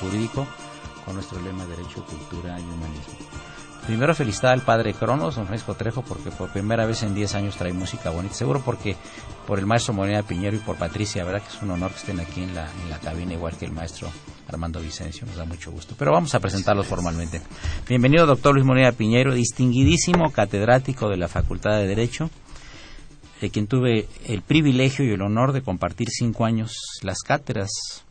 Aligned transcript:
Jurídico 0.00 0.46
con 1.04 1.14
nuestro 1.14 1.40
lema 1.40 1.64
Derecho, 1.66 2.04
Cultura 2.04 2.58
y 2.58 2.62
Humanismo. 2.62 3.14
Primero 3.86 4.14
felicitar 4.14 4.52
al 4.52 4.60
padre 4.60 4.92
Cronos, 4.92 5.36
don 5.36 5.46
Francisco 5.46 5.74
Trejo, 5.74 6.02
porque 6.02 6.30
por 6.30 6.52
primera 6.52 6.84
vez 6.84 7.02
en 7.02 7.14
10 7.14 7.34
años 7.36 7.56
trae 7.56 7.72
música 7.72 8.10
bonita. 8.10 8.34
Seguro 8.34 8.60
porque 8.62 8.96
por 9.46 9.58
el 9.58 9.64
maestro 9.64 9.94
Morena 9.94 10.22
Piñero 10.22 10.56
y 10.56 10.60
por 10.60 10.76
Patricia, 10.76 11.24
verdad 11.24 11.40
que 11.40 11.56
es 11.56 11.62
un 11.62 11.70
honor 11.70 11.92
que 11.92 11.96
estén 11.96 12.20
aquí 12.20 12.42
en 12.42 12.54
la, 12.54 12.70
en 12.82 12.90
la 12.90 12.98
cabina, 12.98 13.32
igual 13.32 13.56
que 13.56 13.64
el 13.64 13.72
maestro 13.72 14.10
Armando 14.46 14.80
Vicencio, 14.80 15.26
nos 15.26 15.36
da 15.36 15.46
mucho 15.46 15.70
gusto. 15.70 15.94
Pero 15.98 16.12
vamos 16.12 16.34
a 16.34 16.40
presentarlos 16.40 16.86
formalmente. 16.86 17.40
Bienvenido, 17.88 18.26
doctor 18.26 18.52
Luis 18.52 18.66
Morena 18.66 18.92
Piñero, 18.92 19.32
distinguidísimo 19.32 20.32
catedrático 20.32 21.08
de 21.08 21.16
la 21.16 21.28
Facultad 21.28 21.78
de 21.78 21.86
Derecho, 21.86 22.28
de 23.40 23.48
quien 23.48 23.68
tuve 23.68 24.06
el 24.26 24.42
privilegio 24.42 25.06
y 25.06 25.12
el 25.12 25.22
honor 25.22 25.52
de 25.52 25.62
compartir 25.62 26.08
cinco 26.10 26.44
años 26.44 26.72
las 27.02 27.20
cátedras 27.20 28.04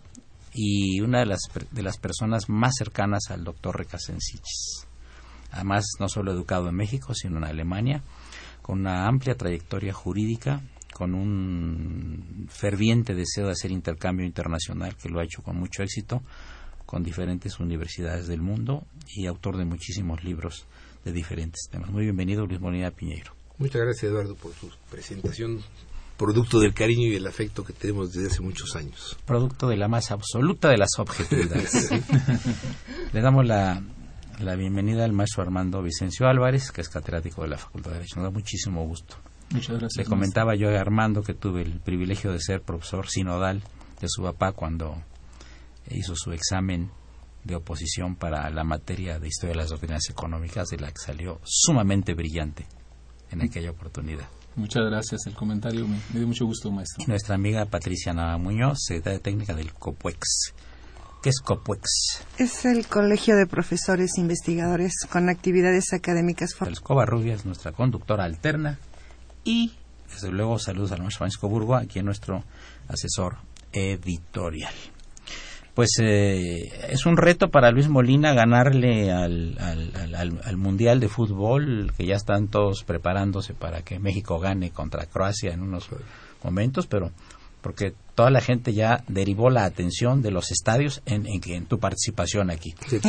y 0.58 1.02
una 1.02 1.20
de 1.20 1.28
las, 1.28 1.42
de 1.72 1.84
las 1.84 2.00
personas 2.00 2.50
más 2.50 2.74
cercanas 2.78 3.30
al 3.30 3.44
doctor 3.44 3.78
Recasensichis. 3.78 4.88
Además, 5.52 5.86
no 6.00 6.10
solo 6.10 6.32
educado 6.32 6.68
en 6.70 6.76
México, 6.76 7.14
sino 7.14 7.38
en 7.38 7.44
Alemania, 7.44 8.02
con 8.64 8.80
una 8.80 9.08
amplia 9.08 9.36
trayectoria 9.36 9.94
jurídica, 9.94 10.62
con 10.94 11.14
un 11.14 12.48
ferviente 12.50 13.14
deseo 13.14 13.46
de 13.46 13.52
hacer 13.52 13.72
intercambio 13.72 14.26
internacional 14.26 14.96
que 14.96 15.10
lo 15.10 15.20
ha 15.20 15.24
hecho 15.24 15.44
con 15.44 15.58
mucho 15.58 15.84
éxito 15.84 16.24
con 16.88 17.04
diferentes 17.04 17.60
universidades 17.60 18.28
del 18.28 18.42
mundo 18.42 18.88
y 19.14 19.28
autor 19.28 19.58
de 19.58 19.66
muchísimos 19.66 20.24
libros 20.24 20.66
de 21.06 21.12
diferentes 21.12 21.70
temas. 21.70 21.92
Muy 21.92 22.04
bienvenido, 22.04 22.48
Luis 22.48 22.62
Molina 22.62 22.90
Piñeiro. 22.92 23.34
Muchas 23.60 23.82
gracias, 23.82 24.06
Eduardo, 24.06 24.36
por 24.36 24.54
su 24.54 24.72
presentación 24.90 25.62
producto 26.18 26.60
del 26.60 26.74
cariño 26.74 27.08
y 27.08 27.16
el 27.16 27.28
afecto 27.28 27.64
que 27.64 27.74
tenemos 27.74 28.12
desde 28.12 28.28
hace 28.28 28.42
muchos 28.42 28.76
años. 28.76 29.18
Producto 29.26 29.68
de 29.68 29.78
la 29.78 29.88
más 29.88 30.12
absoluta 30.12 30.70
de 30.70 30.78
las 30.78 30.98
objetividades. 30.98 31.92
Le 33.14 33.22
damos 33.22 33.46
la, 33.46 33.82
la, 34.40 34.56
bienvenida 34.56 35.06
al 35.06 35.14
maestro 35.14 35.44
Armando 35.44 35.82
Vicencio 35.82 36.28
Álvarez, 36.28 36.72
que 36.72 36.82
es 36.82 36.90
catedrático 36.90 37.44
de 37.44 37.50
la 37.50 37.58
Facultad 37.58 37.92
de 37.92 37.98
Derecho. 37.98 38.16
Nos 38.18 38.26
da 38.26 38.32
muchísimo 38.32 38.86
gusto. 38.86 39.16
Muchas 39.52 39.78
gracias. 39.80 39.98
Le 39.98 40.06
comentaba 40.06 40.56
yo 40.56 40.70
a 40.70 40.82
Armando 40.82 41.22
que 41.22 41.34
tuve 41.34 41.62
el 41.62 41.80
privilegio 41.80 42.32
de 42.32 42.40
ser 42.40 42.62
profesor 42.62 43.08
sinodal 43.08 43.62
de 44.02 44.08
su 44.10 44.24
papá 44.24 44.52
cuando 44.52 45.02
hizo 45.90 46.16
su 46.16 46.32
examen 46.32 46.90
de 47.44 47.56
oposición 47.56 48.16
para 48.16 48.50
la 48.50 48.64
materia 48.64 49.20
de 49.20 49.28
historia 49.28 49.54
de 49.54 49.62
las 49.62 49.70
doctrinas 49.70 50.10
económicas, 50.10 50.68
de 50.68 50.78
la 50.78 50.92
que 50.92 51.00
salió 51.00 51.40
sumamente 51.44 52.14
brillante 52.14 52.68
en 53.32 53.42
aquella 53.42 53.72
oportunidad. 53.72 54.28
Muchas 54.58 54.86
gracias, 54.86 55.28
el 55.28 55.36
comentario 55.36 55.88
me, 55.88 56.00
dio 56.14 56.26
mucho 56.26 56.48
gusto, 56.48 56.72
maestro. 56.72 57.06
nuestra 57.06 57.36
amiga 57.36 57.66
Patricia 57.66 58.12
Nava 58.12 58.40
Muñoz, 58.40 58.80
secretaria 58.88 59.20
técnica 59.20 59.54
del 59.54 59.72
COPUEX. 59.72 60.52
¿Qué 61.22 61.30
es 61.30 61.40
COPUEX? 61.42 62.26
Es 62.40 62.66
el 62.66 62.88
Colegio 62.88 63.36
de 63.36 63.46
Profesores 63.46 64.18
Investigadores 64.18 64.94
con 65.12 65.30
actividades 65.30 65.94
académicas. 65.94 66.56
Escoba 66.72 67.06
Rubia 67.06 67.36
es 67.36 67.46
nuestra 67.46 67.72
conductora 67.72 68.24
alterna 68.24 68.80
y, 69.44 69.74
desde 70.12 70.32
luego, 70.32 70.58
saludos 70.58 70.92
al 70.92 71.02
maestro 71.02 71.20
Francisco 71.20 71.48
Burgo, 71.48 71.76
aquí 71.76 72.00
es 72.00 72.06
nuestro 72.06 72.44
asesor 72.88 73.38
editorial 73.72 74.74
pues 75.78 75.92
eh, 76.02 76.72
es 76.90 77.06
un 77.06 77.18
reto 77.18 77.52
para 77.52 77.70
Luis 77.70 77.88
Molina 77.88 78.34
ganarle 78.34 79.12
al, 79.12 79.56
al, 79.60 80.58
Mundial 80.58 81.00
de 81.00 81.08
Fútbol, 81.08 81.94
que 81.96 82.08
ya 82.08 82.16
están 82.16 82.48
todos 82.48 82.84
preparándose 82.84 83.54
para 83.54 83.84
que 83.84 84.00
México 84.00 84.40
gane 84.40 84.72
contra 84.72 85.06
Croacia 85.06 85.54
en 85.54 85.62
unos 85.62 85.88
momentos, 86.44 86.88
pero 86.88 87.12
porque 87.62 87.94
toda 88.16 88.32
la 88.32 88.42
gente 88.42 88.74
ya 88.74 89.04
derivó 89.08 89.52
la 89.52 89.66
atención 89.66 90.24
de 90.24 90.32
los 90.32 90.52
estadios 90.52 91.04
en, 91.06 91.28
en, 91.28 91.66
tu 91.68 91.78
participación 91.78 92.50
aquí. 92.50 92.74
Sí, 92.88 93.00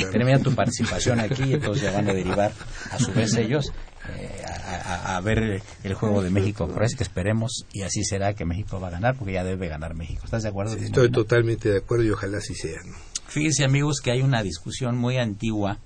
tu 0.45 0.55
participación 0.55 1.21
aquí, 1.21 1.45
y 1.45 1.55
entonces 1.55 1.85
ya 1.85 1.93
van 1.93 2.11
a 2.11 2.13
derivar 2.13 2.53
a 2.91 2.99
su 2.99 3.15
vez 3.15 3.35
ellos 3.37 3.73
eh, 4.15 4.45
a, 4.69 5.21
ver 5.21 5.63
el 5.83 5.95
juego 5.95 6.23
de 6.23 6.31
México 6.31 6.69
que 6.69 7.03
esperemos, 7.03 7.65
y 7.73 7.83
así 7.83 8.05
será 8.05 8.35
que 8.35 8.45
México 8.45 8.81
va 8.81 8.89
a 8.89 8.91
ganar, 8.91 9.17
porque 9.17 9.33
ya 9.33 9.45
debe 9.45 9.69
ganar 9.69 9.95
México. 9.95 10.23
¿Estás 10.25 10.43
de 10.43 10.51
acuerdo? 10.51 10.75
estoy 10.77 11.11
totalmente 11.11 11.71
de 11.71 11.79
acuerdo 11.79 12.05
y 12.05 12.11
ojalá 12.11 12.39
así 12.39 12.55
sea. 12.55 12.81
Fíjense 13.27 13.65
amigos 13.65 14.01
que 14.03 14.11
hay 14.11 14.23
una 14.23 14.43
discusión 14.43 14.97
muy 14.97 15.19
antigua 15.19 15.79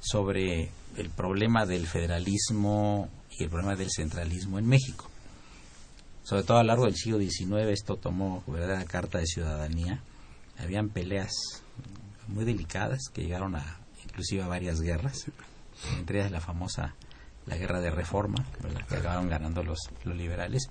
sobre 0.00 0.70
el 0.96 1.10
problema 1.10 1.66
del 1.66 1.86
federalismo 1.86 3.08
y 3.38 3.44
el 3.44 3.50
problema 3.50 3.76
del 3.76 3.90
centralismo 3.90 4.58
en 4.58 4.66
México. 4.66 5.08
Sobre 6.22 6.42
todo 6.42 6.58
a 6.58 6.62
lo 6.62 6.68
largo 6.68 6.84
del 6.84 6.96
siglo 6.96 7.18
XIX 7.18 7.70
esto 7.70 7.96
tomó 7.96 8.44
verdadera 8.46 8.84
carta 8.84 9.18
de 9.18 9.26
ciudadanía. 9.26 10.00
Habían 10.58 10.90
peleas 10.90 11.32
muy 12.28 12.44
delicadas 12.44 13.00
que 13.12 13.22
llegaron 13.22 13.56
a 13.56 13.78
inclusive 14.04 14.42
a 14.42 14.48
varias 14.48 14.80
guerras, 14.80 15.26
entre 15.98 16.20
ellas 16.20 16.30
la 16.30 16.40
famosa 16.40 16.94
la 17.50 17.56
guerra 17.56 17.80
de 17.80 17.90
reforma, 17.90 18.46
que 18.88 18.94
acabaron 18.94 19.28
ganando 19.28 19.64
los, 19.64 19.80
los 20.04 20.16
liberales. 20.16 20.70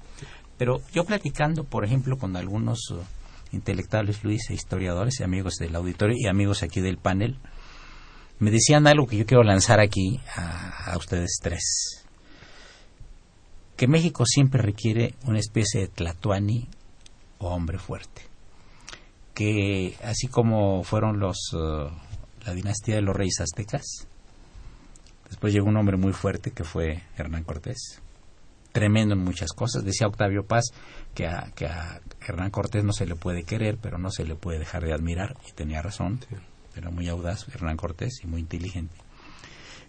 Pero 0.58 0.82
yo 0.94 1.04
platicando, 1.04 1.66
por 1.66 1.84
ejemplo, 1.84 2.18
con 2.18 2.38
algunos 2.38 2.90
uh, 2.92 3.02
intelectuales, 3.52 4.24
Luis, 4.24 4.50
e 4.50 4.54
historiadores 4.54 5.20
y 5.20 5.24
amigos 5.24 5.56
del 5.56 5.76
auditorio 5.76 6.16
y 6.18 6.28
amigos 6.28 6.64
aquí 6.64 6.80
del 6.80 6.98
panel, 6.98 7.38
me 8.40 8.50
decían 8.50 8.88
algo 8.88 9.08
que 9.08 9.18
yo 9.18 9.26
quiero 9.26 9.44
lanzar 9.44 9.82
aquí 9.82 10.22
a, 10.36 10.96
ustedes 10.98 11.40
tres. 11.42 12.06
Que 13.76 13.88
México 13.88 14.24
siempre 14.26 14.62
requiere 14.62 15.16
una 15.26 15.40
especie 15.40 15.82
de 15.82 15.88
tlatuani 15.90 16.70
o 17.40 17.50
hombre 17.50 17.78
fuerte. 17.78 18.22
Que 19.34 19.98
así 20.04 20.28
como 20.28 20.84
fueron 20.84 21.20
los 21.20 21.54
uh, 21.54 21.90
la 22.46 22.54
dinastía 22.54 22.96
de 22.96 23.02
los 23.02 23.16
reyes 23.16 23.42
aztecas, 23.42 24.09
Después 25.30 25.54
llegó 25.54 25.68
un 25.68 25.78
hombre 25.78 25.98
muy 25.98 26.14
fuerte 26.14 26.52
que 26.52 26.64
fue 26.64 27.04
Hernán 27.18 27.44
Cortés, 27.44 28.02
tremendo 28.72 29.14
en 29.14 29.24
muchas 29.24 29.52
cosas. 29.52 29.84
Decía 29.84 30.08
Octavio 30.08 30.44
Paz 30.44 30.66
que 31.14 31.28
a, 31.28 31.52
que 31.56 31.68
a 31.68 32.02
Hernán 32.28 32.52
Cortés 32.52 32.84
no 32.84 32.94
se 32.94 33.06
le 33.06 33.16
puede 33.16 33.44
querer, 33.44 33.78
pero 33.82 33.98
no 33.98 34.12
se 34.12 34.26
le 34.26 34.36
puede 34.36 34.60
dejar 34.60 34.84
de 34.84 34.94
admirar, 34.94 35.38
y 35.48 35.52
tenía 35.54 35.82
razón. 35.82 36.20
Era 36.76 36.90
muy 36.90 37.08
audaz 37.08 37.48
Hernán 37.54 37.78
Cortés 37.78 38.20
y 38.24 38.28
muy 38.28 38.42
inteligente. 38.42 38.96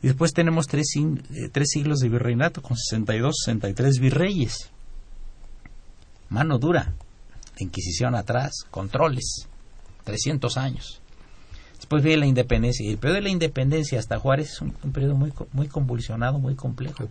Y 0.02 0.06
después 0.08 0.32
tenemos 0.32 0.66
tres, 0.66 0.94
eh, 0.96 1.48
tres 1.52 1.68
siglos 1.70 1.98
de 1.98 2.08
virreinato 2.08 2.62
con 2.62 2.76
62, 2.76 3.34
63 3.44 3.98
virreyes. 3.98 4.70
Mano 6.30 6.58
dura, 6.58 6.94
Inquisición 7.60 8.14
atrás, 8.14 8.64
controles, 8.70 9.46
300 10.04 10.56
años. 10.56 11.02
Después 11.80 12.02
viene 12.02 12.18
la 12.18 12.26
independencia. 12.26 12.84
Y 12.84 12.90
el 12.90 12.98
periodo 12.98 13.16
de 13.16 13.22
la 13.22 13.30
independencia 13.30 13.98
hasta 13.98 14.18
Juárez 14.18 14.50
es 14.50 14.60
un, 14.60 14.72
periodo 14.92 15.14
muy, 15.14 15.32
muy 15.52 15.66
convulsionado, 15.66 16.38
muy 16.38 16.54
complejo. 16.54 17.08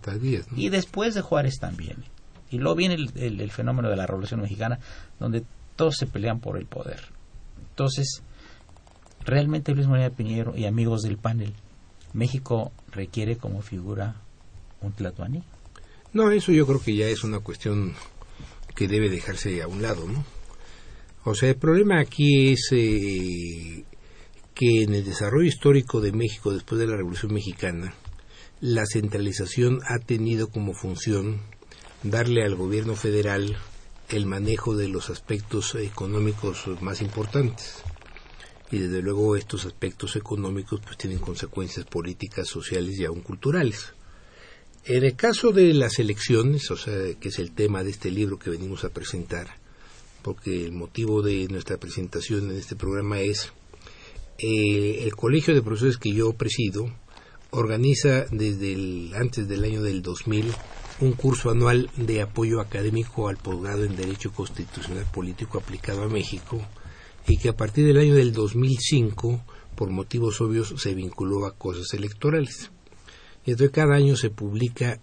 Y 0.54 0.68
después 0.68 1.14
de 1.14 1.22
Juárez 1.22 1.58
también. 1.58 2.04
Y 2.52 2.58
luego 2.58 2.76
viene 2.76 2.94
el, 2.94 3.50
fenómeno 3.50 3.90
de 3.90 3.96
la 3.96 4.06
Revolución 4.06 4.40
Mexicana, 4.40 4.78
donde 5.18 5.42
todos 5.74 5.96
se 5.96 6.06
pelean 6.06 6.38
por 6.38 6.56
el 6.56 6.66
poder. 6.66 7.00
Entonces, 7.70 8.22
realmente 9.24 9.74
Luis 9.74 9.88
María 9.88 10.10
Piñero 10.10 10.56
y 10.56 10.66
amigos 10.66 11.02
del 11.02 11.16
panel, 11.16 11.52
¿México 12.12 12.70
requiere 12.92 13.36
como 13.36 13.62
figura 13.62 14.20
un 14.82 14.92
tlatoani? 14.92 15.42
No, 16.12 16.30
eso 16.30 16.52
yo 16.52 16.64
creo 16.64 16.80
que 16.80 16.94
ya 16.94 17.06
es 17.06 17.24
una 17.24 17.40
cuestión 17.40 17.94
que 18.76 18.86
debe 18.86 19.08
dejarse 19.08 19.62
a 19.62 19.66
un 19.66 19.82
lado, 19.82 20.06
¿no? 20.06 20.24
O 21.24 21.34
sea, 21.34 21.48
el 21.48 21.56
problema 21.56 22.00
aquí 22.00 22.52
es 22.52 22.68
eh, 22.70 23.84
que 24.60 24.82
en 24.82 24.92
el 24.92 25.06
desarrollo 25.06 25.48
histórico 25.48 26.02
de 26.02 26.12
México 26.12 26.52
después 26.52 26.78
de 26.78 26.86
la 26.86 26.94
Revolución 26.94 27.32
Mexicana, 27.32 27.94
la 28.60 28.84
centralización 28.84 29.80
ha 29.88 29.98
tenido 30.00 30.50
como 30.50 30.74
función 30.74 31.40
darle 32.02 32.44
al 32.44 32.56
gobierno 32.56 32.94
federal 32.94 33.56
el 34.10 34.26
manejo 34.26 34.76
de 34.76 34.88
los 34.88 35.08
aspectos 35.08 35.74
económicos 35.76 36.66
más 36.82 37.00
importantes. 37.00 37.76
Y 38.70 38.80
desde 38.80 39.00
luego 39.00 39.34
estos 39.34 39.64
aspectos 39.64 40.14
económicos 40.16 40.82
pues 40.84 40.98
tienen 40.98 41.20
consecuencias 41.20 41.86
políticas, 41.86 42.46
sociales 42.46 42.98
y 42.98 43.06
aún 43.06 43.22
culturales. 43.22 43.94
En 44.84 45.04
el 45.04 45.16
caso 45.16 45.52
de 45.52 45.72
las 45.72 45.98
elecciones, 45.98 46.70
o 46.70 46.76
sea, 46.76 47.14
que 47.14 47.30
es 47.30 47.38
el 47.38 47.52
tema 47.52 47.82
de 47.82 47.92
este 47.92 48.10
libro 48.10 48.38
que 48.38 48.50
venimos 48.50 48.84
a 48.84 48.90
presentar, 48.90 49.56
porque 50.20 50.66
el 50.66 50.72
motivo 50.72 51.22
de 51.22 51.48
nuestra 51.48 51.78
presentación 51.78 52.50
en 52.50 52.58
este 52.58 52.76
programa 52.76 53.20
es 53.20 53.54
eh, 54.42 55.04
el 55.04 55.14
colegio 55.14 55.54
de 55.54 55.62
profesores 55.62 55.98
que 55.98 56.12
yo 56.12 56.32
presido 56.32 56.90
organiza 57.50 58.26
desde 58.30 59.10
antes 59.16 59.48
del 59.48 59.64
año 59.64 59.82
del 59.82 60.02
2000 60.02 60.52
un 61.00 61.12
curso 61.12 61.50
anual 61.50 61.90
de 61.96 62.22
apoyo 62.22 62.60
académico 62.60 63.28
al 63.28 63.36
posgrado 63.36 63.84
en 63.84 63.96
Derecho 63.96 64.32
Constitucional 64.32 65.06
Político 65.12 65.58
aplicado 65.58 66.02
a 66.02 66.08
México 66.08 66.60
y 67.26 67.38
que 67.38 67.48
a 67.48 67.56
partir 67.56 67.86
del 67.86 67.98
año 67.98 68.14
del 68.14 68.32
2005, 68.32 69.40
por 69.74 69.90
motivos 69.90 70.40
obvios, 70.40 70.74
se 70.76 70.94
vinculó 70.94 71.46
a 71.46 71.54
cosas 71.54 71.92
electorales. 71.94 72.70
Y 73.44 73.52
entonces 73.52 73.74
cada 73.74 73.94
año 73.94 74.16
se 74.16 74.30
publica 74.30 75.00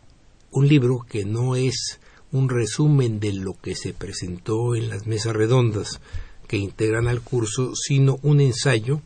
un 0.51 0.67
libro 0.67 1.05
que 1.07 1.25
no 1.25 1.55
es 1.55 1.99
un 2.31 2.49
resumen 2.49 3.19
de 3.19 3.33
lo 3.33 3.53
que 3.53 3.75
se 3.75 3.93
presentó 3.93 4.75
en 4.75 4.89
las 4.89 5.07
mesas 5.07 5.35
redondas 5.35 5.99
que 6.47 6.57
integran 6.57 7.07
al 7.07 7.21
curso, 7.21 7.73
sino 7.75 8.19
un 8.23 8.41
ensayo 8.41 9.01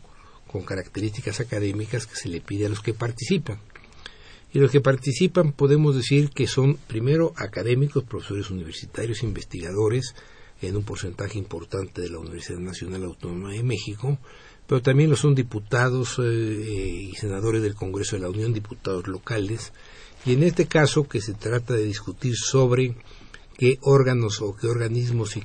con 0.52 0.64
características 0.64 1.40
académicas 1.40 2.06
que 2.06 2.16
se 2.16 2.30
le 2.30 2.42
pide 2.42 2.66
a 2.66 2.70
los 2.70 2.82
que 2.82 2.94
participan. 2.94 3.60
Y 4.54 4.60
los 4.60 4.72
que 4.72 4.82
participan 4.82 5.54
podemos 5.54 5.96
decir 5.96 6.30
que 6.30 6.48
son 6.48 6.76
primero 6.76 7.34
académicos, 7.38 8.04
profesores 8.04 8.50
universitarios, 8.50 9.24
investigadores, 9.24 10.14
en 10.62 10.76
un 10.76 10.84
porcentaje 10.84 11.38
importante 11.38 12.02
de 12.02 12.10
la 12.10 12.20
Universidad 12.20 12.60
Nacional 12.60 13.04
Autónoma 13.04 13.52
de 13.52 13.64
México, 13.64 14.20
pero 14.68 14.82
también 14.82 15.10
lo 15.10 15.16
son 15.16 15.34
diputados 15.36 16.20
eh, 16.20 17.10
y 17.12 17.16
senadores 17.16 17.62
del 17.62 17.76
Congreso 17.76 18.16
de 18.16 18.22
la 18.22 18.30
Unión, 18.30 18.54
diputados 18.54 19.08
locales, 19.08 19.74
y 20.26 20.34
en 20.34 20.44
este 20.44 20.68
caso 20.68 21.08
que 21.08 21.20
se 21.20 21.34
trata 21.34 21.74
de 21.74 21.84
discutir 21.84 22.36
sobre 22.36 22.96
qué 23.58 23.80
órganos 23.82 24.42
o 24.42 24.56
qué 24.56 24.68
organismos 24.68 25.38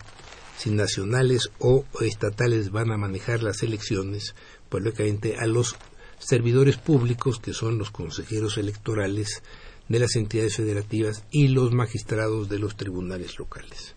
si 0.56 0.70
nacionales 0.70 1.50
o 1.58 1.84
estatales 2.00 2.70
van 2.70 2.90
a 2.90 2.96
manejar 2.96 3.42
las 3.42 3.62
elecciones, 3.62 4.34
pues 4.68 4.82
lógicamente 4.82 5.36
a 5.38 5.46
los 5.46 5.76
servidores 6.18 6.76
públicos, 6.76 7.38
que 7.38 7.52
son 7.52 7.78
los 7.78 7.90
consejeros 7.90 8.56
electorales 8.58 9.42
de 9.88 9.98
las 9.98 10.16
entidades 10.16 10.56
federativas 10.56 11.24
y 11.30 11.48
los 11.48 11.72
magistrados 11.72 12.48
de 12.48 12.58
los 12.58 12.76
tribunales 12.76 13.38
locales. 13.38 13.94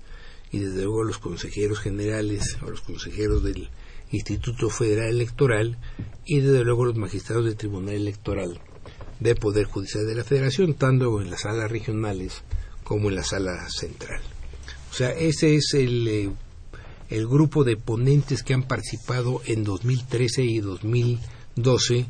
Y 0.51 0.59
desde 0.59 0.83
luego 0.83 1.03
los 1.03 1.19
consejeros 1.19 1.79
generales 1.79 2.57
o 2.65 2.69
los 2.69 2.81
consejeros 2.81 3.43
del 3.43 3.69
Instituto 4.11 4.69
Federal 4.69 5.09
Electoral 5.09 5.77
y 6.25 6.39
desde 6.39 6.63
luego 6.63 6.85
los 6.85 6.95
magistrados 6.95 7.45
del 7.45 7.55
Tribunal 7.55 7.95
Electoral 7.95 8.59
del 9.19 9.35
Poder 9.35 9.65
Judicial 9.65 10.05
de 10.07 10.15
la 10.15 10.23
Federación, 10.23 10.73
tanto 10.73 11.21
en 11.21 11.29
las 11.29 11.41
salas 11.41 11.69
regionales 11.69 12.41
como 12.83 13.09
en 13.09 13.15
la 13.15 13.23
sala 13.23 13.69
central. 13.69 14.21
O 14.89 14.93
sea, 14.93 15.11
ese 15.11 15.55
es 15.55 15.73
el 15.73 16.07
eh, 16.07 16.31
el 17.09 17.27
grupo 17.27 17.63
de 17.63 17.75
ponentes 17.75 18.43
que 18.43 18.53
han 18.53 18.63
participado 18.63 19.41
en 19.45 19.63
2013 19.63 20.43
y 20.43 20.59
2012 20.59 22.05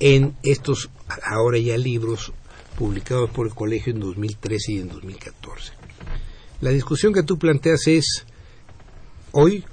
en 0.00 0.34
estos 0.42 0.90
ahora 1.22 1.58
ya 1.58 1.76
libros 1.76 2.32
publicados 2.76 3.30
por 3.30 3.46
el 3.46 3.54
colegio 3.54 3.92
en 3.92 4.00
2013 4.00 4.72
y 4.72 4.78
en 4.78 4.88
2014. 4.88 5.72
La 6.60 6.70
discusión 6.70 7.12
que 7.12 7.22
tú 7.22 7.38
planteas 7.38 7.86
es 7.86 8.24
hoy, 9.32 9.64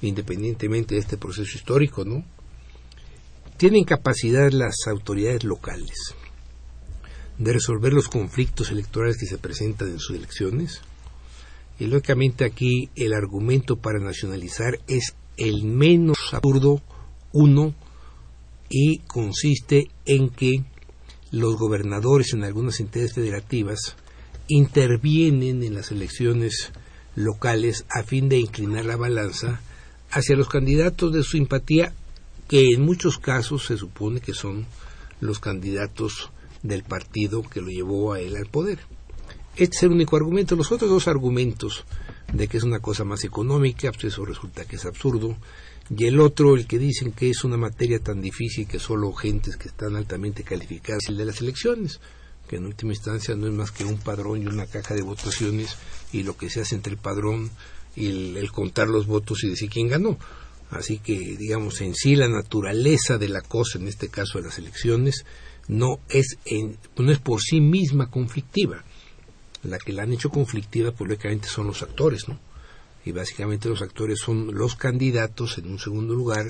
independientemente 0.00 0.94
de 0.94 1.00
este 1.00 1.16
proceso 1.16 1.56
histórico, 1.56 2.04
¿no? 2.04 2.24
¿Tienen 3.56 3.84
capacidad 3.84 4.50
las 4.50 4.74
autoridades 4.86 5.44
locales 5.44 6.14
de 7.36 7.52
resolver 7.52 7.92
los 7.92 8.08
conflictos 8.08 8.70
electorales 8.70 9.18
que 9.18 9.26
se 9.26 9.38
presentan 9.38 9.88
en 9.88 9.98
sus 9.98 10.16
elecciones? 10.16 10.80
Y 11.80 11.86
lógicamente 11.86 12.44
aquí 12.44 12.90
el 12.94 13.14
argumento 13.14 13.76
para 13.76 13.98
nacionalizar 13.98 14.78
es 14.86 15.14
el 15.38 15.64
menos 15.64 16.18
absurdo, 16.30 16.82
uno, 17.32 17.74
y 18.68 18.98
consiste 18.98 19.90
en 20.04 20.28
que 20.28 20.62
los 21.32 21.56
gobernadores 21.56 22.34
en 22.34 22.44
algunas 22.44 22.80
entidades 22.80 23.14
federativas 23.14 23.96
intervienen 24.46 25.62
en 25.62 25.74
las 25.74 25.90
elecciones 25.90 26.70
locales 27.16 27.86
a 27.88 28.02
fin 28.02 28.28
de 28.28 28.38
inclinar 28.38 28.84
la 28.84 28.96
balanza 28.96 29.62
hacia 30.10 30.36
los 30.36 30.48
candidatos 30.48 31.12
de 31.14 31.22
su 31.22 31.38
simpatía, 31.38 31.94
que 32.46 32.72
en 32.74 32.82
muchos 32.82 33.18
casos 33.18 33.64
se 33.64 33.78
supone 33.78 34.20
que 34.20 34.34
son 34.34 34.66
los 35.20 35.40
candidatos 35.40 36.30
del 36.62 36.82
partido 36.82 37.42
que 37.42 37.62
lo 37.62 37.68
llevó 37.68 38.12
a 38.12 38.20
él 38.20 38.36
al 38.36 38.46
poder. 38.46 38.80
Este 39.56 39.76
es 39.76 39.82
el 39.82 39.92
único 39.92 40.16
argumento. 40.16 40.56
Los 40.56 40.72
otros 40.72 40.90
dos 40.90 41.08
argumentos 41.08 41.84
de 42.32 42.48
que 42.48 42.56
es 42.56 42.62
una 42.62 42.80
cosa 42.80 43.04
más 43.04 43.24
económica, 43.24 43.90
pues 43.92 44.04
eso 44.04 44.24
resulta 44.24 44.64
que 44.64 44.76
es 44.76 44.84
absurdo. 44.84 45.36
Y 45.96 46.04
el 46.04 46.20
otro, 46.20 46.54
el 46.54 46.66
que 46.66 46.78
dicen 46.78 47.12
que 47.12 47.30
es 47.30 47.42
una 47.42 47.56
materia 47.56 47.98
tan 47.98 48.20
difícil 48.20 48.66
que 48.68 48.78
solo 48.78 49.12
gentes 49.12 49.56
que 49.56 49.68
están 49.68 49.96
altamente 49.96 50.44
calificadas, 50.44 51.08
el 51.08 51.16
de 51.16 51.24
las 51.24 51.40
elecciones, 51.40 52.00
que 52.48 52.56
en 52.56 52.66
última 52.66 52.92
instancia 52.92 53.34
no 53.34 53.48
es 53.48 53.52
más 53.52 53.72
que 53.72 53.84
un 53.84 53.98
padrón 53.98 54.42
y 54.42 54.46
una 54.46 54.66
caja 54.66 54.94
de 54.94 55.02
votaciones 55.02 55.76
y 56.12 56.22
lo 56.22 56.36
que 56.36 56.48
se 56.48 56.60
hace 56.60 56.76
entre 56.76 56.92
el 56.92 56.98
padrón 56.98 57.50
y 57.96 58.06
el, 58.06 58.52
contar 58.52 58.88
los 58.88 59.06
votos 59.06 59.42
y 59.42 59.48
decir 59.48 59.68
quién 59.68 59.88
ganó. 59.88 60.16
Así 60.70 60.98
que, 60.98 61.36
digamos, 61.36 61.80
en 61.80 61.96
sí 61.96 62.14
la 62.14 62.28
naturaleza 62.28 63.18
de 63.18 63.28
la 63.28 63.40
cosa, 63.40 63.78
en 63.78 63.88
este 63.88 64.08
caso 64.08 64.38
de 64.38 64.44
las 64.44 64.58
elecciones, 64.58 65.24
no 65.66 65.98
es, 66.08 66.38
no 66.96 67.10
es 67.10 67.18
por 67.18 67.40
sí 67.40 67.60
misma 67.60 68.08
conflictiva 68.08 68.84
la 69.62 69.78
que 69.78 69.92
la 69.92 70.02
han 70.02 70.12
hecho 70.12 70.30
conflictiva, 70.30 70.92
pues 70.92 71.10
lógicamente 71.10 71.48
son 71.48 71.66
los 71.66 71.82
actores, 71.82 72.28
¿no? 72.28 72.38
Y 73.04 73.12
básicamente 73.12 73.68
los 73.68 73.82
actores 73.82 74.20
son 74.20 74.54
los 74.54 74.76
candidatos 74.76 75.58
en 75.58 75.70
un 75.70 75.78
segundo 75.78 76.14
lugar 76.14 76.46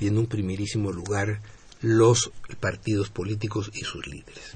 y 0.00 0.06
en 0.06 0.18
un 0.18 0.26
primerísimo 0.26 0.92
lugar 0.92 1.40
los 1.82 2.30
partidos 2.58 3.10
políticos 3.10 3.70
y 3.74 3.84
sus 3.84 4.06
líderes. 4.06 4.54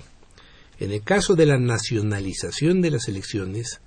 En 0.78 0.90
el 0.90 1.02
caso 1.02 1.34
de 1.34 1.46
la 1.46 1.58
nacionalización 1.58 2.80
de 2.80 2.90
las 2.90 3.08
elecciones, 3.08 3.80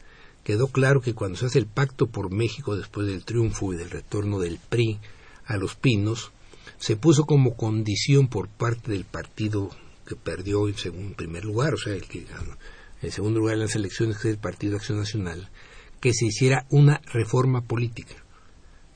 quedó 0.44 0.68
claro 0.68 1.02
que 1.02 1.14
cuando 1.14 1.38
se 1.38 1.48
hace 1.48 1.60
el 1.60 1.68
pacto 1.68 2.08
por 2.08 2.32
México 2.32 2.76
después 2.76 3.08
del 3.08 3.26
triunfo 3.26 3.74
y 3.74 3.78
del 3.78 3.90
retorno 3.90 4.40
del 4.40 4.60
PRI 4.70 5.00
a 5.46 5.58
los 5.58 5.76
pinos, 5.76 6.32
se 6.80 6.96
puso 6.96 7.26
como 7.26 7.56
condición 7.56 8.28
por 8.28 8.48
parte 8.48 8.92
del 8.92 9.04
partido 9.04 9.70
que 10.06 10.16
perdió 10.16 10.68
en 10.68 10.78
segundo 10.78 11.16
primer 11.16 11.44
lugar, 11.44 11.74
o 11.74 11.78
sea, 11.78 11.94
el 11.94 12.08
que 12.08 12.22
ganó, 12.22 12.56
en 13.08 13.14
segundo 13.14 13.40
lugar 13.40 13.56
en 13.56 13.62
las 13.62 13.76
elecciones 13.76 14.22
del 14.22 14.38
Partido 14.38 14.76
Acción 14.76 15.00
Nacional, 15.00 15.50
que 16.02 16.14
se 16.14 16.26
hiciera 16.26 16.66
una 16.70 17.02
reforma 17.14 17.62
política. 17.62 18.16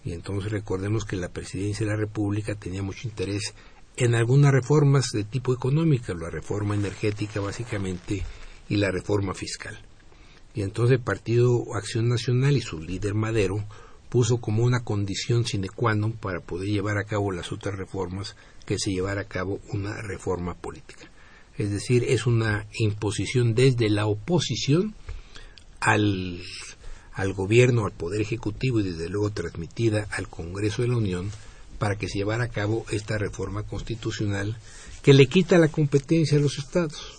Y 0.03 0.11
entonces 0.11 0.51
recordemos 0.51 1.05
que 1.05 1.15
la 1.15 1.29
presidencia 1.29 1.85
de 1.85 1.93
la 1.93 1.97
República 1.97 2.55
tenía 2.55 2.83
mucho 2.83 3.07
interés 3.07 3.53
en 3.95 4.15
algunas 4.15 4.51
reformas 4.51 5.11
de 5.13 5.23
tipo 5.23 5.53
económica, 5.53 6.13
la 6.13 6.29
reforma 6.29 6.75
energética 6.75 7.39
básicamente 7.39 8.23
y 8.67 8.75
la 8.75 8.91
reforma 8.91 9.33
fiscal. 9.33 9.79
Y 10.53 10.63
entonces 10.63 10.97
el 10.97 11.03
Partido 11.03 11.73
Acción 11.73 12.09
Nacional 12.09 12.57
y 12.57 12.61
su 12.61 12.79
líder 12.79 13.13
Madero 13.13 13.63
puso 14.09 14.41
como 14.41 14.63
una 14.63 14.83
condición 14.83 15.45
sine 15.45 15.69
qua 15.69 15.95
non 15.95 16.11
para 16.11 16.41
poder 16.41 16.67
llevar 16.67 16.97
a 16.97 17.05
cabo 17.05 17.31
las 17.31 17.53
otras 17.53 17.75
reformas 17.75 18.35
que 18.65 18.77
se 18.77 18.91
llevara 18.91 19.21
a 19.21 19.29
cabo 19.29 19.61
una 19.71 20.01
reforma 20.01 20.53
política. 20.53 21.10
Es 21.57 21.71
decir, 21.71 22.05
es 22.07 22.25
una 22.25 22.65
imposición 22.79 23.53
desde 23.53 23.89
la 23.89 24.05
oposición 24.05 24.95
al, 25.79 26.41
al 27.13 27.33
gobierno, 27.33 27.85
al 27.85 27.91
Poder 27.91 28.21
Ejecutivo 28.21 28.79
y 28.79 28.83
desde 28.83 29.09
luego 29.09 29.31
transmitida 29.31 30.07
al 30.11 30.27
Congreso 30.27 30.81
de 30.81 30.87
la 30.87 30.97
Unión 30.97 31.29
para 31.77 31.97
que 31.97 32.07
se 32.07 32.19
llevara 32.19 32.45
a 32.45 32.49
cabo 32.49 32.85
esta 32.91 33.17
reforma 33.17 33.63
constitucional 33.63 34.57
que 35.01 35.13
le 35.13 35.27
quita 35.27 35.57
la 35.57 35.67
competencia 35.67 36.37
a 36.37 36.41
los 36.41 36.57
estados. 36.57 37.17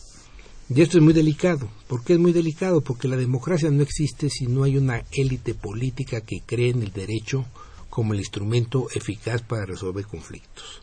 Y 0.69 0.81
esto 0.81 0.99
es 0.99 1.05
muy 1.05 1.13
delicado. 1.13 1.69
¿Por 1.89 2.05
qué 2.05 2.15
es 2.15 2.19
muy 2.19 2.33
delicado? 2.33 2.81
Porque 2.81 3.09
la 3.09 3.17
democracia 3.17 3.71
no 3.71 3.83
existe 3.83 4.31
si 4.31 4.47
no 4.47 4.63
hay 4.63 4.77
una 4.77 5.05
élite 5.13 5.55
política 5.55 6.21
que 6.21 6.43
cree 6.47 6.71
en 6.71 6.83
el 6.83 6.93
derecho 6.93 7.45
como 7.91 8.15
el 8.15 8.21
instrumento 8.21 8.89
eficaz 8.95 9.43
para 9.43 9.67
resolver 9.67 10.07
conflictos. 10.07 10.82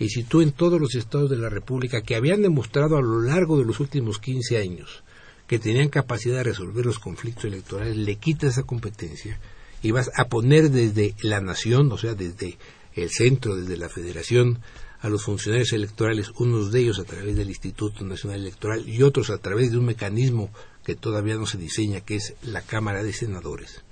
Y 0.00 0.08
si 0.08 0.24
tú 0.24 0.40
en 0.40 0.52
todos 0.52 0.80
los 0.80 0.94
estados 0.94 1.28
de 1.28 1.36
la 1.36 1.50
República 1.50 2.00
que 2.00 2.16
habían 2.16 2.40
demostrado 2.40 2.96
a 2.96 3.02
lo 3.02 3.20
largo 3.20 3.58
de 3.58 3.66
los 3.66 3.80
últimos 3.80 4.18
15 4.18 4.56
años 4.56 5.04
que 5.46 5.58
tenían 5.58 5.90
capacidad 5.90 6.38
de 6.38 6.44
resolver 6.44 6.86
los 6.86 6.98
conflictos 6.98 7.44
electorales, 7.44 7.98
le 7.98 8.16
quitas 8.16 8.52
esa 8.54 8.62
competencia 8.62 9.38
y 9.82 9.90
vas 9.90 10.10
a 10.16 10.24
poner 10.24 10.70
desde 10.70 11.14
la 11.22 11.42
nación, 11.42 11.92
o 11.92 11.98
sea, 11.98 12.14
desde 12.14 12.56
el 12.94 13.10
centro, 13.10 13.56
desde 13.56 13.76
la 13.76 13.90
federación, 13.90 14.60
a 15.00 15.10
los 15.10 15.24
funcionarios 15.24 15.74
electorales, 15.74 16.30
unos 16.38 16.72
de 16.72 16.80
ellos 16.80 16.98
a 16.98 17.04
través 17.04 17.36
del 17.36 17.50
Instituto 17.50 18.02
Nacional 18.02 18.40
Electoral 18.40 18.88
y 18.88 19.02
otros 19.02 19.28
a 19.28 19.36
través 19.36 19.70
de 19.70 19.76
un 19.76 19.84
mecanismo 19.84 20.50
que 20.82 20.94
todavía 20.94 21.34
no 21.34 21.44
se 21.44 21.58
diseña, 21.58 22.00
que 22.00 22.16
es 22.16 22.36
la 22.42 22.62
Cámara 22.62 23.02
de 23.02 23.12
Senadores, 23.12 23.82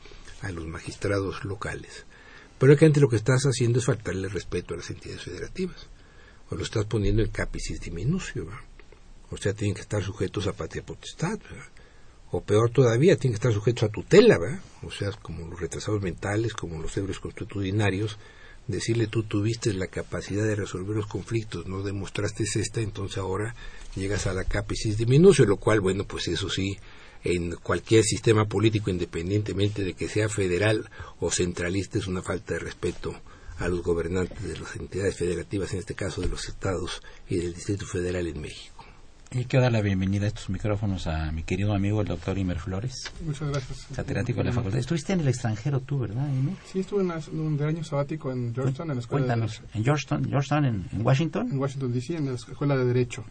a 0.41 0.53
los 0.53 0.67
magistrados 0.67 1.45
locales. 1.45 2.07
Pero 2.59 2.73
antes 2.73 3.03
lo 3.03 3.11
que 3.11 3.17
estás 3.17 3.45
haciendo 3.45 3.79
es 3.79 3.85
faltarle 3.85 4.29
respeto 4.29 4.73
a 4.73 4.79
las 4.79 4.89
entidades 4.89 5.23
federativas, 5.23 5.87
o 6.51 6.55
lo 6.57 6.63
estás 6.63 6.87
poniendo 6.87 7.23
en 7.23 7.31
capicis 7.31 7.81
diminucio, 7.81 8.49
o 9.31 9.37
sea, 9.37 9.53
tienen 9.53 9.75
que 9.75 9.83
estar 9.83 10.03
sujetos 10.03 10.47
a 10.47 10.53
patria 10.53 10.83
potestad, 10.83 11.39
o 12.31 12.43
peor 12.43 12.71
todavía, 12.71 13.17
tienen 13.17 13.35
que 13.35 13.41
estar 13.43 13.53
sujetos 13.53 13.85
a 13.85 13.93
tutela, 13.93 14.39
o 14.83 14.91
sea, 14.91 15.13
como 15.13 15.47
los 15.49 15.61
retrasados 15.61 16.03
mentales, 16.03 16.55
como 16.55 16.81
los 16.81 16.97
ebrios 16.97 17.21
constitucionarios, 17.21 18.19
decirle 18.67 19.07
tú 19.07 19.23
tuviste 19.23 19.73
la 19.73 19.87
capacidad 19.87 20.45
de 20.45 20.55
resolver 20.55 20.97
los 20.97 21.07
conflictos, 21.07 21.67
no 21.67 21.83
demostraste 21.83 22.45
esta, 22.45 22.81
entonces 22.81 23.19
ahora 23.19 23.55
llegas 23.97 24.27
a 24.27 24.35
la 24.35 24.45
capicis 24.45 24.99
diminucio, 24.99 25.47
lo 25.47 25.57
cual, 25.57 25.81
bueno, 25.81 26.05
pues 26.05 26.29
eso 26.29 26.51
sí, 26.51 26.79
en 27.25 27.57
cualquier 27.57 28.05
sistema 28.05 28.47
político, 28.47 28.91
independientemente 28.91 29.83
de 29.83 29.95
que 29.95 30.09
sea 30.09 30.29
federal 30.29 30.89
o 31.19 31.31
centralista, 31.31 31.99
es 31.99 32.07
una 32.07 32.23
falta 32.23 32.55
de 32.55 32.61
respeto 32.61 33.15
a 33.59 33.69
los 33.69 33.83
gobernantes 33.83 34.43
de 34.43 34.59
las 34.59 34.77
entidades 34.77 35.17
federativas, 35.17 35.73
en 35.73 35.81
este 35.81 35.95
caso 35.95 36.21
de 36.21 36.29
los 36.29 36.49
estados 36.49 37.03
y 37.29 37.37
del 37.37 37.55
Distrito 37.55 37.87
Federal 37.87 38.27
en 38.27 38.41
México. 38.41 38.79
Y 39.31 39.45
quiero 39.45 39.65
dar 39.65 39.73
la 39.73 39.83
bienvenida 39.83 40.25
a 40.25 40.29
estos 40.29 40.49
micrófonos 40.49 41.07
a 41.07 41.31
mi 41.33 41.43
querido 41.43 41.75
amigo 41.75 42.01
el 42.01 42.07
doctor 42.07 42.39
Imer 42.39 42.59
Flores. 42.59 43.13
Muchas 43.21 43.51
gracias. 43.51 43.87
Catedrático 43.95 44.39
de 44.39 44.45
la 44.45 44.53
facultad. 44.53 44.79
Estuviste 44.79 45.13
en 45.13 45.21
el 45.21 45.29
extranjero 45.29 45.81
tú, 45.81 45.99
¿verdad, 45.99 46.27
Imer? 46.29 46.55
Sí, 46.65 46.81
estuve 46.81 47.03
en 47.03 47.41
un 47.41 47.63
año 47.63 47.85
sabático 47.85 48.33
en 48.33 48.55
Georgetown, 48.55 48.89
en 48.89 48.97
la 48.97 49.03
escuela 49.03 49.27
Cuéntanos, 49.27 49.63
¿en 49.75 49.85
Georgetown, 49.85 50.25
Georgetown 50.25 50.65
en, 50.65 50.89
en, 50.93 51.07
Washington? 51.07 51.51
En 51.53 51.59
Washington, 51.59 51.93
D.C., 51.93 52.17
en 52.17 52.27
la 52.27 52.35
escuela 52.37 52.75
de 52.75 52.87
Derecho. 52.87 53.23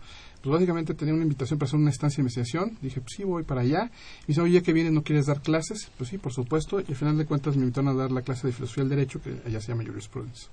Pues 0.41 0.53
básicamente 0.53 0.93
tenía 0.93 1.13
una 1.13 1.23
invitación 1.23 1.59
para 1.59 1.67
hacer 1.67 1.79
una 1.79 1.89
estancia 1.89 2.17
de 2.17 2.21
investigación. 2.23 2.77
Dije, 2.81 3.01
pues 3.01 3.13
sí, 3.15 3.23
voy 3.23 3.43
para 3.43 3.61
allá. 3.61 3.85
Me 3.85 4.27
dice, 4.27 4.41
oye, 4.41 4.61
que 4.61 4.73
vienes, 4.73 4.93
¿no 4.93 5.03
quieres 5.03 5.25
dar 5.25 5.41
clases? 5.41 5.89
Pues 5.97 6.09
sí, 6.09 6.17
por 6.17 6.33
supuesto. 6.33 6.79
Y 6.79 6.85
al 6.89 6.95
final 6.95 7.17
de 7.17 7.25
cuentas 7.25 7.55
me 7.55 7.63
invitaron 7.63 7.89
a 7.89 7.93
dar 7.93 8.11
la 8.11 8.21
clase 8.21 8.47
de 8.47 8.53
filosofía 8.53 8.83
del 8.83 8.89
derecho, 8.89 9.21
que 9.21 9.41
allá 9.45 9.59
se 9.59 9.69
llama 9.69 9.83
jurisprudence. 9.85 10.47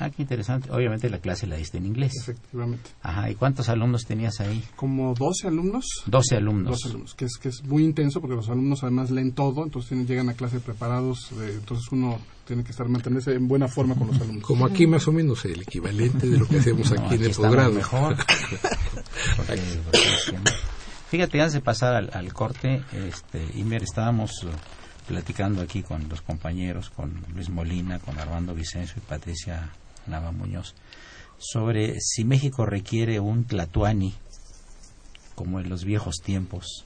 Ah, 0.00 0.10
qué 0.10 0.22
interesante. 0.22 0.70
Obviamente 0.70 1.10
la 1.10 1.18
clase 1.18 1.46
la 1.48 1.56
diste 1.56 1.78
en 1.78 1.86
inglés. 1.86 2.12
Efectivamente. 2.20 2.90
Ajá, 3.02 3.30
¿y 3.30 3.34
cuántos 3.34 3.68
alumnos 3.68 4.04
tenías 4.06 4.38
ahí? 4.40 4.62
Como 4.76 5.12
12 5.14 5.48
alumnos. 5.48 5.84
12 6.06 6.36
alumnos. 6.36 6.70
12 6.82 6.88
alumnos, 6.88 7.14
que 7.14 7.24
es, 7.24 7.36
que 7.40 7.48
es 7.48 7.64
muy 7.64 7.84
intenso 7.84 8.20
porque 8.20 8.36
los 8.36 8.48
alumnos 8.48 8.82
además 8.84 9.10
leen 9.10 9.32
todo, 9.32 9.64
entonces 9.64 9.88
tienen, 9.88 10.06
llegan 10.06 10.28
a 10.28 10.34
clase 10.34 10.60
preparados, 10.60 11.32
eh, 11.40 11.54
entonces 11.58 11.86
uno 11.90 12.18
tiene 12.46 12.62
que 12.64 12.70
estar 12.70 12.88
mantenerse 12.88 13.34
en 13.34 13.48
buena 13.48 13.66
forma 13.68 13.94
con 13.96 14.06
los 14.06 14.20
alumnos. 14.20 14.44
Como 14.44 14.66
aquí 14.66 14.86
más 14.86 15.06
o 15.08 15.12
menos 15.12 15.44
el 15.44 15.62
equivalente 15.62 16.28
de 16.28 16.38
lo 16.38 16.46
que 16.46 16.58
hacemos 16.58 16.92
aquí 16.92 17.00
No, 17.02 17.12
en 17.14 17.22
el 17.24 17.30
posgrado. 17.32 17.72
mejor. 17.72 18.16
Porque- 19.36 19.60
porque- 19.84 20.38
Fíjate, 21.10 21.40
antes 21.40 21.54
de 21.54 21.60
pasar 21.60 21.94
al, 21.94 22.10
al 22.12 22.32
corte, 22.34 22.82
este, 22.92 23.42
Imer, 23.58 23.82
estábamos 23.82 24.30
eh, 24.44 24.48
platicando 25.08 25.62
aquí 25.62 25.82
con 25.82 26.06
los 26.08 26.20
compañeros, 26.20 26.90
con 26.90 27.24
Luis 27.34 27.48
Molina, 27.48 27.98
con 27.98 28.18
Armando 28.18 28.54
Vicencio 28.54 28.96
y 28.98 29.00
Patricia 29.08 29.70
Nava 30.08 30.32
Muñoz, 30.32 30.74
sobre 31.38 32.00
si 32.00 32.24
México 32.24 32.66
requiere 32.66 33.20
un 33.20 33.44
Tlatuani, 33.44 34.14
como 35.34 35.60
en 35.60 35.68
los 35.68 35.84
viejos 35.84 36.16
tiempos, 36.16 36.84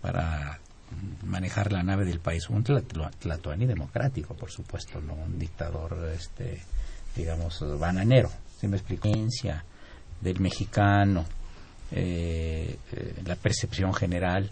para 0.00 0.60
manejar 1.24 1.72
la 1.72 1.82
nave 1.82 2.04
del 2.04 2.20
país, 2.20 2.48
un 2.50 2.62
tla- 2.64 3.10
Tlatuani 3.18 3.66
democrático, 3.66 4.34
por 4.34 4.50
supuesto, 4.50 5.00
no 5.00 5.14
un 5.14 5.38
dictador, 5.38 6.10
este, 6.14 6.62
digamos, 7.16 7.64
bananero, 7.78 8.30
si 8.60 8.68
me 8.68 8.76
del 10.20 10.38
mexicano, 10.38 11.24
eh, 11.90 12.78
eh, 12.92 13.22
la 13.26 13.36
percepción 13.36 13.92
general 13.94 14.50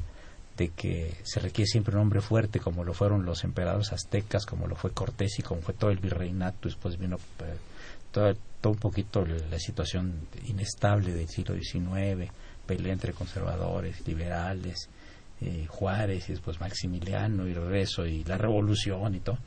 de 0.60 0.68
que 0.68 1.16
se 1.22 1.40
requiere 1.40 1.66
siempre 1.66 1.94
un 1.94 2.02
hombre 2.02 2.20
fuerte, 2.20 2.60
como 2.60 2.84
lo 2.84 2.92
fueron 2.92 3.24
los 3.24 3.44
emperadores 3.44 3.94
aztecas, 3.94 4.44
como 4.44 4.66
lo 4.66 4.76
fue 4.76 4.90
Cortés 4.90 5.38
y 5.38 5.42
como 5.42 5.62
fue 5.62 5.72
todo 5.72 5.90
el 5.90 5.96
virreinato, 5.96 6.68
después 6.68 6.98
vino 6.98 7.16
eh, 7.16 7.56
todo, 8.12 8.70
un 8.70 8.78
poquito 8.78 9.24
la 9.24 9.58
situación 9.58 10.28
inestable 10.46 11.14
del 11.14 11.28
siglo 11.30 11.54
XIX, 11.54 12.30
pelea 12.66 12.92
entre 12.92 13.14
conservadores, 13.14 14.06
liberales, 14.06 14.90
eh, 15.40 15.64
Juárez 15.66 16.28
y 16.28 16.32
después 16.32 16.60
Maximiliano 16.60 17.46
y 17.46 17.54
Rezo 17.54 18.04
y 18.04 18.22
la 18.24 18.36
revolución 18.36 19.14
y 19.14 19.20
todo. 19.20 19.38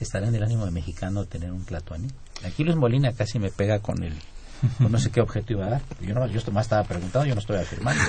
¿Estará 0.00 0.26
en 0.26 0.34
el 0.34 0.42
ánimo 0.42 0.64
de 0.64 0.72
mexicano 0.72 1.26
tener 1.26 1.52
un 1.52 1.64
Tlatuani? 1.64 2.08
Aquí 2.44 2.64
Luis 2.64 2.76
Molina 2.76 3.12
casi 3.12 3.38
me 3.38 3.52
pega 3.52 3.78
con 3.78 4.02
el 4.02 4.14
con 4.78 4.92
no 4.92 4.98
sé 4.98 5.10
qué 5.10 5.20
objeto 5.20 5.52
iba 5.52 5.66
a 5.66 5.70
dar. 5.70 5.82
Yo, 6.00 6.14
no, 6.14 6.26
yo 6.26 6.40
más 6.52 6.66
estaba 6.66 6.84
preguntando, 6.84 7.26
yo 7.26 7.34
no 7.34 7.40
estoy 7.40 7.56
afirmando. 7.56 8.02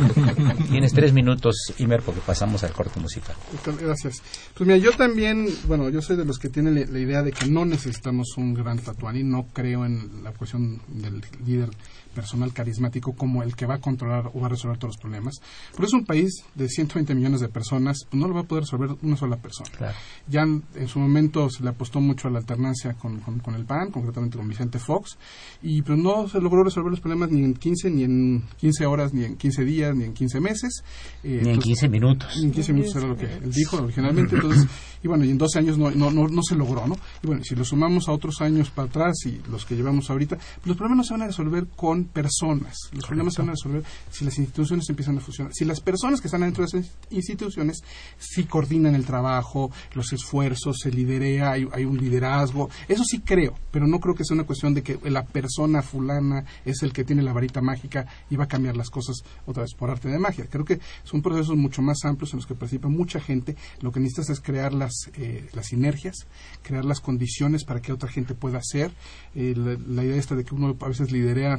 Tienes 0.70 0.92
tres 0.92 1.12
minutos, 1.12 1.56
Imer, 1.78 2.02
porque 2.02 2.20
pasamos 2.20 2.62
al 2.64 2.72
corte 2.72 3.00
musical. 3.00 3.36
Gracias. 3.80 4.22
Pues 4.54 4.66
mira, 4.66 4.78
yo 4.78 4.92
también, 4.92 5.48
bueno, 5.66 5.88
yo 5.88 6.02
soy 6.02 6.16
de 6.16 6.24
los 6.24 6.38
que 6.38 6.48
tienen 6.48 6.74
la, 6.74 6.86
la 6.86 6.98
idea 6.98 7.22
de 7.22 7.32
que 7.32 7.46
no 7.46 7.64
necesitamos 7.64 8.36
un 8.36 8.54
gran 8.54 8.78
tatuani, 8.78 9.22
no 9.22 9.46
creo 9.52 9.84
en 9.84 10.22
la 10.22 10.32
cuestión 10.32 10.80
del 10.88 11.22
líder 11.44 11.70
personal 12.14 12.52
carismático 12.52 13.12
como 13.14 13.42
el 13.42 13.54
que 13.56 13.66
va 13.66 13.74
a 13.74 13.80
controlar 13.80 14.30
o 14.34 14.40
va 14.40 14.46
a 14.46 14.50
resolver 14.50 14.78
todos 14.78 14.94
los 14.94 15.00
problemas. 15.00 15.40
Pero 15.74 15.86
es 15.86 15.92
un 15.92 16.04
país 16.04 16.44
de 16.54 16.68
120 16.68 17.14
millones 17.14 17.40
de 17.40 17.48
personas, 17.48 18.04
pues 18.10 18.20
no 18.20 18.28
lo 18.28 18.34
va 18.34 18.40
a 18.40 18.44
poder 18.44 18.64
resolver 18.64 18.90
una 19.02 19.16
sola 19.16 19.36
persona. 19.36 19.70
Claro. 19.76 19.96
Ya 20.28 20.42
en, 20.42 20.62
en 20.74 20.88
su 20.88 20.98
momento 20.98 21.48
se 21.50 21.62
le 21.62 21.70
apostó 21.70 22.00
mucho 22.00 22.28
a 22.28 22.30
la 22.30 22.38
alternancia 22.38 22.94
con, 22.94 23.20
con, 23.20 23.38
con 23.40 23.54
el 23.54 23.64
PAN, 23.64 23.90
concretamente 23.90 24.36
con 24.38 24.48
Vicente 24.48 24.78
Fox, 24.78 25.18
y 25.62 25.82
pero 25.82 25.96
no 25.96 26.28
se 26.28 26.40
logró 26.40 26.62
resolver 26.64 26.90
los 26.90 27.00
problemas 27.00 27.30
ni 27.30 27.44
en 27.44 27.54
15, 27.54 27.90
ni 27.90 28.04
en 28.04 28.44
15 28.58 28.86
horas, 28.86 29.12
ni 29.14 29.24
en 29.24 29.36
15 29.36 29.64
días, 29.64 29.94
ni 29.94 30.04
en 30.04 30.12
15 30.14 30.40
meses. 30.40 30.82
Ni 31.22 31.30
Eh, 31.30 31.34
en 31.34 31.38
entonces- 31.46 31.64
15 31.64 31.88
minutos. 31.88 32.36
ni 32.38 32.44
en 32.46 32.52
15 32.52 32.72
minutos 32.72 32.96
era 32.96 33.06
lo 33.06 33.16
que 33.16 33.26
él 33.26 33.50
dijo 33.52 33.76
originalmente, 33.78 34.34
entonces, 34.36 34.66
y 35.02 35.08
bueno, 35.08 35.24
y 35.24 35.30
en 35.30 35.38
12 35.38 35.58
años 35.58 35.78
no, 35.78 35.90
no, 35.90 36.10
no, 36.10 36.28
no 36.28 36.42
se 36.42 36.54
logró, 36.56 36.86
¿no? 36.86 36.96
Y 37.22 37.26
bueno, 37.26 37.42
si 37.44 37.54
lo 37.54 37.64
sumamos 37.64 38.08
a 38.08 38.12
otros 38.12 38.40
años 38.40 38.70
para 38.70 38.88
atrás 38.88 39.16
y 39.26 39.40
los 39.50 39.64
que 39.64 39.76
llevamos 39.76 40.10
ahorita, 40.10 40.36
pues 40.36 40.66
los 40.66 40.76
problemas 40.76 40.98
no 40.98 41.04
se 41.04 41.14
van 41.14 41.22
a 41.22 41.26
resolver 41.26 41.66
con 41.76 41.99
personas, 42.04 42.76
los 42.92 43.06
problemas 43.06 43.34
se 43.34 43.42
van 43.42 43.50
a 43.50 43.52
resolver 43.52 43.82
si 44.10 44.24
las 44.24 44.38
instituciones 44.38 44.88
empiezan 44.88 45.18
a 45.18 45.20
funcionar, 45.20 45.52
si 45.54 45.64
las 45.64 45.80
personas 45.80 46.20
que 46.20 46.28
están 46.28 46.42
dentro 46.42 46.64
de 46.64 46.78
esas 46.78 46.90
instituciones 47.10 47.82
sí 48.18 48.44
coordinan 48.44 48.94
el 48.94 49.04
trabajo, 49.04 49.70
los 49.94 50.12
esfuerzos, 50.12 50.78
se 50.80 50.90
liderea, 50.90 51.52
hay, 51.52 51.68
hay 51.72 51.84
un 51.84 51.98
liderazgo, 51.98 52.70
eso 52.88 53.04
sí 53.04 53.20
creo, 53.20 53.54
pero 53.70 53.86
no 53.86 54.00
creo 54.00 54.14
que 54.14 54.24
sea 54.24 54.34
una 54.34 54.44
cuestión 54.44 54.74
de 54.74 54.82
que 54.82 54.98
la 55.10 55.24
persona 55.24 55.82
fulana 55.82 56.44
es 56.64 56.82
el 56.82 56.92
que 56.92 57.04
tiene 57.04 57.22
la 57.22 57.32
varita 57.32 57.60
mágica 57.60 58.06
y 58.28 58.36
va 58.36 58.44
a 58.44 58.48
cambiar 58.48 58.76
las 58.76 58.90
cosas 58.90 59.22
otra 59.46 59.62
vez 59.62 59.74
por 59.74 59.90
arte 59.90 60.08
de 60.08 60.18
magia. 60.18 60.46
Creo 60.50 60.64
que 60.64 60.80
son 61.04 61.22
procesos 61.22 61.56
mucho 61.56 61.82
más 61.82 62.04
amplios 62.04 62.32
en 62.32 62.38
los 62.38 62.46
que 62.46 62.54
participa 62.54 62.88
mucha 62.88 63.20
gente. 63.20 63.56
Lo 63.80 63.92
que 63.92 64.00
necesitas 64.00 64.30
es 64.30 64.40
crear 64.40 64.72
las, 64.72 65.10
eh, 65.14 65.48
las 65.52 65.66
sinergias, 65.66 66.26
crear 66.62 66.84
las 66.84 67.00
condiciones 67.00 67.64
para 67.64 67.80
que 67.80 67.92
otra 67.92 68.08
gente 68.08 68.34
pueda 68.34 68.58
hacer. 68.58 68.90
Eh, 69.34 69.54
la, 69.56 69.76
la 69.86 70.04
idea 70.04 70.16
esta 70.16 70.34
de 70.34 70.44
que 70.44 70.54
uno 70.54 70.76
a 70.80 70.88
veces 70.88 71.12
liderea, 71.12 71.58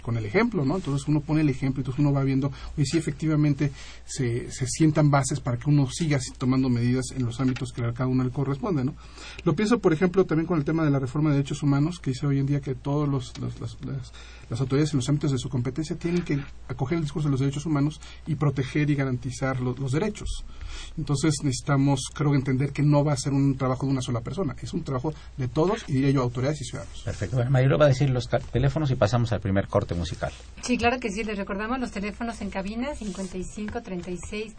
con 0.01 0.17
el 0.17 0.25
ejemplo, 0.25 0.65
¿no? 0.65 0.75
Entonces 0.75 1.07
uno 1.07 1.21
pone 1.21 1.41
el 1.41 1.49
ejemplo, 1.49 1.81
entonces 1.81 1.99
uno 1.99 2.11
va 2.11 2.23
viendo, 2.23 2.51
oye, 2.77 2.85
si 2.85 2.97
efectivamente 2.97 3.71
se, 4.05 4.51
se 4.51 4.67
sientan 4.67 5.09
bases 5.11 5.39
para 5.39 5.57
que 5.57 5.69
uno 5.69 5.87
siga 5.89 6.19
tomando 6.37 6.69
medidas 6.69 7.05
en 7.15 7.25
los 7.25 7.39
ámbitos 7.39 7.71
que 7.71 7.83
a 7.83 7.93
cada 7.93 8.07
uno 8.07 8.23
le 8.23 8.31
corresponde, 8.31 8.83
¿no? 8.83 8.95
Lo 9.43 9.55
pienso, 9.55 9.79
por 9.79 9.93
ejemplo, 9.93 10.25
también 10.25 10.47
con 10.47 10.57
el 10.57 10.65
tema 10.65 10.83
de 10.83 10.91
la 10.91 10.99
reforma 10.99 11.29
de 11.29 11.37
derechos 11.37 11.63
humanos, 11.63 11.99
que 11.99 12.11
dice 12.11 12.25
hoy 12.27 12.39
en 12.39 12.45
día 12.45 12.61
que 12.61 12.75
todos 12.75 13.07
los, 13.07 13.33
las, 13.39 13.77
autoridades 14.59 14.93
en 14.93 14.97
los 14.97 15.09
ámbitos 15.09 15.31
de 15.31 15.37
su 15.37 15.49
competencia 15.49 15.95
tienen 15.95 16.23
que 16.23 16.43
acoger 16.67 16.97
el 16.97 17.03
discurso 17.03 17.27
de 17.27 17.31
los 17.31 17.39
derechos 17.39 17.65
humanos 17.65 18.01
y 18.27 18.35
proteger 18.35 18.89
y 18.89 18.95
garantizar 18.95 19.61
los 19.61 19.91
derechos. 19.91 20.43
Entonces 20.97 21.35
necesitamos, 21.43 22.09
creo, 22.13 22.35
entender 22.35 22.71
que 22.71 22.83
no 22.83 23.03
va 23.03 23.13
a 23.13 23.17
ser 23.17 23.33
un 23.33 23.57
trabajo 23.57 23.85
de 23.85 23.93
una 23.93 24.01
sola 24.01 24.21
persona, 24.21 24.55
es 24.61 24.73
un 24.73 24.83
trabajo 24.83 25.13
de 25.37 25.47
todos 25.47 25.83
y 25.87 25.93
diría 25.93 26.11
yo 26.11 26.21
autoridades 26.21 26.61
y 26.61 26.65
ciudadanos. 26.65 27.01
Perfecto. 27.03 27.37
Bueno, 27.49 27.77
va 27.77 27.85
a 27.85 27.89
decir 27.89 28.09
los 28.09 28.27
teléfonos 28.27 28.91
y 28.91 28.95
pasamos 28.95 29.31
al 29.31 29.39
primer 29.39 29.67
corte 29.67 29.90
musical. 29.95 30.31
Sí, 30.61 30.77
claro 30.77 30.99
que 30.99 31.09
sí. 31.09 31.23
Les 31.23 31.37
recordamos 31.37 31.79
los 31.79 31.91
teléfonos 31.91 32.41
en 32.41 32.49
cabina 32.49 32.95
55 32.95 33.81
36 33.81 34.53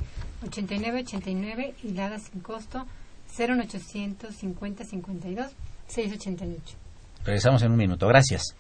89 0.46 1.02
89 1.02 1.74
y 1.82 1.92
dada 1.92 2.18
sin 2.18 2.40
costo 2.40 2.86
0800 3.38 4.34
50 4.34 4.84
52 4.84 5.52
688. 5.86 6.76
Regresamos 7.24 7.62
en 7.62 7.72
un 7.72 7.78
minuto. 7.78 8.06
Gracias. 8.08 8.56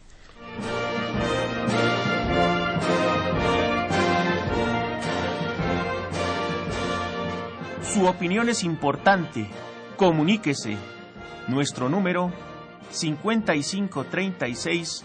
Su 7.92 8.06
opinión 8.06 8.48
es 8.48 8.64
importante. 8.64 9.46
Comuníquese. 9.96 10.76
Nuestro 11.48 11.88
número 11.88 12.32
5536 12.90 15.04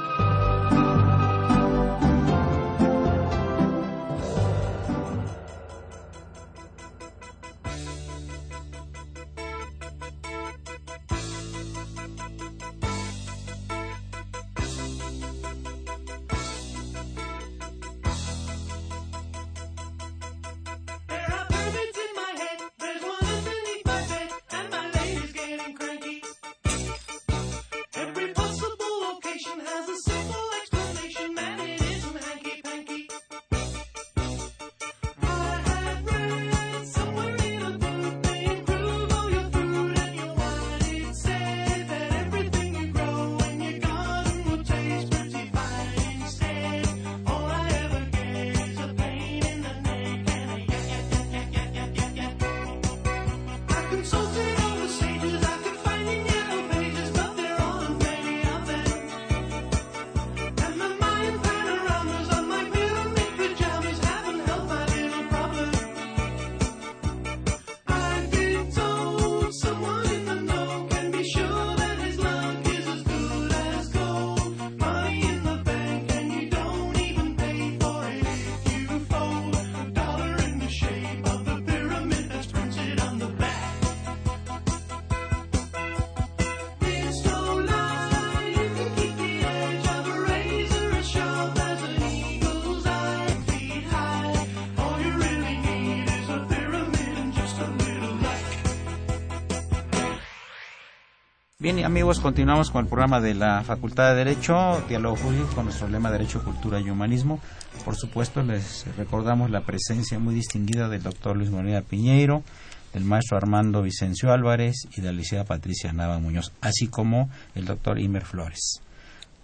Bien, 101.73 101.85
amigos, 101.85 102.19
continuamos 102.19 102.69
con 102.69 102.83
el 102.83 102.89
programa 102.89 103.21
de 103.21 103.33
la 103.33 103.63
Facultad 103.63 104.09
de 104.09 104.25
Derecho, 104.25 104.83
Diálogo 104.89 105.15
Jurídico, 105.15 105.55
con 105.55 105.63
nuestro 105.63 105.87
lema 105.87 106.11
Derecho, 106.11 106.43
Cultura 106.43 106.81
y 106.81 106.89
Humanismo. 106.89 107.39
Por 107.85 107.95
supuesto, 107.95 108.43
les 108.43 108.85
recordamos 108.97 109.49
la 109.49 109.61
presencia 109.61 110.19
muy 110.19 110.35
distinguida 110.35 110.89
del 110.89 111.01
doctor 111.01 111.37
Luis 111.37 111.49
Moneda 111.49 111.81
Piñeiro, 111.81 112.43
del 112.91 113.05
maestro 113.05 113.37
Armando 113.37 113.81
Vicencio 113.81 114.33
Álvarez 114.33 114.85
y 114.97 114.99
de 114.99 115.07
la 115.07 115.11
licenciada 115.13 115.45
Patricia 115.45 115.93
Nava 115.93 116.19
Muñoz, 116.19 116.51
así 116.59 116.87
como 116.87 117.29
el 117.55 117.63
doctor 117.63 118.01
Imer 118.01 118.25
Flores. 118.25 118.81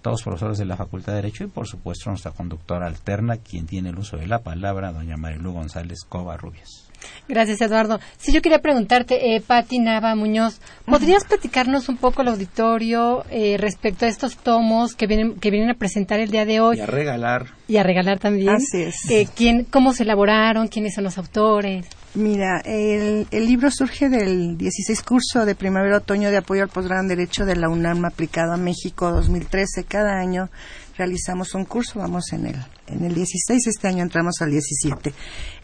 Todos 0.02 0.22
profesores 0.22 0.58
de 0.58 0.66
la 0.66 0.76
Facultad 0.76 1.13
de 1.13 1.22
Derecho 1.22 1.46
y, 1.46 1.48
por 1.48 1.66
supuesto, 1.66 2.10
nuestra 2.10 2.32
conductora 2.32 2.88
alterna, 2.88 3.38
quien 3.38 3.68
tiene 3.68 3.92
el 3.92 4.00
uso 4.00 4.18
de 4.18 4.28
la 4.28 4.40
palabra, 4.40 4.92
doña 4.92 5.16
Marilu 5.16 5.54
González 5.54 6.00
Covarrubias. 6.04 6.87
Gracias, 7.28 7.62
Eduardo. 7.62 8.00
Si 8.18 8.32
yo 8.32 8.42
quería 8.42 8.60
preguntarte, 8.60 9.36
eh, 9.36 9.42
Pati 9.42 9.80
Nava 9.80 10.16
Muñoz, 10.16 10.60
¿podrías 10.86 11.26
platicarnos 11.26 11.90
un 11.90 11.98
poco 11.98 12.22
al 12.22 12.30
auditorio 12.30 13.26
eh, 13.30 13.58
respecto 13.58 14.06
a 14.06 14.08
estos 14.08 14.38
tomos 14.38 14.96
que 14.96 15.08
vienen, 15.08 15.36
que 15.40 15.52
vienen 15.52 15.70
a 15.70 15.74
presentar 15.76 16.20
el 16.20 16.32
día 16.32 16.46
de 16.46 16.60
hoy? 16.62 16.78
Y 16.78 16.82
a 16.82 16.86
regalar. 16.86 17.48
Y 17.68 17.78
a 17.78 17.84
regalar 17.84 18.20
también. 18.20 18.50
Así 18.50 18.84
es. 18.84 19.10
Eh, 19.10 19.28
¿quién, 19.36 19.66
¿Cómo 19.66 19.94
se 19.94 20.04
elaboraron? 20.04 20.68
¿Quiénes 20.68 20.96
son 20.96 21.04
los 21.04 21.18
autores? 21.18 21.86
Mira, 22.16 22.62
el, 22.66 23.28
el, 23.30 23.46
libro 23.46 23.70
surge 23.70 24.10
del 24.10 24.58
16 24.58 25.04
curso 25.04 25.46
de 25.46 25.54
primavera-otoño 25.54 26.32
de 26.32 26.38
apoyo 26.38 26.64
al 26.64 26.70
posgrado 26.70 27.02
en 27.02 27.10
Derecho 27.10 27.46
de 27.46 27.56
la 27.56 27.70
UNAM 27.70 28.06
aplicado 28.06 28.54
a 28.54 28.58
México 28.58 29.12
2013. 29.12 29.84
Cada 29.84 30.18
año 30.18 30.50
realizamos 30.98 31.54
un 31.54 31.66
curso, 31.66 32.00
vamos 32.00 32.34
en 32.34 32.48
el, 32.48 32.56
en 32.88 33.06
el 33.06 33.14
16, 33.14 33.68
este 33.68 33.88
año 33.88 34.04
entramos 34.04 34.42
al 34.42 34.52
17. 34.52 35.14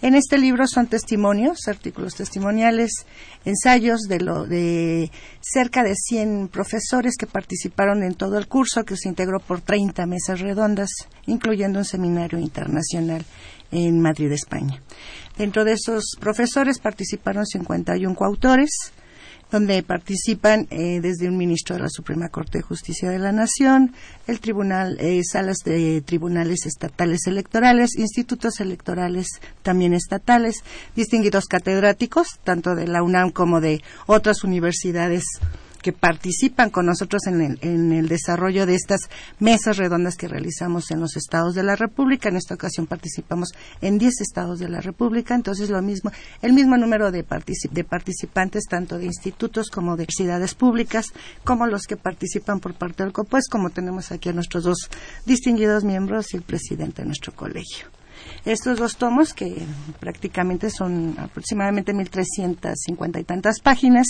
En 0.01 0.15
este 0.15 0.37
libro 0.37 0.67
son 0.67 0.87
testimonios, 0.87 1.67
artículos 1.67 2.15
testimoniales, 2.15 3.05
ensayos 3.45 4.01
de, 4.01 4.19
lo, 4.19 4.45
de 4.45 5.11
cerca 5.41 5.83
de 5.83 5.95
100 5.95 6.49
profesores 6.49 7.15
que 7.17 7.27
participaron 7.27 8.03
en 8.03 8.13
todo 8.13 8.37
el 8.37 8.47
curso, 8.47 8.83
que 8.83 8.95
se 8.95 9.09
integró 9.09 9.39
por 9.39 9.61
30 9.61 10.05
mesas 10.05 10.39
redondas, 10.39 10.89
incluyendo 11.25 11.79
un 11.79 11.85
seminario 11.85 12.39
internacional 12.39 13.25
en 13.71 13.99
Madrid, 13.99 14.31
España. 14.31 14.81
Dentro 15.37 15.65
de 15.65 15.73
esos 15.73 16.15
profesores 16.19 16.79
participaron 16.79 17.45
51 17.45 18.15
coautores, 18.15 18.93
donde 19.53 19.83
participan 19.83 20.65
eh, 20.71 20.99
desde 20.99 21.29
un 21.29 21.37
ministro 21.37 21.75
de 21.75 21.83
la 21.83 21.89
Suprema 21.89 22.29
Corte 22.29 22.57
de 22.57 22.63
Justicia 22.63 23.11
de 23.11 23.19
la 23.19 23.31
Nación, 23.31 23.93
el 24.25 24.39
tribunal, 24.39 24.97
eh, 24.99 25.21
salas 25.23 25.57
de 25.63 26.01
tribunales 26.01 26.65
estatales 26.65 27.27
electorales, 27.27 27.95
institutos 27.95 28.59
electorales 28.59 29.27
también 29.61 29.93
estatales, 29.93 30.63
distinguidos 30.95 31.45
catedráticos, 31.45 32.39
tanto 32.43 32.73
de 32.73 32.87
la 32.87 33.03
UNAM 33.03 33.29
como 33.29 33.61
de 33.61 33.83
otras 34.07 34.43
universidades 34.43 35.23
que 35.83 35.93
participan 35.93 36.69
con 36.69 36.85
nosotros 36.85 37.27
en 37.27 37.41
el, 37.41 37.59
en 37.61 37.91
el 37.91 38.07
desarrollo 38.07 38.65
de 38.65 38.75
estas 38.75 39.01
mesas 39.39 39.77
redondas 39.77 40.15
que 40.15 40.27
realizamos 40.27 40.89
en 40.89 41.01
los 41.01 41.15
estados 41.17 41.53
de 41.53 41.63
la 41.63 41.75
República. 41.75 42.29
En 42.29 42.37
esta 42.37 42.55
ocasión 42.55 42.87
participamos 42.87 43.49
en 43.81 43.99
10 43.99 44.21
estados 44.21 44.59
de 44.59 44.69
la 44.69 44.81
República, 44.81 45.35
entonces 45.35 45.69
lo 45.69 45.81
mismo, 45.81 46.11
el 46.41 46.53
mismo 46.53 46.77
número 46.77 47.11
de, 47.11 47.25
de 47.71 47.83
participantes, 47.83 48.63
tanto 48.69 48.97
de 48.97 49.05
institutos 49.05 49.69
como 49.69 49.97
de 49.97 50.07
universidades 50.13 50.53
públicas, 50.53 51.07
como 51.43 51.65
los 51.67 51.87
que 51.87 51.97
participan 51.97 52.59
por 52.59 52.73
parte 52.75 53.03
del 53.03 53.13
COPUES, 53.13 53.47
como 53.49 53.69
tenemos 53.69 54.11
aquí 54.11 54.29
a 54.29 54.33
nuestros 54.33 54.63
dos 54.63 54.89
distinguidos 55.25 55.83
miembros 55.83 56.33
y 56.33 56.37
el 56.37 56.43
presidente 56.43 57.01
de 57.01 57.07
nuestro 57.07 57.33
colegio. 57.33 57.87
Estos 58.45 58.77
dos 58.77 58.97
tomos, 58.97 59.33
que 59.33 59.55
prácticamente 60.01 60.69
son 60.69 61.15
aproximadamente 61.17 61.93
1.350 61.93 63.21
y 63.21 63.23
tantas 63.23 63.61
páginas, 63.61 64.07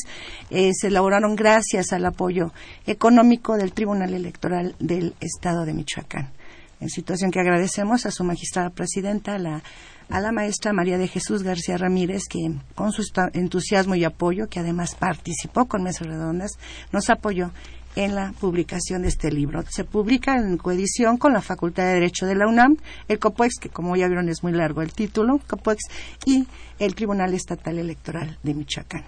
eh, 0.49 0.71
se 0.73 0.87
elaboraron 0.87 1.35
gracias 1.35 1.93
al 1.93 2.03
apoyo 2.05 2.51
económico 2.87 3.57
del 3.57 3.73
Tribunal 3.73 4.13
Electoral 4.13 4.75
del 4.79 5.13
Estado 5.19 5.65
de 5.65 5.73
Michoacán. 5.73 6.31
en 6.79 6.89
situación 6.89 7.31
que 7.31 7.39
agradecemos 7.39 8.05
a 8.05 8.11
su 8.11 8.23
magistrada 8.23 8.69
presidenta, 8.71 9.35
a 9.35 9.39
la, 9.39 9.63
a 10.09 10.19
la 10.19 10.31
maestra 10.31 10.73
María 10.73 10.97
de 10.97 11.07
Jesús 11.07 11.43
García 11.43 11.77
Ramírez, 11.77 12.23
que 12.27 12.39
con 12.75 12.91
su 12.91 13.03
entusiasmo 13.33 13.95
y 13.95 14.03
apoyo, 14.03 14.47
que 14.49 14.59
además 14.59 14.95
participó 14.95 15.65
con 15.65 15.83
Mesas 15.83 16.07
Redondas, 16.07 16.57
nos 16.91 17.09
apoyó 17.09 17.51
en 17.95 18.15
la 18.15 18.33
publicación 18.39 19.03
de 19.03 19.09
este 19.09 19.31
libro. 19.31 19.63
Se 19.69 19.83
publica 19.83 20.35
en 20.35 20.57
coedición 20.57 21.17
con 21.17 21.33
la 21.33 21.41
Facultad 21.41 21.83
de 21.83 21.93
Derecho 21.93 22.25
de 22.25 22.35
la 22.35 22.47
UNAM, 22.47 22.77
el 23.07 23.19
COPUEX, 23.19 23.55
que 23.59 23.69
como 23.69 23.95
ya 23.95 24.07
vieron 24.07 24.29
es 24.29 24.43
muy 24.43 24.51
largo 24.51 24.81
el 24.81 24.93
título, 24.93 25.39
COPUEX, 25.47 25.83
y 26.25 26.47
el 26.79 26.95
Tribunal 26.95 27.33
Estatal 27.33 27.77
Electoral 27.77 28.37
de 28.43 28.53
Michoacán. 28.53 29.03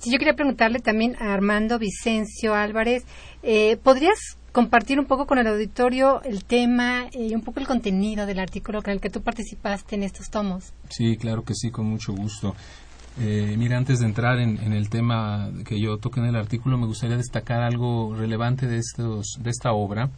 Sí, 0.00 0.10
yo 0.10 0.18
quería 0.18 0.34
preguntarle 0.34 0.80
también 0.80 1.14
a 1.20 1.32
Armando 1.32 1.78
Vicencio 1.78 2.54
Álvarez, 2.54 3.04
eh, 3.44 3.76
¿podrías 3.76 4.36
compartir 4.50 4.98
un 4.98 5.06
poco 5.06 5.26
con 5.26 5.38
el 5.38 5.46
auditorio 5.46 6.22
el 6.22 6.44
tema 6.44 7.06
y 7.12 7.34
un 7.34 7.42
poco 7.42 7.60
el 7.60 7.66
contenido 7.66 8.26
del 8.26 8.38
artículo 8.38 8.82
con 8.82 8.92
el 8.92 9.00
que 9.00 9.10
tú 9.10 9.22
participaste 9.22 9.94
en 9.94 10.02
estos 10.02 10.28
tomos? 10.28 10.74
Sí, 10.90 11.16
claro 11.16 11.44
que 11.44 11.54
sí, 11.54 11.70
con 11.70 11.86
mucho 11.86 12.12
gusto. 12.12 12.54
Eh, 13.20 13.56
mira, 13.58 13.76
antes 13.76 14.00
de 14.00 14.06
entrar 14.06 14.38
en, 14.38 14.58
el 14.72 14.88
tema 14.88 15.50
que 15.64 15.80
yo 15.80 15.98
toqué 15.98 16.20
en 16.20 16.26
el 16.26 16.36
artículo, 16.36 16.78
me 16.78 16.86
gustaría 16.86 17.16
destacar 17.16 17.62
algo 17.62 18.14
relevante 18.16 18.66
de, 18.66 18.78
estos, 18.78 19.38
de 19.40 19.50
esta 19.50 19.72
obra. 19.72 20.10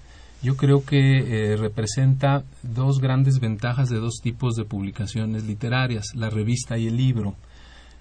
Yo 0.42 0.56
creo 0.56 0.84
que 0.84 1.52
eh, 1.52 1.56
representa 1.56 2.44
dos 2.62 3.00
grandes 3.00 3.40
ventajas 3.40 3.88
de 3.88 3.98
dos 3.98 4.20
tipos 4.22 4.54
de 4.54 4.64
publicaciones 4.64 5.44
literarias, 5.44 6.14
la 6.14 6.30
revista 6.30 6.76
y 6.78 6.86
el 6.86 6.96
libro. 6.96 7.34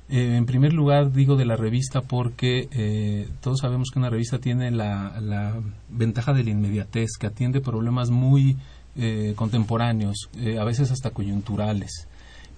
Eh, 0.10 0.36
en 0.36 0.45
primer 0.45 0.73
lugar, 0.73 1.12
digo 1.12 1.36
de 1.36 1.45
la 1.45 1.56
revista 1.56 2.01
porque 2.01 2.67
eh, 2.71 3.27
todos 3.41 3.62
sabemos 3.62 3.89
que 3.89 3.99
una 3.99 4.10
revista 4.10 4.38
tiene 4.38 4.69
la, 4.69 5.60
ventaja 5.89 6.34
de 6.34 6.43
la 6.43 6.49
inmediatez, 6.49 7.17
que 7.19 7.27
atiende 7.27 7.62
problemas 7.62 8.10
muy 8.10 8.58
eh, 8.95 9.34
contemporáneos, 9.36 10.29
a 10.60 10.63
veces 10.65 10.91
hasta 10.91 11.12
coyunturales. 11.12 12.08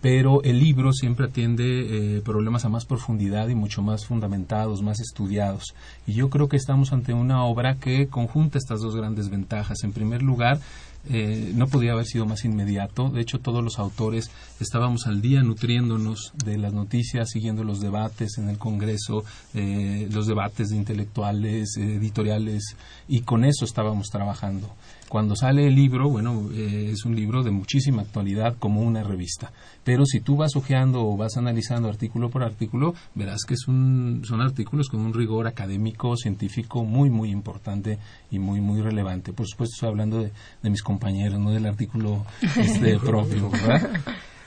Pero 0.02 0.44
el 0.44 0.60
libro 0.60 0.94
siempre 0.94 1.26
atiende 1.26 2.18
eh, 2.18 2.22
problemas 2.22 2.64
a 2.66 2.70
más 2.70 2.86
profundidad 2.86 3.48
y 3.48 3.56
mucho 3.56 3.82
más 3.82 4.06
fundamentados, 4.06 4.84
más 4.84 5.00
estudiados. 5.00 5.74
Y 6.06 6.14
yo 6.14 6.30
creo 6.30 6.48
que 6.48 6.58
estamos 6.58 6.94
ante 6.94 7.14
una 7.14 7.44
obra 7.44 7.78
que 7.78 8.08
conjunta 8.08 8.58
estas 8.58 8.82
dos 8.82 8.96
grandes 8.96 9.30
ventajas. 9.30 9.84
En 9.84 9.94
primer 9.94 10.22
lugar, 10.22 10.60
eh, 11.08 11.52
no 11.56 11.68
podía 11.68 11.92
haber 11.92 12.06
sido 12.06 12.26
más 12.26 12.46
inmediato. 12.46 13.10
De 13.10 13.22
hecho, 13.22 13.40
todos 13.40 13.64
los 13.64 13.78
autores 13.78 14.32
estábamos 14.60 15.06
al 15.06 15.22
día 15.22 15.44
nutriéndonos 15.44 16.34
de 16.44 16.58
las 16.58 16.74
noticias, 16.74 17.30
siguiendo 17.30 17.64
los 17.64 17.80
debates 17.80 18.38
en 18.38 18.50
el 18.50 18.58
Congreso, 18.58 19.24
eh, 19.54 20.08
los 20.12 20.26
debates 20.26 20.70
de 20.70 20.78
intelectuales, 20.78 21.78
editoriales, 21.78 22.76
y 23.08 23.22
con 23.22 23.46
eso 23.46 23.66
estábamos 23.66 24.10
trabajando. 24.10 24.70
Cuando 25.08 25.36
sale 25.36 25.68
el 25.68 25.76
libro, 25.76 26.10
bueno, 26.10 26.50
eh, 26.52 26.90
es 26.92 27.06
un 27.06 27.16
libro 27.16 27.44
de 27.44 27.52
muchísima 27.52 28.02
actualidad 28.02 28.56
como 28.58 28.82
una 28.82 29.04
revista. 29.04 29.52
Pero 29.84 30.04
si 30.06 30.20
tú 30.20 30.36
vas 30.36 30.56
hojeando 30.56 31.02
o 31.08 31.16
vas 31.16 31.38
analizando 31.38 31.88
artículo 31.88 32.30
por 32.30 32.42
artículo, 32.44 32.96
verás 33.14 33.42
que 33.48 33.54
es 33.54 33.68
un- 33.68 34.24
son 34.26 34.42
artículos 34.42 34.90
con 34.90 35.02
un 35.02 35.14
rigor 35.14 35.46
académico, 35.48 36.18
científico 36.18 36.84
muy, 36.84 37.10
muy 37.12 37.30
importante 37.30 38.00
y 38.32 38.40
muy, 38.40 38.62
muy 38.62 38.82
relevante. 38.82 39.32
Por 39.32 39.48
supuesto, 39.48 39.76
estoy 39.76 39.90
hablando 39.90 40.22
de, 40.24 40.32
de 40.64 40.70
mis 40.72 40.82
compañeros, 40.82 41.40
no 41.40 41.52
del 41.52 41.68
artículo 41.68 42.26
este, 42.42 42.98
propio, 43.06 43.50
¿verdad? 43.52 44.02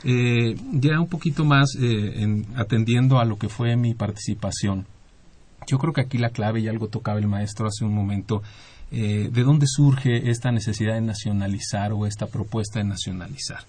Eh, 0.05 0.57
ya 0.73 1.01
un 1.01 1.09
poquito 1.09 1.45
más 1.45 1.77
eh, 1.81 2.23
en- 2.23 2.47
atendiendo 2.57 3.21
a 3.21 3.25
lo 3.25 3.39
que 3.39 3.49
fue 3.49 3.77
mi 3.77 3.95
participación. 3.95 4.87
Yo 5.67 5.79
creo 5.79 5.93
que 5.93 6.01
aquí 6.01 6.19
la 6.19 6.31
clave, 6.31 6.61
y 6.61 6.69
algo 6.69 6.89
tocaba 6.89 7.19
el 7.19 7.27
maestro 7.29 7.67
hace 7.67 7.85
un 7.85 7.95
momento, 7.95 8.43
eh, 8.91 9.29
¿de 9.33 9.43
dónde 9.43 9.67
surge 9.67 10.31
esta 10.31 10.51
necesidad 10.51 10.95
de 10.95 11.01
nacionalizar 11.01 11.93
o 11.93 12.07
esta 12.07 12.27
propuesta 12.27 12.79
de 12.79 12.87
nacionalizar? 12.87 13.61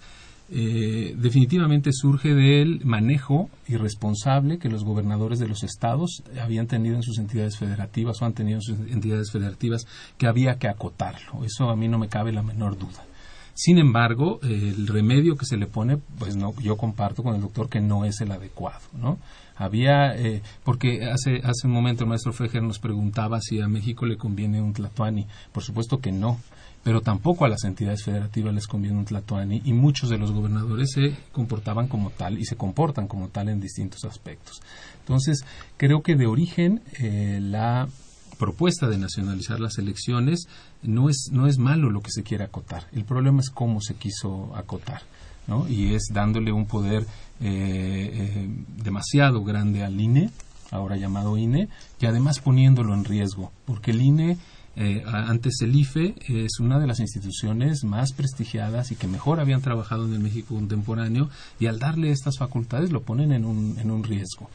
Eh, 0.51 1.13
definitivamente 1.15 1.91
surge 1.93 2.34
del 2.34 2.84
manejo 2.84 3.51
irresponsable 3.67 4.58
que 4.58 4.67
los 4.69 4.84
gobernadores 4.84 5.38
de 5.38 5.47
los 5.47 5.63
estados 5.63 6.23
habían 6.41 6.65
tenido 6.65 6.95
en 6.95 7.03
sus 7.03 7.19
entidades 7.19 7.58
federativas 7.58 8.19
o 8.19 8.25
han 8.25 8.34
tenido 8.34 8.58
en 8.58 8.63
sus 8.63 8.79
entidades 8.91 9.32
federativas 9.32 9.86
que 10.17 10.25
había 10.25 10.58
que 10.58 10.67
acotarlo. 10.67 11.45
Eso 11.45 11.69
a 11.69 11.75
mí 11.75 11.88
no 11.88 11.99
me 11.99 12.10
cabe 12.10 12.32
la 12.32 12.41
menor 12.41 12.79
duda. 12.79 13.05
Sin 13.53 13.77
embargo, 13.77 14.39
el 14.41 14.88
remedio 14.88 15.36
que 15.36 15.45
se 15.45 15.58
le 15.58 15.67
pone, 15.67 15.97
pues 16.17 16.38
no, 16.38 16.53
yo 16.62 16.77
comparto 16.77 17.23
con 17.23 17.36
el 17.36 17.41
doctor 17.41 17.67
que 17.67 17.82
no 17.82 18.05
es 18.05 18.21
el 18.21 18.32
adecuado, 18.32 18.79
¿no? 18.93 19.19
Había, 19.60 20.15
eh, 20.15 20.41
porque 20.63 21.04
hace, 21.04 21.41
hace 21.43 21.67
un 21.67 21.74
momento 21.74 22.04
el 22.04 22.10
maestro 22.10 22.32
Fejer 22.32 22.63
nos 22.63 22.80
preguntaba 22.80 23.41
si 23.41 23.60
a 23.60 23.67
México 23.67 24.06
le 24.06 24.15
conviene 24.17 24.62
un 24.62 24.72
Tlatuani. 24.72 25.28
Por 25.52 25.63
supuesto 25.63 26.00
que 26.00 26.13
no, 26.13 26.39
pero 26.82 27.02
tampoco 27.02 27.43
a 27.43 27.50
las 27.50 27.65
entidades 27.65 28.04
federativas 28.04 28.54
les 28.54 28.67
conviene 28.67 28.98
un 28.98 29.04
Tlatuani 29.04 29.62
y 29.65 29.74
muchos 29.74 30.10
de 30.10 30.17
los 30.17 30.32
gobernadores 30.32 30.91
se 30.93 31.13
comportaban 31.34 31.89
como 31.89 32.10
tal 32.10 32.39
y 32.39 32.45
se 32.45 32.56
comportan 32.56 33.08
como 33.08 33.28
tal 33.28 33.50
en 33.50 33.60
distintos 33.60 34.06
aspectos. 34.06 34.62
Entonces, 35.02 35.43
creo 35.76 36.02
que 36.04 36.15
de 36.15 36.26
origen 36.26 36.82
eh, 37.00 37.39
la 37.41 37.89
propuesta 38.38 38.88
de 38.88 38.98
nacionalizar 38.98 39.60
las 39.60 39.78
elecciones 39.78 40.48
no 40.82 41.10
es, 41.10 41.30
no 41.34 41.48
es 41.48 41.58
malo 41.58 41.89
lo 41.89 42.02
que 42.02 42.12
se 42.12 42.24
quiere 42.24 42.45
acotar. 42.45 42.88
El 42.93 43.04
problema 43.04 43.41
es 43.41 43.50
cómo 43.50 43.82
se 43.82 43.95
quiso 43.95 44.56
acotar. 44.56 45.02
¿No? 45.49 45.67
Y 45.67 45.95
es 45.95 46.03
dándole 46.13 46.51
un 46.53 46.65
poder 46.65 47.03
eh, 47.41 48.12
eh, 48.13 48.49
demasiado 48.83 49.43
grande 49.43 49.83
al 49.83 49.99
INE, 49.99 50.29
ahora 50.71 50.95
llamado 50.95 51.38
INE, 51.38 51.67
y 51.99 52.05
además 52.05 52.39
poniéndolo 52.39 52.93
en 52.93 53.03
riesgo, 53.03 53.51
porque 53.65 53.91
el 53.91 54.01
INE, 54.01 54.38
eh, 54.75 55.03
antes 55.05 55.62
el 55.62 55.75
IFE, 55.75 56.15
es 56.45 56.59
una 56.59 56.79
de 56.79 56.88
las 56.88 56.99
instituciones 56.99 57.83
más 57.83 58.13
prestigiadas 58.13 58.91
y 58.91 58.95
que 58.95 59.07
mejor 59.07 59.39
habían 59.39 59.62
trabajado 59.62 60.05
en 60.05 60.13
el 60.13 60.19
México 60.19 60.55
contemporáneo, 60.55 61.29
y 61.59 61.65
al 61.65 61.79
darle 61.79 62.12
estas 62.12 62.38
facultades 62.38 62.91
lo 62.91 63.01
ponen 63.01 63.31
en 63.31 63.45
un, 63.45 63.77
en 63.79 63.89
un 63.89 64.03
riesgo. 64.03 64.49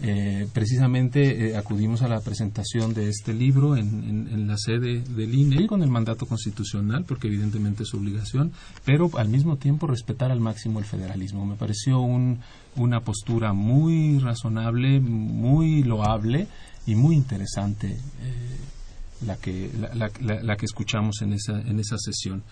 Eh, 0.00 0.46
precisamente 0.52 1.48
eh, 1.50 1.56
acudimos 1.56 2.02
a 2.02 2.08
la 2.08 2.20
presentación 2.20 2.94
de 2.94 3.08
este 3.08 3.34
libro 3.34 3.76
en, 3.76 4.46
la 4.46 4.56
sede 4.56 5.00
del 5.02 5.34
INE 5.34 5.66
con 5.66 5.82
el 5.82 5.90
mandato 5.90 6.24
constitucional, 6.26 7.04
porque 7.04 7.26
evidentemente 7.26 7.82
es 7.82 7.88
su 7.88 7.96
obligación, 7.98 8.52
pero 8.84 9.10
al 9.18 9.28
mismo 9.28 9.56
tiempo 9.56 9.88
respetar 9.88 10.30
al 10.30 10.40
máximo 10.40 10.78
el 10.78 10.84
federalismo. 10.84 11.44
Me 11.44 11.56
pareció 11.56 11.98
un- 12.00 12.38
una 12.76 13.00
postura 13.00 13.52
muy 13.52 14.20
razonable, 14.20 15.00
muy 15.00 15.82
loable 15.82 16.46
y 16.86 16.94
muy 16.94 17.16
interesante 17.16 17.88
eh, 17.88 18.56
la, 19.26 19.36
que, 19.36 19.70
la- 19.78 20.10
la- 20.20 20.42
la 20.42 20.56
que 20.56 20.64
escuchamos 20.66 21.22
en 21.22 21.32
esa, 21.32 21.60
en 21.60 21.80
esa 21.80 21.98
sesión. 21.98 22.44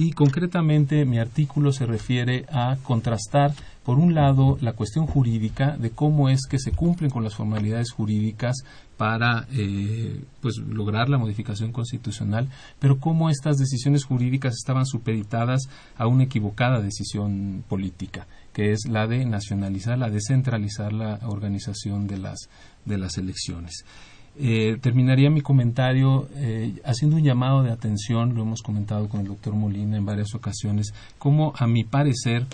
Y 0.00 0.12
concretamente 0.12 1.04
mi 1.04 1.18
artículo 1.18 1.72
se 1.72 1.84
refiere 1.84 2.46
a 2.52 2.76
contrastar, 2.84 3.52
por 3.82 3.98
un 3.98 4.14
lado, 4.14 4.56
la 4.60 4.74
cuestión 4.74 5.08
jurídica 5.08 5.76
de 5.76 5.90
cómo 5.90 6.28
es 6.28 6.46
que 6.48 6.60
se 6.60 6.70
cumplen 6.70 7.10
con 7.10 7.24
las 7.24 7.34
formalidades 7.34 7.90
jurídicas 7.90 8.58
para 8.96 9.48
eh, 9.50 10.22
pues 10.40 10.58
lograr 10.58 11.08
la 11.08 11.18
modificación 11.18 11.72
constitucional, 11.72 12.48
pero 12.78 13.00
cómo 13.00 13.28
estas 13.28 13.56
decisiones 13.56 14.04
jurídicas 14.04 14.54
estaban 14.54 14.86
supeditadas 14.86 15.68
a 15.96 16.06
una 16.06 16.22
equivocada 16.22 16.80
decisión 16.80 17.64
política, 17.68 18.28
que 18.52 18.70
es 18.70 18.86
la 18.88 19.08
de 19.08 19.24
nacionalizar, 19.24 19.98
la 19.98 20.10
de 20.10 20.20
centralizar 20.20 20.92
la 20.92 21.18
organización 21.24 22.06
de 22.06 22.18
las, 22.18 22.48
de 22.84 22.98
las 22.98 23.18
elecciones. 23.18 23.84
Eh, 24.40 24.78
terminaría 24.80 25.30
mi 25.30 25.40
comentario 25.40 26.28
eh, 26.36 26.80
haciendo 26.84 27.16
un 27.16 27.24
llamado 27.24 27.64
de 27.64 27.72
atención, 27.72 28.36
lo 28.36 28.42
hemos 28.42 28.62
comentado 28.62 29.08
con 29.08 29.20
el 29.20 29.26
doctor 29.26 29.52
Molina 29.54 29.96
en 29.96 30.06
varias 30.06 30.32
ocasiones, 30.32 30.94
como 31.18 31.52
a 31.56 31.66
mi 31.66 31.82
parecer 31.82 32.46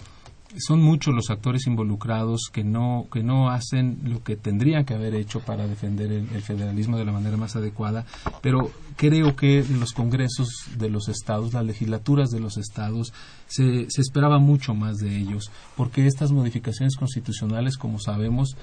son 0.57 0.81
muchos 0.83 1.15
los 1.15 1.31
actores 1.31 1.67
involucrados 1.67 2.49
que 2.53 2.65
no, 2.65 3.07
que 3.13 3.23
no 3.23 3.51
hacen 3.51 3.99
lo 4.05 4.23
que 4.23 4.37
tendrían 4.37 4.85
que 4.85 4.95
haber 4.95 5.15
hecho 5.15 5.41
para 5.41 5.67
defender 5.67 6.13
el, 6.13 6.29
el 6.33 6.43
federalismo 6.43 6.97
de 6.97 7.05
la 7.05 7.13
manera 7.13 7.37
más 7.37 7.57
adecuada, 7.57 8.07
pero 8.41 8.71
creo 8.97 9.37
que 9.37 9.65
los 9.79 9.93
congresos 9.93 10.49
de 10.79 10.89
los 10.89 11.09
estados, 11.09 11.53
las 11.53 11.65
legislaturas 11.65 12.31
de 12.31 12.41
los 12.41 12.57
estados, 12.57 13.13
se, 13.47 13.91
se 13.91 14.01
esperaba 14.01 14.39
mucho 14.39 14.75
más 14.75 14.99
de 14.99 15.17
ellos, 15.17 15.51
porque 15.77 16.07
estas 16.07 16.33
modificaciones 16.33 16.97
constitucionales, 16.97 17.77
como 17.77 17.99
sabemos, 17.99 18.57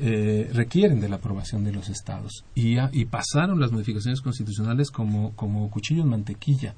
eh, 0.00 0.50
requieren 0.52 1.00
de 1.00 1.08
la 1.08 1.16
aprobación 1.16 1.64
de 1.64 1.72
los 1.72 1.88
estados 1.88 2.44
y, 2.54 2.78
a- 2.78 2.90
y 2.92 3.04
pasaron 3.04 3.60
las 3.60 3.72
modificaciones 3.72 4.20
constitucionales 4.20 4.90
como, 4.90 5.32
como 5.36 5.68
cuchillo 5.70 6.02
en 6.02 6.08
mantequilla. 6.08 6.74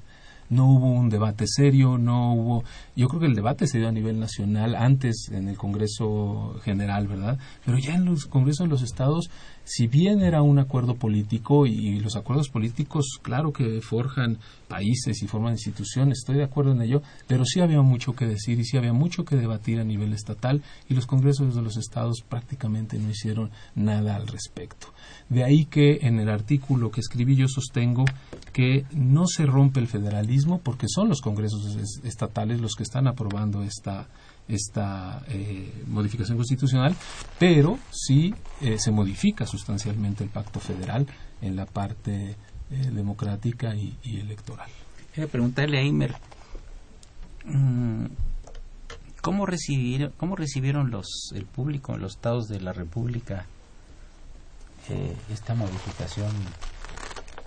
No 0.47 0.67
hubo 0.69 0.91
un 0.91 1.09
debate 1.09 1.45
serio, 1.47 1.97
no 1.97 2.33
hubo. 2.35 2.63
Yo 2.95 3.07
creo 3.07 3.19
que 3.19 3.25
el 3.25 3.33
debate 3.33 3.65
se 3.65 3.79
dio 3.79 3.87
a 3.87 3.91
nivel 3.91 4.19
nacional 4.19 4.75
antes 4.75 5.29
en 5.31 5.47
el 5.47 5.57
Congreso 5.57 6.59
General, 6.63 7.07
¿verdad? 7.07 7.39
Pero 7.65 7.79
ya 7.79 7.95
en 7.95 8.05
los 8.05 8.27
Congresos 8.27 8.65
de 8.65 8.69
los 8.69 8.83
estados 8.83 9.31
si 9.65 9.87
bien 9.87 10.21
era 10.21 10.43
un 10.43 10.59
acuerdo 10.59 10.95
político 10.95 11.65
y 11.65 11.99
los 11.99 12.15
acuerdos 12.15 12.49
políticos, 12.49 13.19
claro 13.21 13.51
que 13.51 13.81
forjan 13.81 14.37
países 14.67 15.21
y 15.21 15.27
forman 15.27 15.53
instituciones, 15.53 16.19
estoy 16.19 16.37
de 16.37 16.43
acuerdo 16.43 16.71
en 16.71 16.81
ello, 16.81 17.01
pero 17.27 17.45
sí 17.45 17.59
había 17.59 17.81
mucho 17.81 18.13
que 18.13 18.27
decir 18.27 18.59
y 18.59 18.63
sí 18.63 18.77
había 18.77 18.93
mucho 18.93 19.25
que 19.25 19.35
debatir 19.35 19.79
a 19.79 19.83
nivel 19.83 20.13
estatal 20.13 20.61
y 20.87 20.93
los 20.93 21.07
congresos 21.07 21.55
de 21.55 21.61
los 21.63 21.77
estados 21.77 22.21
prácticamente 22.21 22.99
no 22.99 23.09
hicieron 23.09 23.49
nada 23.73 24.15
al 24.15 24.27
respecto. 24.27 24.87
De 25.29 25.43
ahí 25.43 25.65
que 25.65 25.99
en 26.03 26.19
el 26.19 26.29
artículo 26.29 26.91
que 26.91 27.01
escribí 27.01 27.35
yo 27.35 27.47
sostengo 27.47 28.05
que 28.53 28.85
no 28.93 29.25
se 29.25 29.47
rompe 29.47 29.79
el 29.79 29.87
federalismo 29.87 30.59
porque 30.59 30.87
son 30.87 31.09
los 31.09 31.21
congresos 31.21 31.75
estatales 32.03 32.61
los 32.61 32.75
que 32.75 32.83
están 32.83 33.07
aprobando 33.07 33.63
esta 33.63 34.07
esta 34.47 35.23
eh, 35.27 35.83
modificación 35.87 36.37
constitucional, 36.37 36.95
pero 37.39 37.79
sí 37.91 38.33
eh, 38.61 38.77
se 38.77 38.91
modifica 38.91 39.45
sustancialmente 39.45 40.23
el 40.23 40.29
pacto 40.29 40.59
federal 40.59 41.07
en 41.41 41.55
la 41.55 41.65
parte 41.65 42.35
eh, 42.71 42.75
democrática 42.91 43.75
y, 43.75 43.97
electoral. 44.03 44.69
Quiero 45.13 45.29
preguntarle 45.29 45.79
a 45.79 45.83
Imer, 45.83 46.15
mm, 47.45 48.05
¿cómo, 49.21 49.45
recibir, 49.45 50.11
¿cómo 50.17 50.35
recibieron 50.35 50.91
los, 50.91 51.31
el 51.33 51.45
público, 51.45 51.97
los 51.97 52.15
estados 52.15 52.47
de 52.47 52.61
la 52.61 52.73
República, 52.73 53.45
esta 55.31 55.55
modificación 55.55 56.31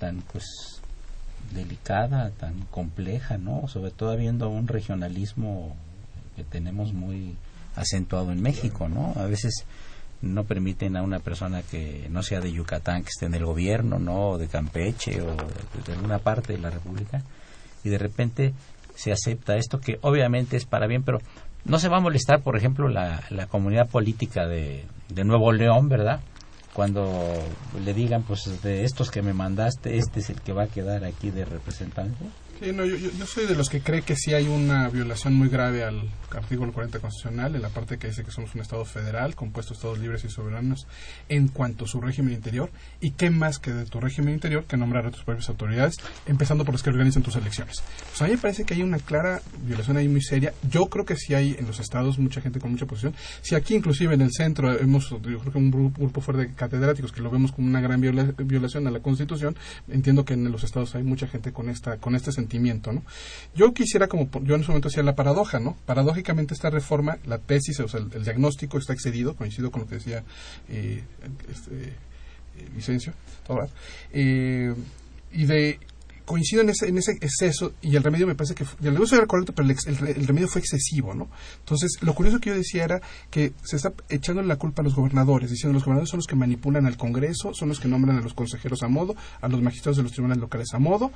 tan 0.01 0.23
pues 0.33 0.83
delicada, 1.53 2.31
tan 2.31 2.63
compleja, 2.71 3.39
¿no? 3.39 3.69
Sobre 3.69 3.93
todo 3.93 4.11
habiendo 4.11 4.49
un 4.49 4.67
regionalismo 4.67 5.77
que 6.39 6.45
tenemos 6.45 6.93
muy 6.93 7.35
acentuado 7.75 8.31
en 8.31 8.41
México, 8.41 8.89
¿no? 8.89 9.13
A 9.17 9.27
veces 9.27 9.67
no 10.23 10.45
permiten 10.45 10.97
a 10.97 11.03
una 11.03 11.19
persona 11.19 11.63
que 11.63 12.07
no 12.11 12.23
sea 12.23 12.41
de 12.41 12.53
Yucatán 12.53 13.03
que 13.03 13.09
esté 13.09 13.27
en 13.27 13.35
el 13.35 13.45
gobierno, 13.45 13.99
¿no? 13.99 14.31
O 14.31 14.39
de 14.39 14.47
Campeche 14.47 15.21
o 15.21 15.35
de, 15.35 15.93
alguna 15.93 16.21
parte 16.21 16.53
de 16.53 16.61
la 16.61 16.71
República 16.71 17.23
y 17.83 17.89
de 17.89 17.99
repente 17.99 18.55
se 18.95 19.13
acepta 19.13 19.57
esto 19.57 19.81
que 19.81 19.99
obviamente 20.03 20.57
es 20.57 20.65
para 20.65 20.87
bien, 20.87 21.03
pero 21.03 21.19
no 21.65 21.79
se 21.79 21.89
va 21.89 21.97
a 21.97 22.01
molestar, 22.01 22.41
por 22.43 22.57
ejemplo, 22.57 22.89
la, 22.89 23.23
la 23.31 23.47
comunidad 23.47 23.89
política 23.89 24.47
de, 24.47 24.85
de 25.09 25.25
Nuevo 25.25 25.53
León, 25.53 25.89
¿verdad? 25.89 26.21
Cuando 26.73 27.35
le 27.85 27.95
digan, 27.95 28.23
pues 28.23 28.63
de 28.63 28.85
estos 28.85 29.11
que 29.11 29.23
me 29.23 29.33
mandaste, 29.33 29.99
este 29.99 30.21
es 30.21 30.31
el 30.31 30.41
que 30.41 30.53
va 30.53 30.65
a 30.65 30.69
quedar 30.69 31.05
aquí 31.05 31.31
de 31.31 31.45
representante. 31.45 32.25
Sí, 32.61 32.73
no, 32.73 32.85
yo, 32.85 32.99
soy 33.25 33.47
de 33.47 33.55
los 33.55 33.69
que 33.69 33.81
cree 33.81 34.03
que 34.03 34.17
sí 34.17 34.35
hay 34.35 34.49
una 34.49 34.89
violación 34.89 35.33
muy 35.33 35.49
grave 35.49 35.85
al 35.85 36.11
artículo 36.35 36.73
40 36.73 36.99
constitucional, 36.99 37.55
en 37.55 37.63
la 37.63 37.69
parte 37.69 37.99
que 37.99 38.09
dice 38.09 38.25
que 38.25 38.33
somos 38.33 38.53
un 38.57 38.61
Estado 38.61 38.85
federal, 38.85 39.37
compuesto 39.37 39.73
de 39.73 39.77
Estados 39.77 39.99
libres 40.01 40.25
y 40.25 40.29
soberanos, 40.29 40.89
en 41.29 41.47
cuanto 41.47 41.85
a 41.85 41.89
su 41.89 42.01
régimen 42.01 42.35
interior, 42.35 42.69
y 43.01 43.13
qué 43.13 43.31
más 43.31 43.61
que 43.61 43.73
de 43.73 43.85
tu 43.85 44.01
régimen 44.01 44.35
interior 44.35 44.65
que 44.65 44.77
nombrar 44.77 45.07
a 45.07 45.13
tus 45.13 45.23
propias 45.23 45.49
autoridades, 45.49 45.99
empezando 46.27 46.65
por 46.65 46.75
los 46.75 46.83
que 46.83 46.91
organizan 46.91 47.23
tus 47.23 47.37
elecciones. 47.37 47.81
Pues 48.09 48.23
a 48.23 48.25
mí 48.25 48.33
me 48.33 48.39
parece 48.39 48.65
que 48.65 48.75
hay 48.75 48.83
una 48.83 48.99
clara 48.99 49.41
violación 49.65 49.97
ahí 49.97 50.09
muy 50.09 50.21
seria. 50.21 50.53
Yo 50.69 50.87
creo 50.87 51.05
que 51.05 51.15
sí 51.15 51.35
hay 51.35 51.55
en 51.57 51.67
los 51.69 51.79
estados 51.79 52.19
mucha 52.19 52.41
gente 52.41 52.59
con 52.59 52.73
mucha 52.73 52.87
posición. 52.87 53.15
Si 53.41 53.55
aquí 53.55 53.77
inclusive 53.77 54.15
en 54.15 54.23
el 54.23 54.33
centro 54.33 54.77
hemos, 54.77 55.11
yo 55.11 55.39
creo 55.39 55.53
que 55.53 55.59
un 55.59 55.71
grupo, 55.71 56.21
fuerte 56.21 56.49
de 56.49 56.55
catedráticos 56.55 57.13
que 57.13 57.21
lo 57.21 57.31
vemos 57.31 57.53
como 57.53 57.69
una 57.69 57.81
gran 57.81 58.01
violación 58.01 58.89
a 58.89 58.91
la 58.91 58.99
Constitución, 58.99 59.55
entiendo 59.87 60.25
que 60.25 60.35
en 60.35 60.51
los 60.51 60.65
estados 60.65 60.97
hay 60.97 61.05
mucha 61.05 61.29
gente 61.29 61.53
con 61.53 61.69
esta 61.69 61.99
con 61.99 62.17
este 62.17 62.33
sentido 62.33 62.48
¿no? 62.93 63.03
Yo 63.55 63.73
quisiera, 63.73 64.09
como 64.09 64.29
yo 64.43 64.55
en 64.55 64.63
ese 64.63 64.71
momento 64.71 64.89
decía, 64.89 65.03
la 65.03 65.15
paradoja, 65.15 65.61
¿no? 65.61 65.77
Paradójicamente 65.87 66.55
esta 66.55 66.71
reforma, 66.71 67.19
la 67.27 67.39
tesis, 67.39 67.79
o 67.81 67.89
sea, 67.89 68.01
el, 68.01 68.25
diagnóstico 68.25 68.79
está 68.79 68.93
excedido, 68.93 69.35
coincido 69.37 69.71
con 69.71 69.83
lo 69.83 69.89
que 69.89 69.97
decía 69.97 70.25
eh, 70.69 71.03
este, 71.51 71.95
eh, 72.59 72.69
Vicencio, 72.75 73.13
eh, 74.13 74.75
y 75.33 75.45
de 75.45 75.79
coincido 76.29 76.61
en 76.61 76.69
ese, 76.69 76.87
en 76.89 76.99
ese 76.99 77.13
exceso 77.13 77.73
y 77.81 77.97
el 77.97 78.05
remedio 78.05 78.27
me 78.27 78.35
parece 78.35 78.55
que 78.55 78.65
el 78.83 78.93
negocio 78.93 79.17
era 79.17 79.27
correcto, 79.27 79.55
pero 79.55 79.67
el, 79.67 80.27
remedio 80.27 80.47
fue 80.47 80.61
excesivo, 80.61 81.15
¿no? 81.15 81.29
Entonces, 81.61 81.97
lo 82.03 82.15
curioso 82.15 82.39
que 82.39 82.51
yo 82.51 82.55
decía 82.55 82.85
era 82.85 83.01
que 83.31 83.55
se 83.65 83.77
está 83.77 83.95
echando 84.11 84.43
la 84.43 84.57
culpa 84.57 84.83
a 84.83 84.85
los 84.85 84.95
gobernadores, 84.95 85.51
diciendo 85.51 85.73
los 85.73 85.85
gobernadores 85.85 86.11
son 86.11 86.19
los 86.19 86.27
que 86.27 86.37
manipulan 86.37 86.85
al 86.85 86.99
Congreso, 86.99 87.55
son 87.55 87.71
los 87.71 87.81
que 87.81 87.89
nombran 87.89 88.19
a 88.19 88.21
los 88.21 88.35
consejeros 88.35 88.83
a 88.83 88.89
modo, 88.89 89.17
a 89.41 89.49
los 89.49 89.63
magistrados 89.63 89.97
de 89.97 90.03
los 90.03 90.13
tribunales 90.13 90.43
locales 90.43 90.69
a 90.75 90.79
modo, 90.79 91.13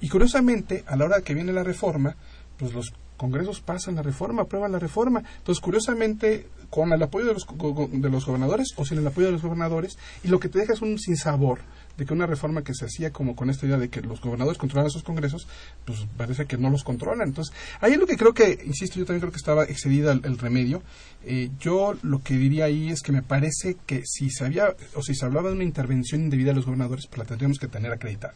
y 0.00 0.08
curiosamente, 0.08 0.82
a 0.86 0.96
la 0.96 1.04
hora 1.04 1.20
que 1.20 1.34
viene 1.34 1.52
la 1.52 1.62
reforma, 1.62 2.16
pues 2.56 2.72
los 2.72 2.94
congresos 3.18 3.60
pasan 3.60 3.96
la 3.96 4.02
reforma, 4.02 4.42
aprueban 4.42 4.72
la 4.72 4.78
reforma. 4.78 5.22
Entonces, 5.38 5.60
curiosamente, 5.62 6.48
con 6.70 6.90
el 6.90 7.02
apoyo 7.02 7.26
de 7.26 7.34
los, 7.34 7.46
de 7.46 8.10
los 8.10 8.24
gobernadores 8.24 8.68
o 8.76 8.86
sin 8.86 8.98
el 8.98 9.06
apoyo 9.06 9.26
de 9.26 9.32
los 9.34 9.42
gobernadores, 9.42 9.98
y 10.22 10.28
lo 10.28 10.40
que 10.40 10.48
te 10.48 10.58
deja 10.58 10.72
es 10.72 10.80
un 10.80 10.98
sinsabor 10.98 11.60
de 11.96 12.04
que 12.04 12.12
una 12.12 12.26
reforma 12.26 12.62
que 12.62 12.74
se 12.74 12.84
hacía 12.84 13.12
como 13.12 13.36
con 13.36 13.50
esta 13.50 13.66
idea 13.66 13.78
de 13.78 13.88
que 13.88 14.00
los 14.00 14.20
gobernadores 14.20 14.58
controlan 14.58 14.88
esos 14.88 15.02
congresos, 15.02 15.46
pues 15.84 16.00
parece 16.16 16.46
que 16.46 16.56
no 16.56 16.70
los 16.70 16.84
controlan. 16.84 17.28
Entonces, 17.28 17.54
ahí 17.80 17.92
es 17.92 17.98
lo 17.98 18.06
que 18.06 18.16
creo 18.16 18.34
que, 18.34 18.60
insisto, 18.64 18.98
yo 18.98 19.04
también 19.04 19.20
creo 19.20 19.32
que 19.32 19.38
estaba 19.38 19.64
excedida 19.64 20.12
el, 20.12 20.38
remedio. 20.38 20.82
Eh, 21.24 21.50
yo 21.58 21.94
lo 22.02 22.22
que 22.22 22.34
diría 22.34 22.66
ahí 22.66 22.90
es 22.90 23.00
que 23.00 23.12
me 23.12 23.22
parece 23.22 23.76
que 23.86 24.02
si 24.04 24.30
se 24.30 24.44
había 24.44 24.74
o 24.94 25.02
si 25.02 25.14
se 25.14 25.24
hablaba 25.24 25.48
de 25.48 25.54
una 25.54 25.64
intervención 25.64 26.22
indebida 26.22 26.50
de 26.50 26.56
los 26.56 26.66
gobernadores, 26.66 27.06
pues 27.06 27.18
la 27.18 27.24
tendríamos 27.24 27.58
que 27.58 27.68
tener 27.68 27.92
acreditada. 27.92 28.34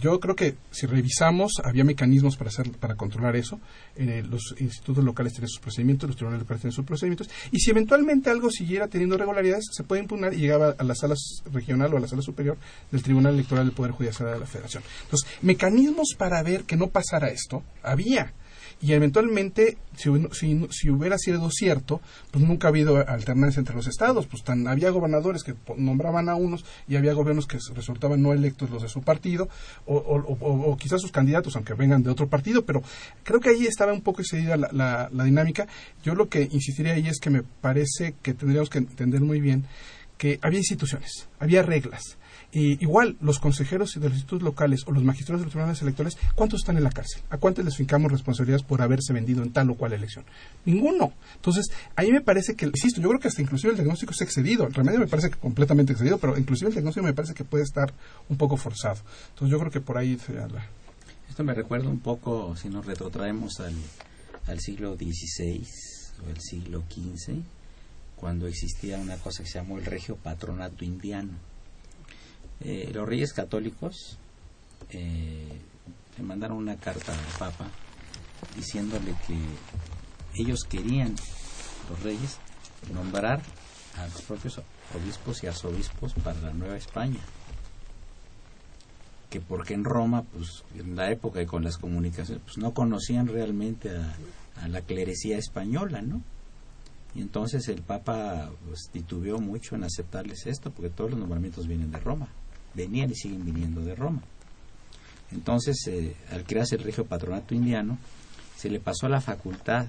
Yo 0.00 0.18
creo 0.20 0.34
que 0.34 0.56
si 0.70 0.86
revisamos, 0.86 1.60
había 1.62 1.84
mecanismos 1.84 2.36
para 2.36 2.48
hacer, 2.48 2.70
para 2.72 2.94
controlar 2.94 3.36
eso. 3.36 3.60
Eh, 3.96 4.24
los 4.28 4.54
institutos 4.58 5.04
locales 5.04 5.34
tienen 5.34 5.48
sus 5.48 5.60
procedimientos, 5.60 6.08
los 6.08 6.16
tribunales 6.16 6.44
locales 6.44 6.62
tienen 6.62 6.72
sus 6.72 6.86
procedimientos. 6.86 7.28
Y 7.50 7.58
si 7.58 7.70
eventualmente 7.70 8.30
algo 8.30 8.50
siguiera 8.50 8.88
teniendo 8.88 9.16
irregularidades, 9.16 9.66
se 9.70 9.84
puede 9.84 10.02
impugnar 10.02 10.32
y 10.32 10.38
llegaba 10.38 10.74
a 10.78 10.84
la 10.84 10.94
sala 10.94 11.14
regional 11.52 11.92
o 11.92 11.98
a 11.98 12.00
la 12.00 12.08
sala 12.08 12.22
superior 12.22 12.56
del 12.90 13.02
Tribunal 13.02 13.34
Electoral 13.34 13.66
del 13.66 13.74
Poder 13.74 13.92
Judicial 13.92 14.32
de 14.32 14.40
la 14.40 14.46
Federación. 14.46 14.82
Entonces, 15.04 15.28
mecanismos 15.42 16.14
para 16.16 16.42
ver 16.42 16.64
que 16.64 16.76
no 16.76 16.88
pasara 16.88 17.28
esto, 17.28 17.62
había 17.82 18.32
y 18.82 18.94
eventualmente, 18.94 19.78
si, 19.96 20.10
si, 20.70 20.90
hubiera 20.90 21.16
sido 21.16 21.48
cierto, 21.52 22.00
pues 22.32 22.44
nunca 22.44 22.66
ha 22.66 22.70
habido 22.70 22.96
alternancia 23.08 23.60
entre 23.60 23.76
los 23.76 23.86
estados, 23.86 24.26
pues 24.26 24.42
tan, 24.42 24.66
había 24.66 24.90
gobernadores 24.90 25.44
que 25.44 25.54
nombraban 25.76 26.28
a 26.28 26.34
unos 26.34 26.64
y 26.88 26.96
había 26.96 27.12
gobiernos 27.12 27.46
que 27.46 27.58
resultaban 27.74 28.20
no 28.20 28.32
electos 28.32 28.70
los 28.70 28.82
de 28.82 28.88
su 28.88 29.00
partido, 29.02 29.48
o, 29.86 29.94
o, 29.96 30.76
quizás 30.76 31.00
sus 31.00 31.12
candidatos, 31.12 31.54
aunque 31.54 31.74
vengan 31.74 32.02
de 32.02 32.10
otro 32.10 32.28
partido, 32.28 32.64
pero 32.64 32.82
creo 33.22 33.38
que 33.38 33.50
ahí 33.50 33.66
estaba 33.66 33.92
un 33.92 34.02
poco 34.02 34.20
excedida 34.20 34.56
la, 34.56 34.68
la, 34.72 35.08
la 35.12 35.24
dinámica. 35.24 35.68
Yo 36.02 36.16
lo 36.16 36.28
que 36.28 36.48
insistiría 36.50 36.94
ahí 36.94 37.06
es 37.06 37.20
que 37.20 37.30
me 37.30 37.44
parece 37.44 38.16
que 38.20 38.34
tendríamos 38.34 38.68
que 38.68 38.78
entender 38.78 39.20
muy 39.20 39.40
bien 39.40 39.64
que 40.22 40.38
había 40.40 40.60
instituciones, 40.60 41.26
había 41.40 41.64
reglas, 41.64 42.16
igual, 42.52 43.16
los 43.20 43.40
consejeros 43.40 43.92
de 43.94 44.02
los 44.02 44.12
institutos 44.12 44.44
locales 44.44 44.84
o 44.86 44.92
los 44.92 45.02
magistrados 45.02 45.40
de 45.40 45.46
los 45.46 45.52
tribunales 45.52 45.82
electorales, 45.82 46.16
¿cuántos 46.36 46.60
están 46.60 46.76
en 46.76 46.84
la 46.84 46.92
cárcel? 46.92 47.20
¿A 47.28 47.38
cuántos 47.38 47.64
les 47.64 47.76
fincamos 47.76 48.12
responsabilidades 48.12 48.62
por 48.62 48.82
haberse 48.82 49.12
vendido 49.12 49.42
en 49.42 49.52
tal 49.52 49.68
o 49.70 49.74
cual 49.74 49.94
elección? 49.94 50.24
Ninguno. 50.64 51.12
Entonces, 51.34 51.72
ahí 51.96 52.12
me 52.12 52.20
parece 52.20 52.54
que, 52.54 52.66
insisto, 52.66 53.00
yo 53.00 53.08
creo 53.08 53.20
que 53.20 53.26
hasta 53.26 53.42
inclusive 53.42 53.72
el 53.72 53.76
diagnóstico 53.78 54.12
es 54.12 54.20
excedido. 54.20 54.64
El 54.64 54.74
remedio 54.74 55.00
me 55.00 55.08
parece 55.08 55.28
que 55.28 55.38
completamente 55.38 55.90
excedido, 55.90 56.18
pero 56.18 56.38
inclusive 56.38 56.68
el 56.68 56.74
diagnóstico 56.74 57.04
me 57.04 57.14
parece 57.14 57.34
que 57.34 57.42
puede 57.42 57.64
estar 57.64 57.92
un 58.28 58.36
poco 58.36 58.56
forzado. 58.56 59.00
Entonces, 59.30 59.50
yo 59.50 59.58
creo 59.58 59.72
que 59.72 59.80
por 59.80 59.98
ahí 59.98 60.16
sería 60.24 60.46
la... 60.46 60.64
Esto 61.28 61.42
me 61.42 61.52
recuerda 61.52 61.88
un 61.88 61.98
poco, 61.98 62.54
si 62.54 62.68
nos 62.68 62.86
retrotraemos 62.86 63.58
al, 63.58 63.74
al 64.46 64.60
siglo 64.60 64.94
XVI 64.94 65.66
o 66.24 66.30
el 66.30 66.40
siglo 66.40 66.84
XV, 66.88 67.42
cuando 68.22 68.46
existía 68.46 68.96
una 68.98 69.18
cosa 69.18 69.42
que 69.42 69.50
se 69.50 69.58
llamó 69.58 69.76
el 69.78 69.84
regio 69.84 70.16
patronato 70.16 70.84
indiano 70.84 71.32
eh, 72.64 72.92
los 72.94 73.08
reyes 73.08 73.32
católicos 73.32 74.16
eh, 74.90 75.60
le 76.16 76.22
mandaron 76.22 76.58
una 76.58 76.76
carta 76.76 77.12
al 77.12 77.38
Papa 77.38 77.68
diciéndole 78.54 79.14
que 79.26 79.36
ellos 80.40 80.60
querían, 80.68 81.16
los 81.90 82.02
reyes, 82.02 82.38
nombrar 82.92 83.42
a 83.96 84.06
los 84.06 84.22
propios 84.22 84.60
obispos 84.94 85.42
y 85.42 85.48
arzobispos 85.48 86.14
para 86.14 86.40
la 86.40 86.52
Nueva 86.52 86.76
España. 86.76 87.20
Que 89.28 89.40
porque 89.40 89.74
en 89.74 89.84
Roma, 89.84 90.22
pues 90.22 90.62
en 90.78 90.94
la 90.94 91.10
época 91.10 91.42
y 91.42 91.46
con 91.46 91.64
las 91.64 91.78
comunicaciones, 91.78 92.42
pues 92.44 92.58
no 92.58 92.74
conocían 92.74 93.26
realmente 93.26 93.90
a, 93.90 94.14
a 94.62 94.68
la 94.68 94.82
clerecía 94.82 95.38
española, 95.38 96.02
¿no? 96.02 96.22
Y 97.14 97.20
entonces 97.20 97.68
el 97.68 97.82
Papa 97.82 98.50
pues, 98.66 98.88
titubeó 98.90 99.38
mucho 99.38 99.74
en 99.74 99.84
aceptarles 99.84 100.46
esto, 100.46 100.70
porque 100.70 100.90
todos 100.90 101.10
los 101.10 101.20
nombramientos 101.20 101.66
vienen 101.66 101.90
de 101.90 101.98
Roma. 101.98 102.28
Venían 102.74 103.10
y 103.10 103.14
siguen 103.14 103.44
viniendo 103.44 103.82
de 103.82 103.94
Roma. 103.94 104.22
Entonces, 105.30 105.86
eh, 105.88 106.14
al 106.30 106.44
crearse 106.44 106.76
el 106.76 106.82
regio 106.82 107.04
patronato 107.04 107.54
indiano, 107.54 107.98
se 108.56 108.70
le 108.70 108.80
pasó 108.80 109.08
la 109.08 109.20
facultad 109.20 109.86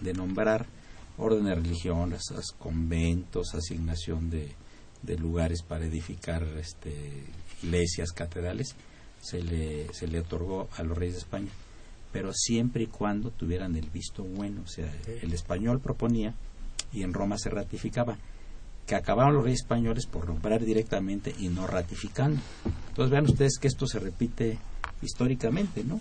de 0.00 0.12
nombrar 0.12 0.66
órdenes 1.18 1.56
religiosas, 1.56 2.52
conventos, 2.58 3.54
asignación 3.54 4.28
de, 4.28 4.54
de 5.02 5.16
lugares 5.16 5.62
para 5.62 5.86
edificar 5.86 6.42
este, 6.58 7.24
iglesias, 7.62 8.12
catedrales, 8.12 8.74
se 9.20 9.42
le, 9.42 9.92
se 9.94 10.06
le 10.06 10.20
otorgó 10.20 10.68
a 10.76 10.82
los 10.82 10.96
reyes 10.96 11.14
de 11.14 11.20
España, 11.20 11.50
pero 12.12 12.32
siempre 12.32 12.84
y 12.84 12.86
cuando 12.86 13.30
tuvieran 13.30 13.76
el 13.76 13.90
visto 13.90 14.24
bueno, 14.24 14.62
o 14.64 14.68
sea, 14.68 14.92
el 15.06 15.32
español 15.32 15.80
proponía 15.80 16.34
y 16.96 17.02
en 17.02 17.12
Roma 17.12 17.36
se 17.38 17.50
ratificaba 17.50 18.16
que 18.86 18.94
acabaron 18.94 19.34
los 19.34 19.44
reyes 19.44 19.60
españoles 19.60 20.06
por 20.06 20.26
nombrar 20.28 20.64
directamente 20.64 21.34
y 21.38 21.48
no 21.48 21.66
ratificando. 21.66 22.40
Entonces 22.88 23.10
vean 23.10 23.24
ustedes 23.24 23.58
que 23.60 23.68
esto 23.68 23.86
se 23.86 23.98
repite 23.98 24.58
históricamente, 25.02 25.84
¿no? 25.84 26.00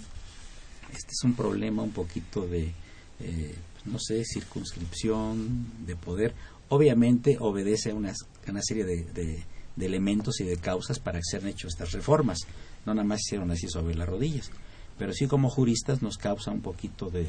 Este 0.94 1.12
es 1.12 1.24
un 1.24 1.34
problema 1.34 1.82
un 1.82 1.92
poquito 1.92 2.48
de, 2.48 2.72
eh, 3.20 3.56
no 3.86 4.00
sé, 4.00 4.24
circunscripción, 4.24 5.86
de 5.86 5.96
poder. 5.96 6.34
Obviamente 6.70 7.38
obedece 7.40 7.92
a 7.92 7.96
una, 7.96 8.14
una 8.48 8.62
serie 8.62 8.86
de, 8.86 9.04
de, 9.04 9.44
elementos 9.86 10.40
y 10.40 10.46
de 10.46 10.58
causas 10.58 11.00
para 11.00 11.20
que 11.20 11.26
sean 11.30 11.48
hechas 11.48 11.74
estas 11.74 11.92
reformas. 11.92 12.40
No 12.86 12.94
nada 12.94 13.06
más 13.06 13.22
hicieron 13.22 13.52
así 13.52 13.68
sobre 13.68 13.96
las 13.96 14.08
rodillas. 14.08 14.50
Pero 14.98 15.12
sí 15.12 15.28
como 15.28 15.50
juristas 15.50 16.02
nos 16.02 16.18
causa 16.18 16.52
un 16.52 16.62
poquito 16.62 17.10
de, 17.10 17.28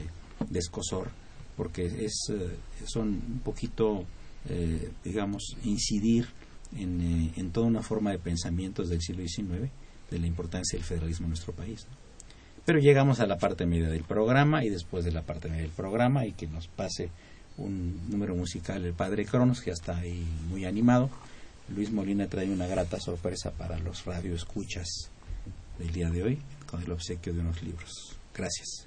de 0.49 0.59
escosor 0.59 1.11
porque 1.57 1.87
es, 1.87 2.31
eh, 2.31 2.57
son 2.87 3.09
un 3.09 3.41
poquito 3.43 4.05
eh, 4.49 4.93
digamos, 5.03 5.57
incidir 5.65 6.29
en, 6.77 7.01
eh, 7.01 7.33
en, 7.37 7.51
toda 7.51 7.67
una 7.67 7.83
forma 7.83 8.13
de 8.13 8.19
pensamientos 8.19 8.89
del 8.89 9.01
siglo 9.01 9.27
XIX 9.27 9.71
de 10.09 10.19
la 10.21 10.27
importancia 10.27 10.79
del 10.79 10.87
federalismo 10.87 11.25
en 11.25 11.31
nuestro 11.31 11.53
país. 11.53 11.85
Pero 12.65 12.79
llegamos 12.79 13.19
a 13.19 13.27
la 13.27 13.39
parte 13.39 13.67
media 13.67 13.89
del 13.89 14.05
programa 14.05 14.65
y 14.65 14.69
después 14.69 15.05
de 15.05 15.11
la 15.11 15.23
parte 15.23 15.49
media 15.49 15.63
del 15.63 15.73
programa 15.73 16.27
y 16.27 16.33
que 16.33 16.47
nos 16.47 16.69
pase 16.69 17.11
un 17.57 18.09
número 18.09 18.37
musical 18.37 18.85
el 18.85 18.93
padre 18.93 19.25
Cronos, 19.25 19.61
que 19.61 19.71
está 19.71 19.99
ahí 19.99 20.25
muy 20.49 20.65
animado. 20.65 21.11
Luis 21.75 21.91
Molina 21.91 22.29
trae 22.29 22.49
una 22.49 22.69
grata 22.69 23.01
sorpresa 23.01 23.51
para 23.51 23.79
los 23.79 24.05
radioescuchas 24.05 25.11
del 25.79 25.91
día 25.93 26.11
de 26.11 26.23
hoy 26.23 26.39
con 26.71 26.83
el 26.83 26.93
obsequio 26.93 27.35
de 27.35 27.41
unos 27.41 27.63
libros. 27.63 28.17
Gracias. 28.33 28.87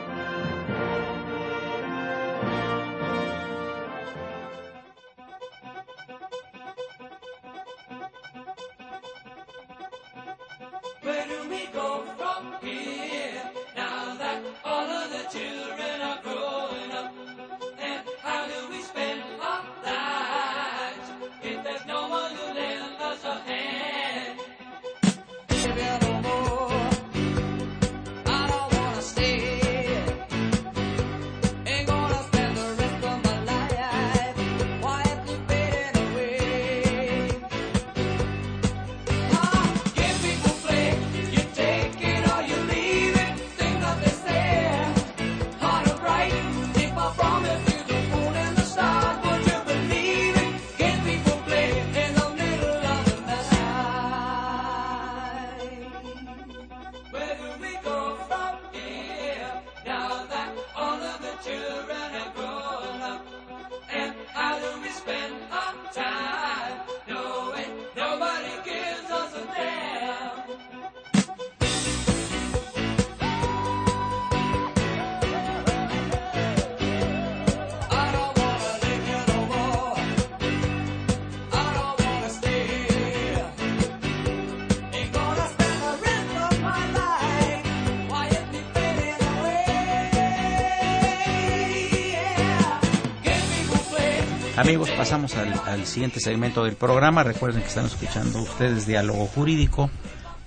Pasamos 95.11 95.35
al, 95.35 95.85
siguiente 95.85 96.21
segmento 96.21 96.63
del 96.63 96.75
programa. 96.75 97.21
Recuerden 97.21 97.61
que 97.61 97.67
están 97.67 97.85
escuchando 97.85 98.39
ustedes 98.39 98.87
Diálogo 98.87 99.27
Jurídico 99.27 99.89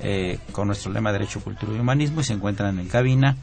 eh, 0.00 0.38
con 0.52 0.68
nuestro 0.68 0.90
lema 0.90 1.12
Derecho, 1.12 1.40
Cultura 1.40 1.76
y 1.76 1.80
Humanismo 1.80 2.22
y 2.22 2.24
se 2.24 2.32
encuentran 2.32 2.78
en 2.78 2.88
cabina 2.88 3.36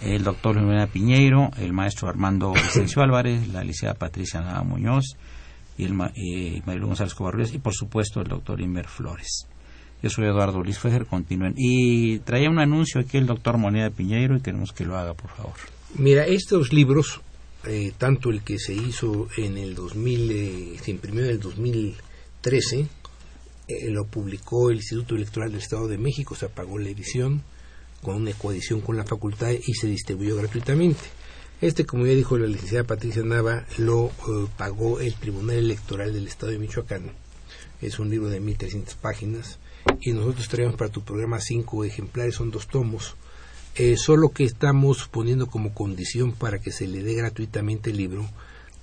el 0.00 0.22
doctor 0.22 0.54
Luis 0.54 0.88
Piñeiro, 0.90 1.50
el 1.58 1.72
maestro 1.72 2.08
Armando 2.08 2.52
Vicencio 2.52 3.02
Álvarez, 3.02 3.48
la 3.48 3.62
licenciada 3.64 3.94
Patricia 3.94 4.42
Nada 4.42 4.62
Muñoz 4.62 5.16
y 5.76 5.86
el 5.86 5.98
eh, 6.14 6.62
González 6.64 7.14
Covarrubias 7.14 7.52
y 7.52 7.58
por 7.58 7.74
supuesto 7.74 8.20
el 8.20 8.28
doctor 8.28 8.60
Inver 8.60 8.86
Flores. 8.86 9.48
Yo 10.04 10.08
soy 10.08 10.26
Eduardo 10.26 10.62
Luis 10.62 10.78
Fejer, 10.78 11.06
continúen. 11.06 11.54
Y 11.56 12.20
traía 12.20 12.48
un 12.48 12.60
anuncio 12.60 13.00
aquí 13.00 13.16
el 13.16 13.26
doctor 13.26 13.58
Moneda 13.58 13.90
Piñeiro 13.90 14.36
y 14.36 14.40
queremos 14.40 14.72
que 14.72 14.84
lo 14.84 14.96
haga, 14.96 15.14
por 15.14 15.30
favor. 15.30 15.54
Mira, 15.96 16.24
estos 16.24 16.72
libros 16.72 17.22
eh, 17.66 17.92
tanto 17.96 18.30
el 18.30 18.42
que 18.42 18.58
se 18.58 18.74
hizo 18.74 19.28
en 19.36 19.56
el 19.58 19.74
2000, 19.74 20.30
eh, 20.30 20.78
se 20.82 20.90
imprimió 20.90 21.24
en 21.24 21.30
el 21.30 21.40
2013, 21.40 22.86
eh, 23.68 23.90
lo 23.90 24.06
publicó 24.06 24.70
el 24.70 24.76
Instituto 24.76 25.14
Electoral 25.16 25.50
del 25.50 25.60
Estado 25.60 25.88
de 25.88 25.98
México, 25.98 26.34
se 26.34 26.48
pagó 26.48 26.78
la 26.78 26.90
edición 26.90 27.42
con 28.02 28.16
una 28.16 28.32
coedición 28.32 28.80
con 28.80 28.96
la 28.96 29.04
facultad 29.04 29.50
y 29.52 29.74
se 29.74 29.86
distribuyó 29.86 30.36
gratuitamente. 30.36 31.00
Este, 31.60 31.86
como 31.86 32.06
ya 32.06 32.12
dijo 32.12 32.36
la 32.36 32.46
licenciada 32.46 32.84
Patricia 32.84 33.22
Nava, 33.22 33.64
lo 33.78 34.10
pagó 34.58 35.00
el 35.00 35.14
Tribunal 35.14 35.56
Electoral 35.56 36.12
del 36.12 36.26
Estado 36.26 36.52
de 36.52 36.58
Michoacán. 36.58 37.12
Es 37.80 37.98
un 37.98 38.10
libro 38.10 38.28
de 38.28 38.42
1.300 38.42 38.96
páginas 38.96 39.58
y 40.00 40.12
nosotros 40.12 40.48
traemos 40.48 40.76
para 40.76 40.90
tu 40.90 41.02
programa 41.02 41.40
cinco 41.40 41.84
ejemplares, 41.84 42.34
son 42.34 42.50
dos 42.50 42.66
tomos 42.66 43.16
eh, 43.76 43.96
solo 43.96 44.30
que 44.30 44.44
estamos 44.44 45.08
poniendo 45.08 45.46
como 45.46 45.74
condición 45.74 46.32
para 46.32 46.60
que 46.60 46.70
se 46.70 46.86
le 46.86 47.02
dé 47.02 47.14
gratuitamente 47.14 47.90
el 47.90 47.96
libro 47.96 48.28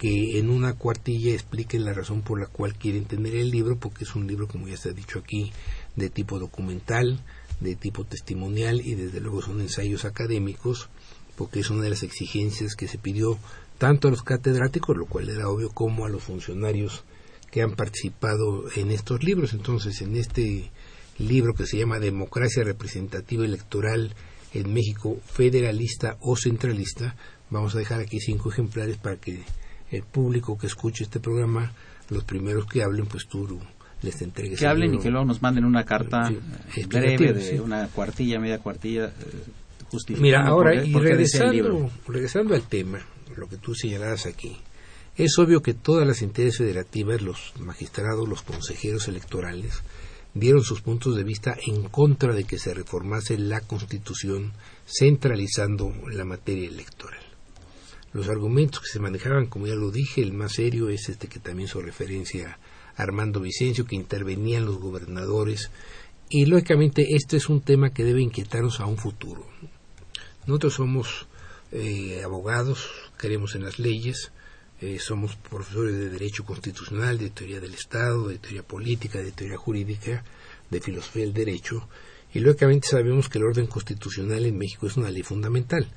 que 0.01 0.39
en 0.39 0.49
una 0.49 0.73
cuartilla 0.73 1.31
expliquen 1.31 1.85
la 1.85 1.93
razón 1.93 2.23
por 2.23 2.39
la 2.39 2.47
cual 2.47 2.73
quieren 2.73 3.05
tener 3.05 3.35
el 3.35 3.51
libro, 3.51 3.77
porque 3.77 4.03
es 4.03 4.15
un 4.15 4.25
libro, 4.25 4.47
como 4.47 4.67
ya 4.67 4.75
se 4.75 4.89
ha 4.89 4.93
dicho 4.93 5.19
aquí, 5.19 5.53
de 5.95 6.09
tipo 6.09 6.39
documental, 6.39 7.19
de 7.59 7.75
tipo 7.75 8.03
testimonial 8.03 8.81
y 8.81 8.95
desde 8.95 9.19
luego 9.19 9.43
son 9.43 9.61
ensayos 9.61 10.03
académicos, 10.03 10.89
porque 11.35 11.59
es 11.59 11.69
una 11.69 11.83
de 11.83 11.91
las 11.91 12.01
exigencias 12.01 12.75
que 12.75 12.87
se 12.87 12.97
pidió 12.97 13.37
tanto 13.77 14.07
a 14.07 14.11
los 14.11 14.23
catedráticos, 14.23 14.97
lo 14.97 15.05
cual 15.05 15.29
era 15.29 15.49
obvio, 15.49 15.69
como 15.69 16.05
a 16.05 16.09
los 16.09 16.23
funcionarios 16.23 17.03
que 17.51 17.61
han 17.61 17.75
participado 17.75 18.65
en 18.75 18.89
estos 18.89 19.23
libros. 19.23 19.53
Entonces, 19.53 20.01
en 20.01 20.15
este 20.15 20.71
libro 21.19 21.53
que 21.53 21.67
se 21.67 21.77
llama 21.77 21.99
Democracia 21.99 22.63
Representativa 22.63 23.45
Electoral 23.45 24.15
en 24.53 24.73
México 24.73 25.19
federalista 25.25 26.17
o 26.21 26.35
centralista. 26.35 27.15
Vamos 27.49 27.75
a 27.75 27.79
dejar 27.79 27.99
aquí 27.99 28.19
cinco 28.19 28.51
ejemplares 28.51 28.97
para 28.97 29.17
que 29.17 29.43
el 29.91 30.03
público 30.03 30.57
que 30.57 30.67
escuche 30.67 31.03
este 31.03 31.19
programa, 31.19 31.73
los 32.09 32.23
primeros 32.23 32.65
que 32.65 32.83
hablen, 32.83 33.05
pues 33.05 33.27
tú 33.27 33.59
les 34.01 34.21
entregues. 34.21 34.59
Que 34.59 34.67
hablen 34.67 34.95
y 34.95 34.99
que 34.99 35.09
luego 35.09 35.25
nos 35.25 35.41
manden 35.41 35.65
una 35.65 35.83
carta 35.83 36.31
breve 36.87 37.33
de 37.33 37.61
una 37.61 37.87
cuartilla, 37.87 38.39
media 38.39 38.59
cuartilla. 38.59 39.07
Eh, 39.07 39.61
Mira, 40.17 40.45
ahora, 40.45 40.85
y 40.85 40.93
regresando, 40.93 41.91
regresando 42.07 42.55
al 42.55 42.63
tema, 42.63 42.99
lo 43.35 43.49
que 43.49 43.57
tú 43.57 43.75
señalabas 43.75 44.25
aquí, 44.25 44.57
es 45.17 45.37
obvio 45.37 45.61
que 45.61 45.73
todas 45.73 46.07
las 46.07 46.21
entidades 46.21 46.57
federativas, 46.57 47.21
los 47.21 47.53
magistrados, 47.59 48.27
los 48.27 48.41
consejeros 48.41 49.09
electorales, 49.09 49.83
dieron 50.33 50.63
sus 50.63 50.81
puntos 50.81 51.15
de 51.15 51.23
vista 51.23 51.57
en 51.65 51.83
contra 51.83 52.33
de 52.33 52.45
que 52.45 52.57
se 52.57 52.73
reformase 52.73 53.37
la 53.37 53.61
Constitución 53.61 54.53
centralizando 54.85 55.93
la 56.11 56.25
materia 56.25 56.67
electoral. 56.67 57.19
Los 58.13 58.27
argumentos 58.27 58.81
que 58.81 58.89
se 58.89 58.99
manejaban, 58.99 59.47
como 59.47 59.67
ya 59.67 59.75
lo 59.75 59.89
dije, 59.89 60.21
el 60.21 60.33
más 60.33 60.53
serio 60.53 60.89
es 60.89 61.07
este 61.09 61.27
que 61.27 61.39
también 61.39 61.67
hizo 61.67 61.81
referencia 61.81 62.59
a 62.95 63.01
Armando 63.01 63.39
Vicencio, 63.39 63.85
que 63.85 63.95
intervenían 63.95 64.65
los 64.65 64.79
gobernadores. 64.79 65.71
Y 66.29 66.45
lógicamente 66.45 67.15
este 67.15 67.37
es 67.37 67.47
un 67.47 67.61
tema 67.61 67.91
que 67.91 68.03
debe 68.03 68.21
inquietarnos 68.21 68.81
a 68.81 68.85
un 68.85 68.97
futuro. 68.97 69.45
Nosotros 70.45 70.73
somos 70.73 71.27
eh, 71.71 72.21
abogados, 72.23 72.89
creemos 73.15 73.55
en 73.55 73.63
las 73.63 73.79
leyes, 73.79 74.31
eh, 74.81 74.97
somos 74.97 75.35
profesores 75.35 75.95
de 75.95 76.09
Derecho 76.09 76.43
Constitucional, 76.43 77.19
de 77.19 77.29
Teoría 77.29 77.59
del 77.59 77.75
Estado, 77.75 78.27
de 78.27 78.39
Teoría 78.39 78.63
Política, 78.63 79.19
de 79.19 79.31
Teoría 79.31 79.57
Jurídica, 79.57 80.23
de 80.71 80.81
Filosofía 80.81 81.23
del 81.23 81.33
Derecho, 81.33 81.87
y 82.33 82.39
lógicamente 82.39 82.87
sabemos 82.87 83.29
que 83.29 83.37
el 83.37 83.45
orden 83.45 83.67
constitucional 83.67 84.43
en 84.43 84.57
México 84.57 84.87
es 84.87 84.97
una 84.97 85.11
ley 85.11 85.21
fundamental, 85.21 85.87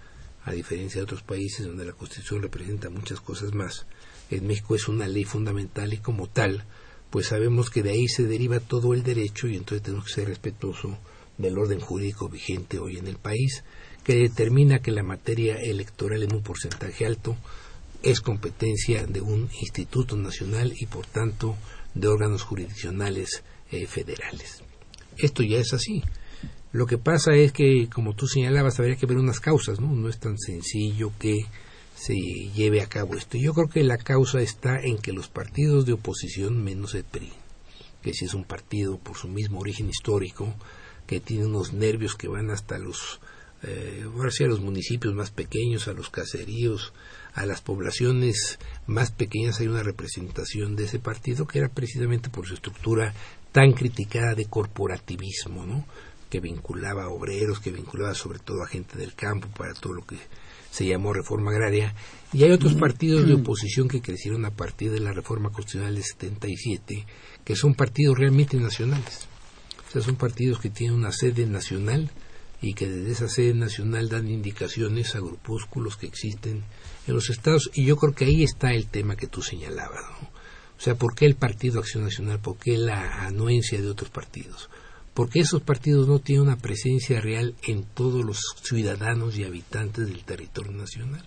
a 0.45 0.53
diferencia 0.53 0.99
de 0.99 1.05
otros 1.05 1.23
países 1.23 1.67
donde 1.67 1.87
la 1.87 1.95
Constitución 1.95 2.43
representa 2.43 2.91
muchas 2.91 3.21
cosas 3.21 3.55
más. 3.55 3.87
En 4.31 4.47
México 4.47 4.75
es 4.75 4.87
una 4.87 5.09
ley 5.09 5.25
fundamental 5.25 5.95
y 5.95 5.99
como 5.99 6.29
tal, 6.29 6.65
pues 7.09 7.29
sabemos 7.29 7.71
que 7.71 7.83
de 7.83 7.93
ahí 7.93 8.09
se 8.09 8.25
deriva 8.25 8.61
todo 8.61 8.93
el 8.93 9.03
derecho 9.03 9.49
y 9.49 9.57
entonces 9.57 9.83
tenemos 9.83 10.07
que 10.07 10.13
ser 10.13 10.29
respetuosos 10.29 10.99
del 11.39 11.57
orden 11.57 11.81
jurídico 11.81 12.29
vigente 12.29 12.79
hoy 12.79 12.99
en 12.99 13.07
el 13.07 13.17
país, 13.17 13.65
que 14.03 14.17
determina 14.17 14.81
que 14.81 14.91
la 14.91 15.03
materia 15.03 15.57
electoral 15.57 16.23
en 16.23 16.35
un 16.35 16.43
porcentaje 16.43 17.07
alto 17.07 17.37
es 18.05 18.21
competencia 18.21 19.07
de 19.07 19.21
un 19.21 19.49
instituto 19.61 20.17
nacional 20.17 20.75
y 20.79 20.87
por 20.87 21.07
tanto 21.07 21.57
de 21.95 22.09
órganos 22.09 22.43
jurisdiccionales 22.43 23.43
eh, 23.71 23.87
federales. 23.87 24.63
Esto 25.17 25.43
ya 25.43 25.59
es 25.59 25.73
así. 25.73 26.03
Lo 26.73 26.87
que 26.87 26.99
pasa 26.99 27.35
es 27.35 27.53
que, 27.53 27.89
como 27.93 28.15
tú 28.15 28.27
señalabas, 28.27 28.79
habría 28.79 28.97
que 28.97 29.07
ver 29.07 29.17
unas 29.17 29.41
causas, 29.41 29.81
¿no? 29.81 29.95
No 29.95 30.09
es 30.09 30.19
tan 30.19 30.39
sencillo 30.39 31.13
que 31.19 31.47
se 31.95 32.15
lleve 32.15 32.83
a 32.83 32.89
cabo 32.89 33.15
esto. 33.15 33.39
Yo 33.39 33.55
creo 33.55 33.69
que 33.69 33.85
la 33.85 33.97
causa 33.97 34.41
está 34.41 34.81
en 34.81 34.99
que 34.99 35.13
los 35.13 35.29
partidos 35.29 35.87
de 35.87 35.93
oposición, 35.93 36.63
menos 36.63 36.95
el 36.95 37.05
PRI, 37.05 37.33
que 38.03 38.13
si 38.13 38.25
es 38.25 38.35
un 38.35 38.45
partido 38.45 38.99
por 38.99 39.17
su 39.17 39.29
mismo 39.29 39.61
origen 39.61 39.89
histórico, 39.89 40.53
que 41.07 41.21
tiene 41.21 41.47
unos 41.47 41.73
nervios 41.73 42.17
que 42.17 42.29
van 42.29 42.51
hasta 42.51 42.79
los, 42.79 43.21
eh, 43.63 44.05
los 44.41 44.61
municipios 44.61 45.15
más 45.15 45.31
pequeños, 45.31 45.87
a 45.87 45.93
los 45.93 46.11
caseríos, 46.11 46.93
a 47.35 47.47
las 47.47 47.61
poblaciones 47.61 48.59
más 48.87 49.11
pequeñas 49.11 49.61
hay 49.61 49.67
una 49.67 49.83
representación 49.83 50.77
de 50.77 50.85
ese 50.85 51.01
partido 51.01 51.47
que 51.47 51.59
era 51.59 51.69
precisamente 51.69 52.31
por 52.31 52.47
su 52.47 52.55
estructura 52.55 53.13
tan 53.53 53.73
criticada 53.73 54.35
de 54.35 54.47
corporativismo, 54.47 55.67
¿no? 55.67 55.85
que 56.31 56.41
vinculaba 56.41 57.05
a 57.05 57.09
obreros, 57.11 57.61
que 57.61 57.71
vinculaba 57.71 58.15
sobre 58.15 58.41
todo 58.41 58.63
a 58.63 58.69
gente 58.69 58.99
del 58.99 59.15
campo 59.15 59.49
para 59.57 59.75
todo 59.75 59.93
lo 59.93 60.05
que 60.05 60.17
se 60.71 60.85
llamó 60.85 61.13
reforma 61.13 61.53
agraria, 61.53 61.95
y 62.33 62.43
hay 62.43 62.51
otros 62.51 62.75
partidos 62.75 63.29
de 63.29 63.35
oposición 63.35 63.87
que 63.87 64.03
crecieron 64.03 64.45
a 64.45 64.51
partir 64.51 64.91
de 64.91 64.99
la 64.99 65.13
reforma 65.13 65.51
constitucional 65.51 65.95
de 65.95 66.03
77, 66.03 67.07
que 67.45 67.55
son 67.55 67.75
partidos 67.75 68.19
realmente 68.19 68.57
nacionales. 68.57 69.29
O 69.87 69.93
sea, 69.93 70.03
son 70.03 70.17
partidos 70.17 70.59
que 70.59 70.71
tienen 70.71 70.97
una 70.97 71.13
sede 71.13 71.47
nacional 71.47 72.11
y 72.61 72.75
que 72.75 72.89
desde 72.89 73.13
esa 73.13 73.29
sede 73.29 73.55
nacional 73.55 74.09
dan 74.09 74.29
indicaciones 74.29 75.15
a 75.15 75.21
grupúsculos 75.21 75.97
que 75.97 76.09
existen 76.09 76.65
en 77.07 77.15
los 77.15 77.31
estados 77.31 77.71
y 77.75 77.85
yo 77.85 77.97
creo 77.97 78.15
que 78.15 78.25
ahí 78.25 78.43
está 78.43 78.73
el 78.73 78.87
tema 78.87 79.17
que 79.17 79.27
tú 79.27 79.43
señalabas. 79.43 80.05
O 80.77 80.81
sea, 80.81 80.97
¿por 80.97 81.15
qué 81.15 81.27
el 81.27 81.37
Partido 81.37 81.81
Acción 81.81 82.05
Nacional? 82.05 82.41
¿Por 82.41 82.57
qué 82.57 82.77
la 82.77 83.27
anuencia 83.27 83.81
de 83.81 83.89
otros 83.89 84.11
partidos? 84.11 84.69
Porque 85.15 85.41
esos 85.41 85.63
partidos 85.63 86.09
no 86.09 86.19
tienen 86.19 86.43
una 86.43 86.57
presencia 86.57 87.21
real 87.21 87.55
en 87.63 87.85
todos 87.85 88.25
los 88.25 88.39
ciudadanos 88.63 89.39
y 89.39 89.45
habitantes 89.45 90.09
del 90.09 90.25
territorio 90.25 90.73
nacional. 90.73 91.25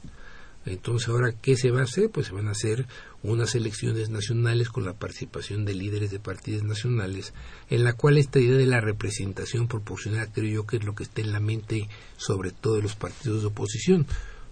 Entonces, 0.65 1.07
ahora, 1.07 1.31
¿qué 1.31 1.55
se 1.55 1.71
va 1.71 1.79
a 1.79 1.85
hacer? 1.85 2.09
Pues 2.09 2.27
se 2.27 2.33
van 2.33 2.49
a 2.49 2.51
hacer 2.51 2.85
unas 3.23 3.55
elecciones 3.55 4.09
nacionales 4.09 4.67
con 4.67 4.83
la 4.83 4.93
participación 4.93 5.63
de 5.63 5.73
líderes 5.73 6.11
de 6.11 6.19
partidos 6.19 6.63
nacionales, 6.63 7.33
en 7.69 7.85
la 7.85 7.93
cual 7.93 8.17
esta 8.17 8.39
idea 8.39 8.57
de 8.57 8.65
la 8.65 8.81
representación 8.81 9.69
proporcional 9.69 10.29
creo 10.33 10.51
yo 10.51 10.67
que 10.67 10.77
es 10.77 10.83
lo 10.83 10.93
que 10.93 11.03
está 11.03 11.21
en 11.21 11.31
la 11.31 11.39
mente 11.39 11.87
sobre 12.17 12.51
todo 12.51 12.75
de 12.75 12.81
los 12.81 12.95
partidos 12.95 13.41
de 13.41 13.47
oposición. 13.47 14.05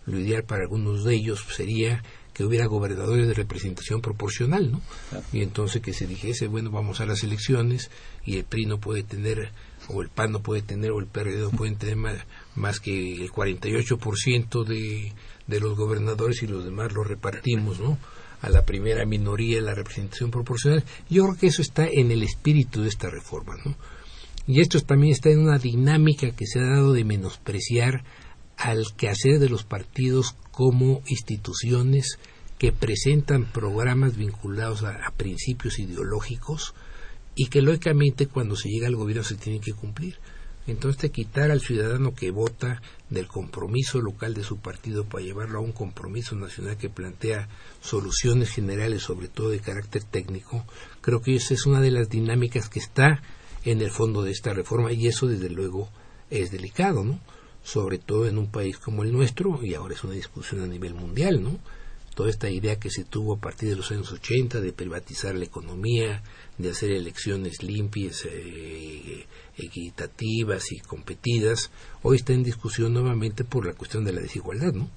Lo 0.05 0.19
ideal 0.19 0.43
para 0.43 0.63
algunos 0.63 1.03
de 1.03 1.15
ellos 1.15 1.45
sería 1.55 2.03
que 2.35 2.43
hubiera 2.43 2.67
gobernadores 2.67 3.29
de 3.29 3.33
representación 3.33 4.01
proporcional, 4.01 4.69
¿no? 4.69 4.81
Y 5.31 5.41
entonces 5.41 5.81
que 5.81 5.93
se 5.93 6.05
dijese, 6.05 6.47
bueno, 6.47 6.69
vamos 6.69 6.99
a 6.99 7.05
las 7.05 7.23
elecciones 7.23 7.89
y 8.25 8.35
el 8.35 8.43
PRI 8.43 8.65
no 8.65 8.77
puede 8.77 9.03
tener, 9.03 9.51
o 9.87 10.01
el 10.01 10.09
PAN 10.09 10.33
no 10.33 10.41
puede 10.41 10.61
tener, 10.61 10.91
o 10.91 10.99
el 10.99 11.07
PRD 11.07 11.39
no 11.39 11.51
puede 11.51 11.75
tener 11.75 11.95
más, 11.95 12.79
que 12.81 13.13
el 13.13 13.31
48% 13.31 14.65
de, 14.65 15.13
de 15.47 15.59
los 15.61 15.77
gobernadores 15.77 16.43
y 16.43 16.47
los 16.47 16.65
demás 16.65 16.91
lo 16.91 17.05
repartimos, 17.05 17.79
¿no? 17.79 17.97
A 18.41 18.49
la 18.49 18.65
primera 18.65 19.05
minoría 19.05 19.61
la 19.61 19.73
representación 19.73 20.29
proporcional. 20.29 20.83
Yo 21.09 21.23
creo 21.23 21.37
que 21.37 21.47
eso 21.47 21.61
está 21.61 21.87
en 21.87 22.11
el 22.11 22.21
espíritu 22.21 22.81
de 22.81 22.89
esta 22.89 23.09
reforma, 23.09 23.55
¿no? 23.63 23.77
Y 24.45 24.59
esto 24.59 24.79
también 24.81 25.13
está 25.13 25.29
en 25.29 25.39
una 25.39 25.57
dinámica 25.57 26.31
que 26.31 26.45
se 26.45 26.59
ha 26.59 26.65
dado 26.65 26.91
de 26.91 27.05
menospreciar 27.05 28.03
al 28.57 28.85
quehacer 28.95 29.39
de 29.39 29.49
los 29.49 29.63
partidos 29.63 30.35
como 30.51 31.01
instituciones 31.07 32.17
que 32.57 32.71
presentan 32.71 33.51
programas 33.51 34.15
vinculados 34.15 34.83
a, 34.83 35.11
principios 35.17 35.79
ideológicos 35.79 36.73
y 37.35 37.47
que 37.47 37.61
lógicamente 37.61 38.27
cuando 38.27 38.55
se 38.55 38.69
llega 38.69 38.87
al 38.87 38.95
gobierno 38.95 39.23
se 39.23 39.35
tienen 39.35 39.61
que 39.61 39.73
cumplir. 39.73 40.17
Entonces, 40.67 41.11
quitar 41.11 41.51
al 41.51 41.61
ciudadano 41.61 42.15
que 42.15 42.31
vota 42.31 42.81
del 43.11 43.27
compromiso 43.27 44.01
local 44.01 44.33
de 44.33 44.43
su 44.43 44.57
partido 44.57 45.05
para 45.05 45.23
llevarlo 45.23 45.59
a 45.59 45.61
un 45.61 45.73
compromiso 45.73 46.35
nacional 46.35 46.75
que 46.77 46.89
plantea 46.89 47.49
soluciones 47.81 48.49
generales, 48.49 49.03
sobre 49.03 49.27
todo 49.27 49.51
de 49.51 49.59
carácter 49.59 50.03
técnico, 50.03 50.65
creo 51.01 51.21
que 51.21 51.35
esa 51.35 51.53
es 51.53 51.67
una 51.67 51.81
de 51.81 51.91
las 51.91 52.09
dinámicas 52.09 52.67
que 52.67 52.79
está 52.79 53.21
en 53.63 53.81
el 53.81 53.91
fondo 53.91 54.23
de 54.23 54.31
esta 54.31 54.53
reforma 54.53 54.91
y 54.91 55.05
eso, 55.05 55.27
desde 55.27 55.49
luego, 55.49 55.89
es 56.31 56.49
delicado, 56.49 57.03
¿no? 57.03 57.19
Sobre 57.65 57.97
todo 57.97 58.27
en 58.27 58.37
un 58.37 58.47
país 58.47 58.77
como 58.77 59.03
el 59.03 59.11
nuestro, 59.11 59.59
y 59.63 59.73
ahora 59.73 59.95
es 59.95 60.03
una 60.03 60.13
discusión 60.13 60.61
a 60.61 60.67
nivel 60.67 60.93
mundial, 60.93 61.41
¿no? 61.41 61.57
Toda 62.13 62.29
esta 62.29 62.47
idea 62.47 62.79
que 62.79 62.91
se 62.91 63.03
tuvo 63.03 63.33
a 63.33 63.39
partir 63.39 63.69
de 63.69 63.75
los 63.75 63.91
años 63.91 64.11
80 64.11 64.61
de 64.61 64.71
privatizar 64.71 65.33
la 65.33 65.45
economía, 65.45 66.21
de 66.59 66.69
hacer 66.69 66.91
elecciones 66.91 67.63
limpias, 67.63 68.23
eh, 68.25 69.25
equitativas 69.57 70.71
y 70.71 70.79
competidas, 70.79 71.71
hoy 72.03 72.17
está 72.17 72.33
en 72.33 72.43
discusión 72.43 72.93
nuevamente 72.93 73.43
por 73.43 73.65
la 73.65 73.73
cuestión 73.73 74.05
de 74.05 74.13
la 74.13 74.21
desigualdad, 74.21 74.73
¿no? 74.73 74.87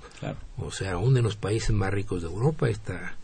O 0.58 0.70
sea, 0.70 0.92
aún 0.92 1.16
en 1.16 1.24
los 1.24 1.36
países 1.36 1.70
más 1.70 1.90
ricos 1.90 2.20
de 2.20 2.28
Europa 2.28 2.68
está 2.68 3.16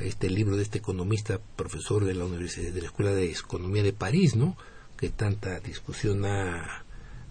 este 0.00 0.28
libro 0.28 0.56
de 0.56 0.64
este 0.64 0.78
economista, 0.78 1.40
profesor 1.56 2.04
de 2.04 2.14
la 2.14 2.26
Universidad 2.26 2.72
de 2.72 2.80
la 2.82 2.88
Escuela 2.88 3.12
de 3.12 3.32
Economía 3.32 3.82
de 3.82 3.94
París, 3.94 4.36
¿no? 4.36 4.54
Que 4.98 5.08
tanta 5.08 5.60
discusión 5.60 6.26
ha, 6.26 6.84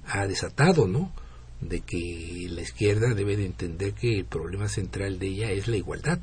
ha 0.07 0.26
desatado, 0.26 0.88
¿no? 0.88 1.14
De 1.62 1.82
que 1.82 2.47
la 2.49 2.62
izquierda 2.62 3.14
debe 3.14 3.38
de 3.38 3.45
entender 3.45 3.93
que 3.93 4.18
el 4.18 4.26
problema 4.26 4.68
central 4.68 5.20
de 5.20 5.28
ella 5.28 5.51
es 5.51 5.68
la 5.68 5.78
igualdad. 5.78 6.20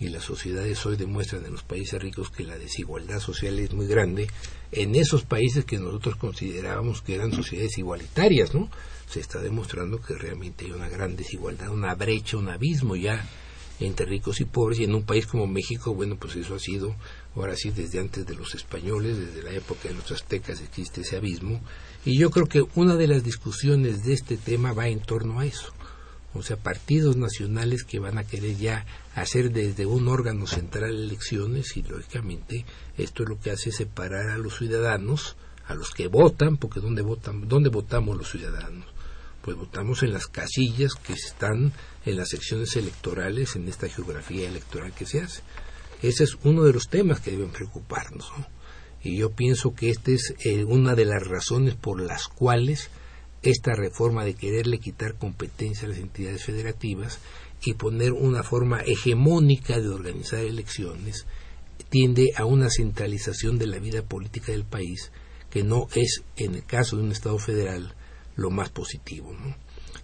Y 0.00 0.10
las 0.10 0.22
sociedades 0.22 0.86
hoy 0.86 0.96
demuestran 0.96 1.44
en 1.44 1.52
los 1.52 1.64
países 1.64 2.00
ricos 2.00 2.30
que 2.30 2.44
la 2.44 2.56
desigualdad 2.56 3.18
social 3.18 3.58
es 3.58 3.72
muy 3.72 3.88
grande. 3.88 4.28
En 4.70 4.94
esos 4.94 5.24
países 5.24 5.64
que 5.64 5.78
nosotros 5.78 6.14
considerábamos 6.14 7.02
que 7.02 7.16
eran 7.16 7.32
sociedades 7.32 7.78
igualitarias, 7.78 8.54
¿no? 8.54 8.70
Se 9.08 9.18
está 9.18 9.40
demostrando 9.40 10.00
que 10.00 10.14
realmente 10.14 10.66
hay 10.66 10.70
una 10.70 10.88
gran 10.88 11.16
desigualdad, 11.16 11.70
una 11.70 11.96
brecha, 11.96 12.36
un 12.36 12.48
abismo 12.48 12.94
ya 12.94 13.28
entre 13.80 14.06
ricos 14.06 14.40
y 14.40 14.44
pobres. 14.44 14.78
Y 14.78 14.84
en 14.84 14.94
un 14.94 15.02
país 15.02 15.26
como 15.26 15.48
México, 15.48 15.92
bueno, 15.94 16.16
pues 16.16 16.36
eso 16.36 16.54
ha 16.54 16.60
sido, 16.60 16.94
ahora 17.34 17.56
sí, 17.56 17.70
desde 17.70 17.98
antes 17.98 18.24
de 18.24 18.36
los 18.36 18.54
españoles, 18.54 19.18
desde 19.18 19.42
la 19.42 19.50
época 19.50 19.88
de 19.88 19.94
los 19.94 20.12
aztecas 20.12 20.60
existe 20.60 21.00
ese 21.00 21.16
abismo 21.16 21.60
y 22.08 22.16
yo 22.16 22.30
creo 22.30 22.46
que 22.46 22.64
una 22.74 22.96
de 22.96 23.06
las 23.06 23.22
discusiones 23.22 24.02
de 24.02 24.14
este 24.14 24.38
tema 24.38 24.72
va 24.72 24.88
en 24.88 25.00
torno 25.00 25.40
a 25.40 25.44
eso. 25.44 25.74
O 26.32 26.42
sea, 26.42 26.56
partidos 26.56 27.18
nacionales 27.18 27.84
que 27.84 27.98
van 27.98 28.16
a 28.16 28.24
querer 28.24 28.56
ya 28.56 28.86
hacer 29.14 29.52
desde 29.52 29.84
un 29.84 30.08
órgano 30.08 30.46
central 30.46 30.96
elecciones 30.96 31.76
y 31.76 31.82
lógicamente 31.82 32.64
esto 32.96 33.24
es 33.24 33.28
lo 33.28 33.38
que 33.38 33.50
hace 33.50 33.72
separar 33.72 34.30
a 34.30 34.38
los 34.38 34.56
ciudadanos, 34.56 35.36
a 35.66 35.74
los 35.74 35.90
que 35.90 36.08
votan, 36.08 36.56
porque 36.56 36.80
¿dónde, 36.80 37.02
votan, 37.02 37.46
¿dónde 37.46 37.68
votamos 37.68 38.16
los 38.16 38.30
ciudadanos? 38.30 38.86
Pues 39.42 39.58
votamos 39.58 40.02
en 40.02 40.14
las 40.14 40.28
casillas 40.28 40.94
que 40.94 41.12
están 41.12 41.74
en 42.06 42.16
las 42.16 42.30
secciones 42.30 42.74
electorales, 42.76 43.54
en 43.54 43.68
esta 43.68 43.86
geografía 43.86 44.48
electoral 44.48 44.94
que 44.94 45.04
se 45.04 45.20
hace. 45.20 45.42
Ese 46.00 46.24
es 46.24 46.38
uno 46.42 46.62
de 46.62 46.72
los 46.72 46.88
temas 46.88 47.20
que 47.20 47.32
deben 47.32 47.50
preocuparnos. 47.50 48.32
¿no? 48.38 48.57
Y 49.02 49.18
yo 49.18 49.30
pienso 49.30 49.74
que 49.74 49.90
esta 49.90 50.10
es 50.10 50.34
eh, 50.44 50.64
una 50.64 50.94
de 50.94 51.04
las 51.04 51.26
razones 51.26 51.74
por 51.74 52.00
las 52.00 52.28
cuales 52.28 52.90
esta 53.42 53.74
reforma 53.74 54.24
de 54.24 54.34
quererle 54.34 54.78
quitar 54.78 55.14
competencia 55.14 55.86
a 55.86 55.90
las 55.90 55.98
entidades 55.98 56.44
federativas 56.44 57.20
y 57.64 57.74
poner 57.74 58.12
una 58.12 58.42
forma 58.42 58.80
hegemónica 58.80 59.78
de 59.78 59.88
organizar 59.88 60.40
elecciones 60.40 61.26
tiende 61.90 62.32
a 62.36 62.44
una 62.44 62.68
centralización 62.70 63.58
de 63.58 63.66
la 63.68 63.78
vida 63.78 64.02
política 64.02 64.52
del 64.52 64.64
país 64.64 65.12
que 65.50 65.62
no 65.62 65.86
es, 65.94 66.22
en 66.36 66.56
el 66.56 66.64
caso 66.64 66.96
de 66.96 67.02
un 67.02 67.12
Estado 67.12 67.38
federal, 67.38 67.94
lo 68.36 68.50
más 68.50 68.68
positivo. 68.70 69.34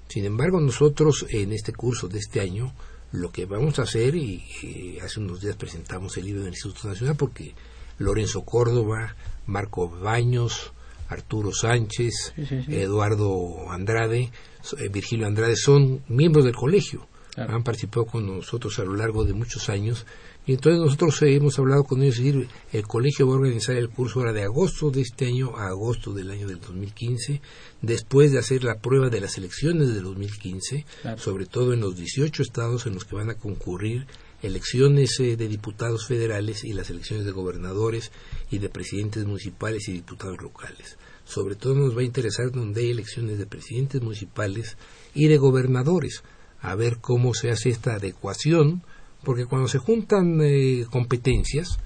Sin 0.09 0.25
embargo, 0.25 0.61
nosotros 0.61 1.27
en 1.29 1.53
este 1.53 1.73
curso 1.73 2.09
de 2.09 2.19
este 2.19 2.41
año 2.41 2.73
Lo 3.15 3.31
que 3.31 3.47
vamos 3.47 3.79
a 3.79 3.83
hacer, 3.83 4.17
y, 4.17 4.43
y 4.63 4.99
hace 4.99 5.21
unos 5.21 5.41
días 5.41 5.55
presentamos 5.55 6.17
el 6.17 6.25
libro 6.25 6.43
del 6.43 6.53
Instituto 6.53 6.89
Nacional, 6.89 7.15
porque 7.17 7.55
Lorenzo 7.99 8.43
Córdoba, 8.45 9.15
Marco 9.47 9.89
Baños, 9.89 10.73
Arturo 11.09 11.53
Sánchez, 11.53 12.33
Sí, 12.35 12.47
sí, 12.47 12.63
sí. 12.65 12.75
Eduardo 12.77 13.71
Andrade, 13.71 14.31
eh, 14.79 14.89
Virgilio 14.91 15.27
Andrade, 15.27 15.57
son 15.57 16.03
miembros 16.09 16.45
del 16.45 16.55
colegio. 16.57 17.07
Claro. 17.35 17.55
Han 17.57 17.65
participado 17.65 18.07
con 18.07 18.27
nosotros 18.27 18.79
a 18.79 18.85
lo 18.85 18.95
largo 18.95 19.25
de 19.25 19.33
muchos 19.33 19.69
años. 19.69 20.07
Y 20.47 20.53
entonces 20.53 20.81
nosotros 20.81 21.21
eh, 21.23 21.35
hemos 21.35 21.59
hablado 21.59 21.83
con 21.85 22.01
ellos, 22.03 22.17
decir, 22.19 22.49
el 22.73 22.87
colegio 22.87 23.27
va 23.27 23.33
a 23.35 23.39
organizar 23.39 23.77
el 23.77 23.89
curso 23.89 24.21
ahora 24.21 24.33
de 24.33 24.45
agosto 24.45 24.91
de 24.91 25.01
este 25.01 25.27
año 25.27 25.57
a 25.57 25.67
agosto 25.69 26.13
del 26.13 26.31
año 26.31 26.47
del 26.47 26.61
2015, 26.61 27.41
después 27.83 28.31
de 28.31 28.39
hacer 28.39 28.63
la 28.63 28.79
prueba 28.79 29.09
de 29.11 29.21
las 29.21 29.37
elecciones 29.37 29.93
del 29.95 30.05
2015, 30.05 30.85
Claro. 31.03 31.19
sobre 31.19 31.47
todo 31.47 31.73
en 31.73 31.81
los 31.81 31.97
18 31.97 32.43
estados 32.43 32.87
en 32.87 32.95
los 32.95 33.05
que 33.05 33.17
van 33.17 33.31
a 33.31 33.35
concurrir 33.35 34.07
elecciones 34.45 35.19
eh, 35.21 35.37
de 35.37 35.49
diputados 35.49 36.07
federales 36.07 36.65
y 36.65 36.75
las 36.75 36.91
elecciones 36.91 37.25
de 37.25 37.33
gobernadores 37.33 38.13
y 38.51 38.59
de 38.59 38.69
presidentes 38.69 39.25
municipales 39.25 39.89
y 39.89 39.93
diputados 39.93 40.41
locales. 40.43 40.99
Sobre 41.25 41.55
todo 41.55 41.75
nos 41.75 41.97
va 41.97 42.03
a 42.03 42.05
interesar 42.05 42.51
donde 42.53 42.83
hay 42.83 42.91
elecciones 42.91 43.39
de 43.39 43.47
presidentes 43.47 44.03
municipales 44.03 44.77
y 45.15 45.29
de 45.29 45.39
gobernadores, 45.39 46.23
a 46.61 46.75
ver 46.75 46.99
cómo 47.01 47.33
se 47.33 47.51
hace 47.51 47.71
esta 47.71 47.95
adecuación, 47.95 48.83
porque 49.23 49.47
cuando 49.47 49.69
se 49.69 49.79
juntan 49.79 50.41
eh, 50.43 50.85
competencias, 50.91 51.79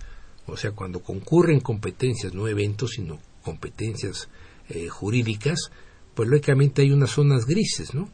o 0.47 0.57
sea, 0.57 0.73
cuando 0.73 1.01
concurren 1.01 1.61
competencias, 1.61 2.35
no 2.35 2.49
eventos, 2.49 2.93
sino 2.97 3.21
competencias 3.43 4.29
eh, 4.69 4.89
jurídicas, 4.89 5.71
pues 6.15 6.29
lógicamente 6.29 6.83
hay 6.83 6.91
unas 6.91 7.11
zonas 7.11 7.47
grises, 7.47 7.95
¿no? 7.95 8.11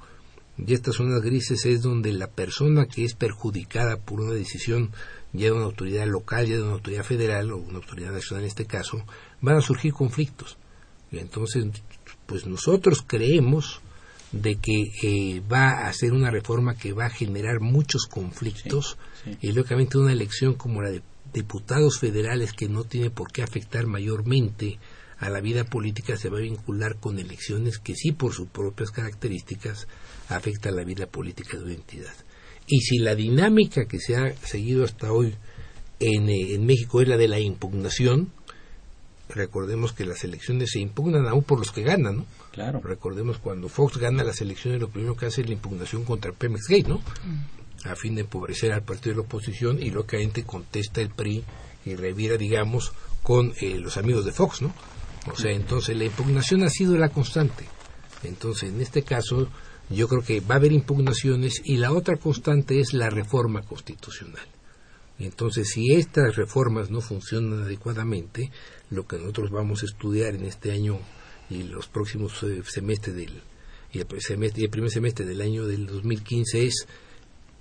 Y 0.56 0.72
estas 0.72 0.96
zonas 0.96 1.20
grises 1.22 1.64
es 1.66 1.82
donde 1.82 2.12
la 2.12 2.28
persona 2.28 2.86
que 2.86 3.04
es 3.04 3.14
perjudicada 3.14 3.96
por 3.96 4.20
una 4.20 4.32
decisión 4.34 4.92
ya 5.32 5.46
de 5.46 5.52
una 5.52 5.64
autoridad 5.64 6.06
local, 6.06 6.46
ya 6.46 6.56
de 6.56 6.62
una 6.62 6.74
autoridad 6.74 7.04
federal 7.04 7.50
o 7.52 7.56
una 7.56 7.78
autoridad 7.78 8.12
nacional 8.12 8.44
en 8.44 8.48
este 8.48 8.66
caso, 8.66 9.04
van 9.40 9.56
a 9.56 9.60
surgir 9.60 9.92
conflictos. 9.92 10.56
Y 11.10 11.18
entonces, 11.18 11.66
pues 12.26 12.46
nosotros 12.46 13.02
creemos 13.06 13.80
de 14.30 14.56
que 14.56 14.90
eh, 15.02 15.42
va 15.52 15.86
a 15.86 15.92
ser 15.92 16.12
una 16.12 16.30
reforma 16.30 16.76
que 16.76 16.92
va 16.92 17.06
a 17.06 17.10
generar 17.10 17.60
muchos 17.60 18.06
conflictos 18.06 18.96
Sí, 19.22 19.30
sí. 19.32 19.38
y 19.48 19.52
lógicamente 19.52 19.96
una 19.98 20.12
elección 20.12 20.54
como 20.54 20.82
la 20.82 20.90
de 20.90 21.02
diputados 21.32 21.98
federales 21.98 22.52
que 22.52 22.68
no 22.68 22.84
tiene 22.84 23.10
por 23.10 23.32
qué 23.32 23.42
afectar 23.42 23.86
mayormente 23.86 24.78
a 25.18 25.30
la 25.30 25.40
vida 25.40 25.64
política 25.64 26.16
se 26.16 26.28
va 26.28 26.38
a 26.38 26.42
vincular 26.42 26.96
con 26.96 27.18
elecciones 27.18 27.78
que 27.78 27.94
sí 27.94 28.12
por 28.12 28.32
sus 28.32 28.48
propias 28.48 28.90
características 28.90 29.86
afecta 30.28 30.68
a 30.68 30.72
la 30.72 30.84
vida 30.84 31.06
política 31.06 31.56
de 31.56 31.64
una 31.64 31.74
entidad. 31.74 32.14
Y 32.66 32.80
si 32.80 32.98
la 32.98 33.14
dinámica 33.14 33.86
que 33.86 33.98
se 33.98 34.16
ha 34.16 34.34
seguido 34.36 34.84
hasta 34.84 35.12
hoy 35.12 35.34
en, 36.00 36.28
eh, 36.28 36.54
en 36.54 36.66
México 36.66 37.00
es 37.00 37.08
la 37.08 37.16
de 37.16 37.28
la 37.28 37.38
impugnación, 37.38 38.30
recordemos 39.28 39.92
que 39.92 40.04
las 40.04 40.24
elecciones 40.24 40.70
se 40.72 40.80
impugnan 40.80 41.26
aún 41.26 41.42
por 41.42 41.58
los 41.58 41.72
que 41.72 41.82
ganan, 41.82 42.18
¿no? 42.18 42.26
Claro. 42.52 42.80
Recordemos 42.82 43.38
cuando 43.38 43.68
Fox 43.68 43.98
gana 43.98 44.24
las 44.24 44.40
elecciones, 44.40 44.80
lo 44.80 44.88
primero 44.88 45.16
que 45.16 45.26
hace 45.26 45.42
es 45.42 45.48
la 45.48 45.54
impugnación 45.54 46.04
contra 46.04 46.30
el 46.30 46.36
Pemex 46.36 46.68
Gate, 46.68 46.88
¿no? 46.88 47.02
A 47.84 47.96
fin 47.96 48.14
de 48.14 48.22
empobrecer 48.22 48.72
al 48.72 48.82
partido 48.82 49.14
de 49.14 49.22
la 49.22 49.26
oposición 49.26 49.82
y 49.82 49.90
lógicamente 49.90 50.44
contesta 50.44 51.00
el 51.00 51.10
PRI 51.10 51.44
y 51.84 51.96
revira, 51.96 52.36
digamos, 52.36 52.92
con 53.22 53.52
eh, 53.60 53.78
los 53.78 53.96
amigos 53.96 54.24
de 54.24 54.32
Fox, 54.32 54.62
¿no? 54.62 54.72
O 55.32 55.36
sea, 55.36 55.52
entonces 55.52 55.96
la 55.96 56.04
impugnación 56.04 56.62
ha 56.62 56.70
sido 56.70 56.96
la 56.96 57.08
constante. 57.08 57.64
Entonces, 58.22 58.70
en 58.70 58.80
este 58.80 59.02
caso, 59.02 59.48
yo 59.90 60.08
creo 60.08 60.22
que 60.22 60.40
va 60.40 60.54
a 60.54 60.58
haber 60.58 60.72
impugnaciones 60.72 61.60
y 61.64 61.76
la 61.76 61.92
otra 61.92 62.16
constante 62.16 62.80
es 62.80 62.94
la 62.94 63.10
reforma 63.10 63.62
constitucional. 63.62 64.46
Entonces, 65.18 65.70
si 65.70 65.92
estas 65.92 66.36
reformas 66.36 66.90
no 66.90 67.00
funcionan 67.00 67.62
adecuadamente, 67.62 68.50
lo 68.90 69.06
que 69.06 69.18
nosotros 69.18 69.50
vamos 69.50 69.82
a 69.82 69.86
estudiar 69.86 70.34
en 70.34 70.44
este 70.44 70.72
año 70.72 70.98
y 71.50 71.62
los 71.64 71.86
próximos 71.86 72.42
eh, 72.42 72.62
semestres 72.66 73.14
del 73.14 73.42
y 73.92 73.98
y 73.98 74.64
el 74.64 74.70
primer 74.70 74.90
semestre 74.90 75.24
del 75.24 75.40
año 75.40 75.66
del 75.66 75.86
2015 75.86 76.66
es 76.66 76.86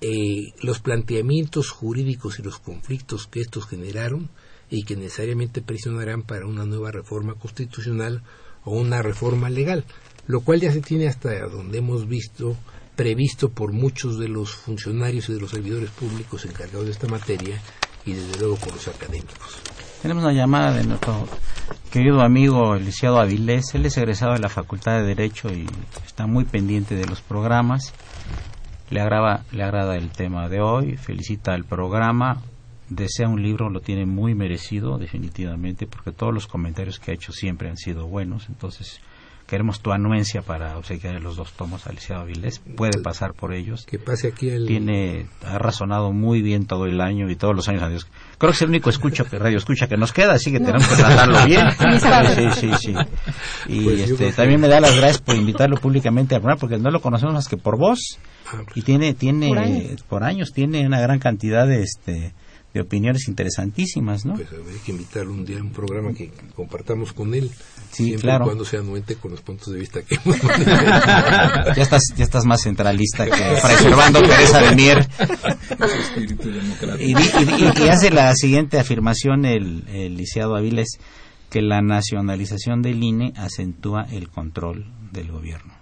eh, 0.02 0.52
los 0.62 0.80
planteamientos 0.80 1.70
jurídicos 1.70 2.40
y 2.40 2.42
los 2.42 2.60
conflictos 2.60 3.28
que 3.28 3.42
estos 3.42 3.68
generaron 3.68 4.30
y 4.70 4.84
que 4.84 4.96
necesariamente 4.96 5.62
presionarán 5.62 6.24
para 6.24 6.48
una 6.48 6.66
nueva 6.66 6.92
reforma 6.92 7.36
constitucional 7.36 8.24
o 8.66 8.72
una 8.72 9.02
reforma 9.04 9.50
legal, 9.50 9.86
lo 10.28 10.42
cual 10.42 10.62
ya 10.62 10.72
se 10.72 10.82
tiene 10.82 11.08
hasta 11.08 11.48
donde 11.48 11.80
hemos 11.80 12.08
visto 12.08 12.56
previsto 12.96 13.50
por 13.50 13.74
muchos 13.74 14.20
de 14.20 14.28
los 14.28 14.54
funcionarios 14.54 15.30
y 15.30 15.34
de 15.34 15.42
los 15.42 15.52
servidores 15.52 15.90
públicos 15.92 16.46
encargados 16.46 16.86
de 16.86 16.92
esta 16.92 17.08
materia 17.08 17.60
y 18.06 18.14
desde 18.14 18.40
luego 18.40 18.56
por 18.58 18.74
los 18.74 18.88
académicos. 18.88 19.62
Tenemos 20.02 20.24
una 20.24 20.34
llamada 20.34 20.74
de 20.74 20.84
nuestro 20.84 21.28
querido 21.90 22.22
amigo 22.22 22.76
el 22.76 22.80
licenciado 22.80 23.20
Avilés. 23.20 23.74
Él 23.74 23.86
es 23.86 23.98
egresado 23.98 24.34
de 24.34 24.40
la 24.40 24.50
Facultad 24.50 24.98
de 24.98 25.06
Derecho 25.06 25.48
y 25.54 25.66
está 26.06 26.28
muy 26.28 26.44
pendiente 26.44 26.96
de 26.96 27.06
los 27.06 27.22
programas. 27.22 27.94
Le 28.90 29.00
agrada, 29.00 29.46
le 29.52 29.64
agrada 29.64 29.96
el 29.96 30.10
tema 30.12 30.50
de 30.50 30.60
hoy, 30.62 30.98
felicita 30.98 31.56
el 31.56 31.64
programa, 31.64 32.42
desea 32.90 33.28
un 33.28 33.42
libro, 33.42 33.70
lo 33.70 33.80
tiene 33.80 34.06
muy 34.06 34.36
merecido, 34.36 34.98
definitivamente, 34.98 35.88
porque 35.88 36.12
todos 36.12 36.34
los 36.34 36.48
comentarios 36.48 37.00
que 37.00 37.12
ha 37.12 37.14
hecho 37.16 37.32
siempre 37.32 37.70
han 37.70 37.78
sido 37.78 38.06
buenos. 38.06 38.50
Entonces, 38.50 39.00
queremos 39.48 39.82
tu 39.82 39.92
anuencia 39.92 40.42
para 40.42 40.78
obsequiar 40.78 41.22
los 41.22 41.36
dos 41.36 41.54
tomos 41.54 41.86
al 41.86 41.96
licenciado 41.96 42.24
Avilés. 42.24 42.60
Puede 42.76 43.02
pasar 43.02 43.34
por 43.34 43.54
ellos. 43.54 43.86
Que 43.86 44.00
pase 44.00 44.30
aquí 44.30 44.50
el... 44.50 44.66
Tiene, 44.66 45.28
ha 45.46 45.58
razonado 45.58 46.12
muy 46.12 46.42
bien 46.42 46.66
todo 46.66 46.86
el 46.86 47.02
año 47.02 47.30
y 47.30 47.36
todos 47.36 47.56
los 47.56 47.68
años. 47.68 47.84
Adiós. 47.84 48.08
Creo 48.38 48.52
que 48.52 48.56
es 48.56 48.62
el 48.62 48.70
único 48.70 48.90
escucho 48.90 49.26
que 49.26 49.38
radio 49.38 49.58
escucha 49.58 49.88
que 49.88 49.98
nos 49.98 50.12
queda, 50.12 50.34
así 50.34 50.52
que 50.52 50.60
tenemos 50.60 50.88
que 50.88 50.96
tratarlo 50.96 51.38
bien. 51.46 51.68
Sí, 51.72 52.50
sí, 52.60 52.72
sí. 52.80 52.96
Y 53.68 53.84
Pues 53.84 54.10
este, 54.12 54.32
también 54.34 54.60
me 54.60 54.68
da 54.68 54.80
las 54.80 54.96
gracias 54.96 55.22
por 55.22 55.36
invitarlo 55.36 55.78
públicamente 55.78 56.36
al 56.36 56.42
programa, 56.42 56.60
porque 56.60 56.78
no 56.78 56.90
lo 56.92 57.02
conocemos 57.02 57.34
más 57.34 57.48
que 57.48 57.58
por 57.58 57.78
voz. 57.78 58.18
Ah, 58.48 58.62
pues, 58.66 58.78
Y 58.78 58.82
tiene, 58.82 59.14
tiene, 59.14 59.50
Por 59.50 59.58
años. 59.60 60.04
por 60.10 60.24
años, 60.24 60.52
tiene 60.54 60.86
una 60.86 61.00
gran 61.00 61.20
cantidad 61.20 61.68
de, 61.68 61.82
este, 61.84 62.34
de 62.74 62.82
opiniones 62.82 63.28
interesantísimas, 63.28 64.26
¿no? 64.26 64.34
pues 64.34 64.48
hay 64.52 64.80
que 64.84 64.92
invitarlo 64.92 65.32
un 65.32 65.46
día 65.46 65.60
a 65.60 65.62
un 65.62 65.72
programa 65.72 66.12
que 66.14 66.32
compartamos 66.56 67.14
con 67.14 67.36
él. 67.36 67.52
Sí, 67.92 68.06
siempre 68.06 68.22
claro. 68.22 68.46
y 68.46 68.48
cuando 68.48 68.66
se 68.66 68.78
anuente 68.78 69.16
con 69.16 69.32
los 69.32 69.42
puntos 69.42 69.72
de 69.72 69.80
vista 69.80 70.02
que 70.02 70.16
hemos 70.26 70.42
ya 70.42 71.84
estás, 71.84 72.02
ya 72.18 72.24
estás 72.24 72.46
más 72.46 72.64
centralista 72.64 73.26
que 73.26 73.32
preservando 73.62 74.22
Teresa 74.22 74.60
de 74.62 74.76
Mier. 74.76 75.08
Espíritu 76.00 76.50
democrático. 76.52 77.04
Y, 77.04 77.14
y 77.14 77.84
y 77.86 77.90
hace 77.90 78.10
la 78.10 78.34
siguiente 78.36 78.80
afirmación 78.80 79.46
el, 79.46 79.84
el 79.90 80.18
lisiado 80.18 80.56
Aviles, 80.56 80.98
que 81.52 81.62
la 81.62 81.82
nacionalización 81.82 82.82
del 82.82 83.04
INE 83.04 83.34
acentúa 83.38 84.08
el 84.12 84.30
control 84.30 84.92
del 85.12 85.32
gobierno. 85.32 85.74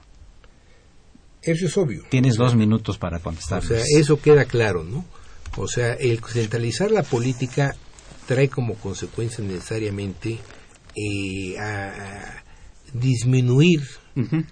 Eso 1.41 1.65
es 1.65 1.77
obvio. 1.77 2.03
Tienes 2.09 2.35
dos 2.35 2.55
minutos 2.55 2.97
para 2.97 3.17
O 3.17 3.21
contestar. 3.21 3.63
sea, 3.63 3.81
eso 3.97 4.19
queda 4.21 4.45
claro, 4.45 4.83
¿no? 4.83 5.05
O 5.57 5.67
sea, 5.67 5.93
el 5.93 6.19
centralizar 6.23 6.91
la 6.91 7.03
política 7.03 7.75
trae 8.25 8.49
como 8.49 8.75
consecuencia 8.75 9.43
necesariamente 9.43 10.39
eh, 10.95 11.59
a, 11.59 11.89
a 11.89 12.43
disminuir 12.93 13.81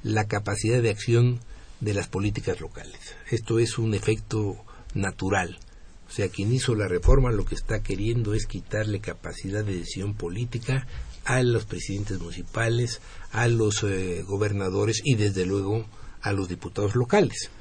la 0.03 0.25
capacidad 0.25 0.81
de 0.81 0.89
acción 0.89 1.39
de 1.81 1.93
las 1.93 2.07
políticas 2.07 2.59
locales. 2.61 3.15
Esto 3.29 3.59
es 3.59 3.77
un 3.77 3.93
efecto 3.93 4.55
natural. 4.93 5.59
O 6.07 6.11
sea, 6.11 6.27
quien 6.29 6.51
hizo 6.51 6.75
la 6.75 6.87
reforma 6.87 7.31
lo 7.31 7.45
que 7.45 7.55
está 7.55 7.81
queriendo 7.83 8.33
es 8.33 8.47
quitarle 8.47 8.99
capacidad 8.99 9.63
de 9.63 9.77
decisión 9.77 10.15
política 10.15 10.87
a 11.25 11.43
los 11.43 11.65
presidentes 11.65 12.19
municipales, 12.19 13.01
a 13.31 13.47
los 13.47 13.83
eh, 13.83 14.23
gobernadores 14.23 15.01
y 15.03 15.15
desde 15.15 15.45
luego 15.45 15.85
a 16.21 16.31
los 16.31 16.49
diputados 16.49 16.95
locales. 16.95 17.51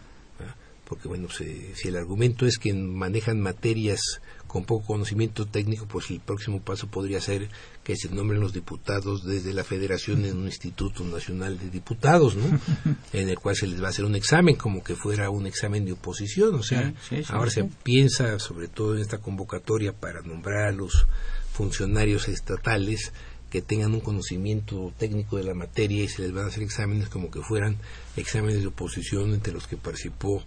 Porque 0.88 1.06
bueno, 1.06 1.28
se- 1.28 1.74
si 1.74 1.88
el 1.88 1.96
argumento 1.96 2.46
es 2.46 2.56
que 2.58 2.72
manejan 2.72 3.40
materias 3.40 4.00
con 4.46 4.64
poco 4.64 4.86
conocimiento 4.86 5.44
técnico, 5.44 5.86
pues 5.86 6.08
el 6.10 6.20
próximo 6.20 6.62
paso 6.62 6.86
podría 6.86 7.20
ser 7.20 7.50
que 7.84 7.94
se 7.96 8.08
nombren 8.08 8.40
los 8.40 8.54
diputados 8.54 9.22
desde 9.26 9.52
la 9.52 9.64
federación 9.64 10.24
en 10.24 10.38
un 10.38 10.46
instituto 10.46 11.04
nacional 11.04 11.58
de 11.58 11.68
diputados, 11.68 12.36
¿no? 12.36 12.58
en 13.12 13.28
el 13.28 13.38
cual 13.38 13.54
se 13.56 13.66
les 13.66 13.82
va 13.82 13.88
a 13.88 13.90
hacer 13.90 14.06
un 14.06 14.14
examen 14.14 14.56
como 14.56 14.82
que 14.82 14.96
fuera 14.96 15.28
un 15.28 15.46
examen 15.46 15.84
de 15.84 15.92
oposición, 15.92 16.54
o 16.54 16.62
sea, 16.62 16.88
Sí, 17.06 17.16
sí, 17.16 17.24
sí, 17.24 17.32
ahora 17.34 17.50
se 17.50 17.64
piensa 17.64 18.38
sobre 18.38 18.68
todo 18.68 18.94
en 18.94 19.02
esta 19.02 19.18
convocatoria 19.18 19.92
para 19.92 20.22
nombrar 20.22 20.68
a 20.68 20.72
los 20.72 21.06
funcionarios 21.52 22.28
estatales 22.28 23.12
que 23.50 23.62
tengan 23.62 23.92
un 23.94 24.00
conocimiento 24.00 24.92
técnico 24.98 25.36
de 25.36 25.44
la 25.44 25.54
materia 25.54 26.04
y 26.04 26.08
se 26.08 26.22
les 26.22 26.32
van 26.32 26.44
a 26.44 26.48
hacer 26.48 26.62
exámenes 26.62 27.08
como 27.08 27.30
que 27.30 27.40
fueran 27.42 27.76
exámenes 28.16 28.60
de 28.60 28.66
oposición 28.68 29.32
entre 29.34 29.52
los 29.52 29.66
que 29.66 29.76
participó 29.76 30.42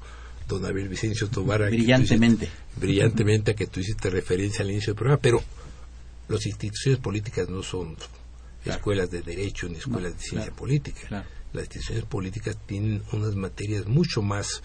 don 0.47 0.65
Abel 0.65 0.89
Vicencio 0.89 1.27
Tobar 1.29 1.69
Brillantemente. 1.69 2.45
hiciste- 2.45 2.79
brillantemente 2.79 3.51
a 3.51 3.53
que 3.55 3.67
tú 3.67 3.79
hiciste 3.79 4.09
referencia 4.09 4.63
al 4.63 4.71
inicio 4.71 4.93
del 4.93 4.97
programa 4.97 5.21
pero 5.21 5.43
las 6.27 6.45
instituciones 6.45 6.99
políticas 7.01 7.49
no 7.49 7.63
son 7.63 7.95
escuelas 8.65 9.09
de 9.11 9.21
derecho 9.21 9.67
ni 9.69 9.75
escuelas 9.77 10.13
de 10.13 10.19
ciencia 10.19 10.41
claro, 10.51 10.55
política 10.55 11.01
claro. 11.07 11.27
las 11.53 11.63
instituciones 11.65 12.05
políticas 12.05 12.57
tienen 12.65 13.01
unas 13.11 13.35
materias 13.35 13.87
mucho 13.87 14.21
más 14.21 14.61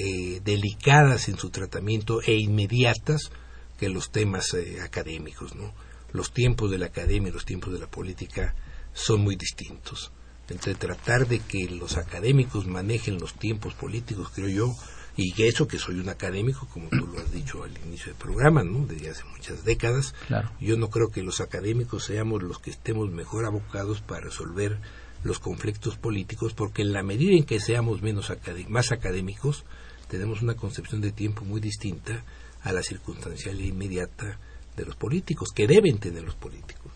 eh, 0.00 0.40
delicadas 0.44 1.28
en 1.28 1.38
su 1.38 1.48
tratamiento 1.50 2.20
e 2.22 2.34
inmediatas 2.34 3.30
que 3.78 3.88
los 3.88 4.10
temas 4.10 4.52
eh, 4.54 4.80
académicos, 4.82 5.54
¿no? 5.54 5.72
Los 6.12 6.32
tiempos 6.34 6.70
de 6.70 6.76
la 6.78 6.86
academia 6.86 7.30
y 7.30 7.32
los 7.32 7.44
tiempos 7.46 7.72
de 7.72 7.78
la 7.78 7.86
política 7.86 8.54
son 8.92 9.22
muy 9.22 9.36
distintos. 9.36 10.12
Entre 10.50 10.74
tratar 10.74 11.26
de 11.26 11.38
que 11.40 11.68
los 11.70 11.96
académicos 11.96 12.66
manejen 12.66 13.18
los 13.18 13.34
tiempos 13.34 13.72
políticos, 13.74 14.30
creo 14.34 14.48
yo, 14.48 14.76
y 15.20 15.32
que 15.32 15.48
eso 15.48 15.66
que 15.66 15.80
soy 15.80 15.98
un 15.98 16.08
académico, 16.08 16.68
como 16.72 16.88
tú 16.90 17.08
lo 17.08 17.18
has 17.18 17.32
dicho 17.32 17.64
al 17.64 17.76
inicio 17.88 18.12
del 18.12 18.22
programa, 18.22 18.62
¿no? 18.62 18.86
Desde 18.86 19.10
hace 19.10 19.24
muchas 19.24 19.64
décadas, 19.64 20.14
yo 20.60 20.76
no 20.76 20.90
creo 20.90 21.10
que 21.10 21.24
los 21.24 21.40
académicos 21.40 22.04
seamos 22.04 22.44
los 22.44 22.60
que 22.60 22.70
estemos 22.70 23.10
mejor 23.10 23.44
abocados 23.44 24.00
para 24.00 24.20
resolver 24.20 24.78
los 25.24 25.40
conflictos 25.40 25.96
políticos, 25.96 26.54
porque 26.54 26.82
en 26.82 26.92
la 26.92 27.02
medida 27.02 27.32
en 27.32 27.42
que 27.42 27.58
seamos 27.58 28.00
menos 28.00 28.32
más 28.68 28.92
académicos, 28.92 29.64
tenemos 30.08 30.40
una 30.40 30.54
concepción 30.54 31.00
de 31.00 31.10
tiempo 31.10 31.44
muy 31.44 31.60
distinta 31.60 32.22
a 32.62 32.72
la 32.72 32.84
circunstancial 32.84 33.58
e 33.58 33.66
inmediata 33.66 34.38
de 34.76 34.84
los 34.84 34.94
políticos, 34.94 35.48
que 35.52 35.66
deben 35.66 35.98
tener 35.98 36.22
los 36.22 36.36
políticos. 36.36 36.92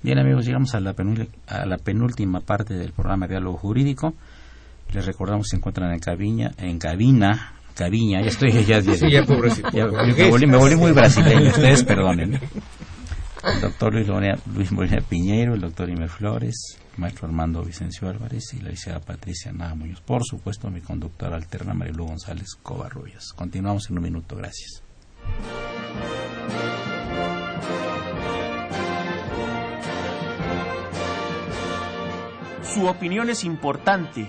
Bien 0.00 0.20
amigos, 0.20 0.46
llegamos 0.46 0.76
a 0.76 0.80
la, 0.80 0.94
a 1.48 1.66
la 1.66 1.78
penúltima 1.78 2.38
parte 2.40 2.74
del 2.74 2.92
programa 2.92 3.26
Diálogo 3.26 3.58
Jurídico. 3.58 4.14
Les 4.92 5.06
recordamos 5.06 5.46
que 5.46 5.50
se 5.50 5.56
encuentran 5.56 5.92
en 5.92 5.98
cabina, 5.98 6.52
en 6.58 6.78
cabina, 6.78 7.54
cabina, 7.74 8.20
ya 8.20 8.28
estoy, 8.28 8.52
ya, 8.64 8.80
ya, 8.80 8.94
ya, 8.94 9.22
me, 9.22 10.28
volví, 10.28 10.46
me 10.46 10.56
volví 10.56 10.76
muy 10.76 10.92
brasileño, 10.92 11.48
ustedes 11.50 11.82
perdonen 11.84 12.38
el 13.44 13.60
doctor 13.60 13.92
Luis, 13.92 14.06
Luis 14.54 14.70
Molina 14.70 15.00
Piñero, 15.00 15.54
el 15.54 15.60
doctor 15.60 15.88
Imer 15.88 16.08
Flores, 16.08 16.78
el 16.94 17.00
maestro 17.00 17.26
Armando 17.26 17.62
Vicencio 17.64 18.08
Álvarez 18.08 18.54
y 18.54 18.58
la 18.58 18.70
licenciada 18.70 19.00
Patricia 19.00 19.52
Nada 19.52 19.74
Muñoz. 19.74 20.00
Por 20.00 20.22
supuesto, 20.24 20.70
mi 20.70 20.80
conductora 20.80 21.36
alterna, 21.36 21.74
Marilu 21.74 22.06
González 22.06 22.54
Covarrubias. 22.62 23.32
Continuamos 23.34 23.90
en 23.90 23.98
un 23.98 24.04
minuto. 24.04 24.36
Gracias. 24.36 24.82
Su 32.62 32.86
opinión 32.86 33.28
es 33.28 33.44
importante. 33.44 34.28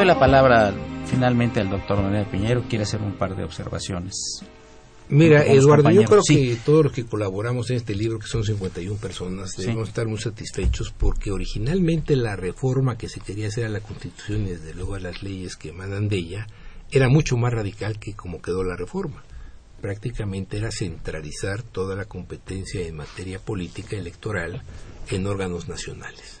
Doy 0.00 0.06
la 0.06 0.18
palabra 0.18 0.72
finalmente 1.04 1.60
al 1.60 1.68
doctor 1.68 2.00
Manuel 2.00 2.24
Piñero. 2.24 2.62
Quiere 2.62 2.84
hacer 2.84 3.02
un 3.02 3.12
par 3.12 3.36
de 3.36 3.44
observaciones. 3.44 4.42
Mira, 5.10 5.44
Eduardo, 5.44 5.90
yo 5.90 6.04
creo 6.04 6.22
que 6.26 6.56
todos 6.64 6.84
los 6.84 6.92
que 6.94 7.04
colaboramos 7.04 7.68
en 7.68 7.76
este 7.76 7.94
libro, 7.94 8.18
que 8.18 8.26
son 8.26 8.42
51 8.42 8.98
personas, 8.98 9.56
debemos 9.58 9.88
estar 9.88 10.06
muy 10.06 10.18
satisfechos 10.18 10.94
porque 10.96 11.30
originalmente 11.30 12.16
la 12.16 12.34
reforma 12.34 12.96
que 12.96 13.10
se 13.10 13.20
quería 13.20 13.48
hacer 13.48 13.66
a 13.66 13.68
la 13.68 13.80
Constitución 13.80 14.46
y 14.46 14.50
desde 14.50 14.72
luego 14.72 14.94
a 14.94 15.00
las 15.00 15.22
leyes 15.22 15.56
que 15.56 15.68
emanan 15.68 16.08
de 16.08 16.16
ella 16.16 16.46
era 16.90 17.10
mucho 17.10 17.36
más 17.36 17.52
radical 17.52 17.98
que 17.98 18.14
como 18.14 18.40
quedó 18.40 18.64
la 18.64 18.76
reforma. 18.76 19.22
Prácticamente 19.82 20.56
era 20.56 20.70
centralizar 20.70 21.62
toda 21.62 21.94
la 21.94 22.06
competencia 22.06 22.86
en 22.86 22.96
materia 22.96 23.38
política 23.38 23.96
electoral 23.96 24.62
en 25.10 25.26
órganos 25.26 25.68
nacionales. 25.68 26.39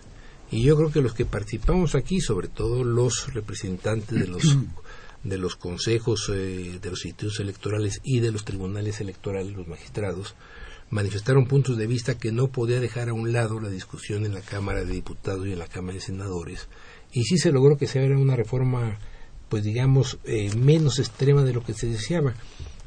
Y 0.50 0.64
yo 0.64 0.76
creo 0.76 0.90
que 0.90 1.00
los 1.00 1.14
que 1.14 1.26
participamos 1.26 1.94
aquí, 1.94 2.20
sobre 2.20 2.48
todo 2.48 2.82
los 2.82 3.32
representantes 3.32 4.18
de 4.18 4.26
los 4.26 4.42
de 5.24 5.36
los 5.36 5.54
consejos 5.56 6.30
eh, 6.32 6.78
de 6.80 6.90
los 6.90 7.04
institutos 7.04 7.40
electorales 7.40 8.00
y 8.02 8.20
de 8.20 8.32
los 8.32 8.44
tribunales 8.44 9.00
electorales, 9.00 9.54
los 9.54 9.68
magistrados, 9.68 10.34
manifestaron 10.88 11.46
puntos 11.46 11.76
de 11.76 11.86
vista 11.86 12.18
que 12.18 12.32
no 12.32 12.48
podía 12.48 12.80
dejar 12.80 13.10
a 13.10 13.12
un 13.12 13.32
lado 13.32 13.60
la 13.60 13.68
discusión 13.68 14.24
en 14.24 14.34
la 14.34 14.40
Cámara 14.40 14.84
de 14.84 14.92
Diputados 14.92 15.46
y 15.46 15.52
en 15.52 15.58
la 15.58 15.68
Cámara 15.68 15.94
de 15.94 16.00
Senadores. 16.00 16.68
Y 17.12 17.24
sí 17.24 17.38
se 17.38 17.52
logró 17.52 17.76
que 17.76 17.86
se 17.86 18.00
haga 18.00 18.18
una 18.18 18.34
reforma, 18.34 18.98
pues 19.48 19.62
digamos, 19.62 20.18
eh, 20.24 20.54
menos 20.56 20.98
extrema 20.98 21.44
de 21.44 21.52
lo 21.52 21.62
que 21.62 21.74
se 21.74 21.86
deseaba. 21.86 22.34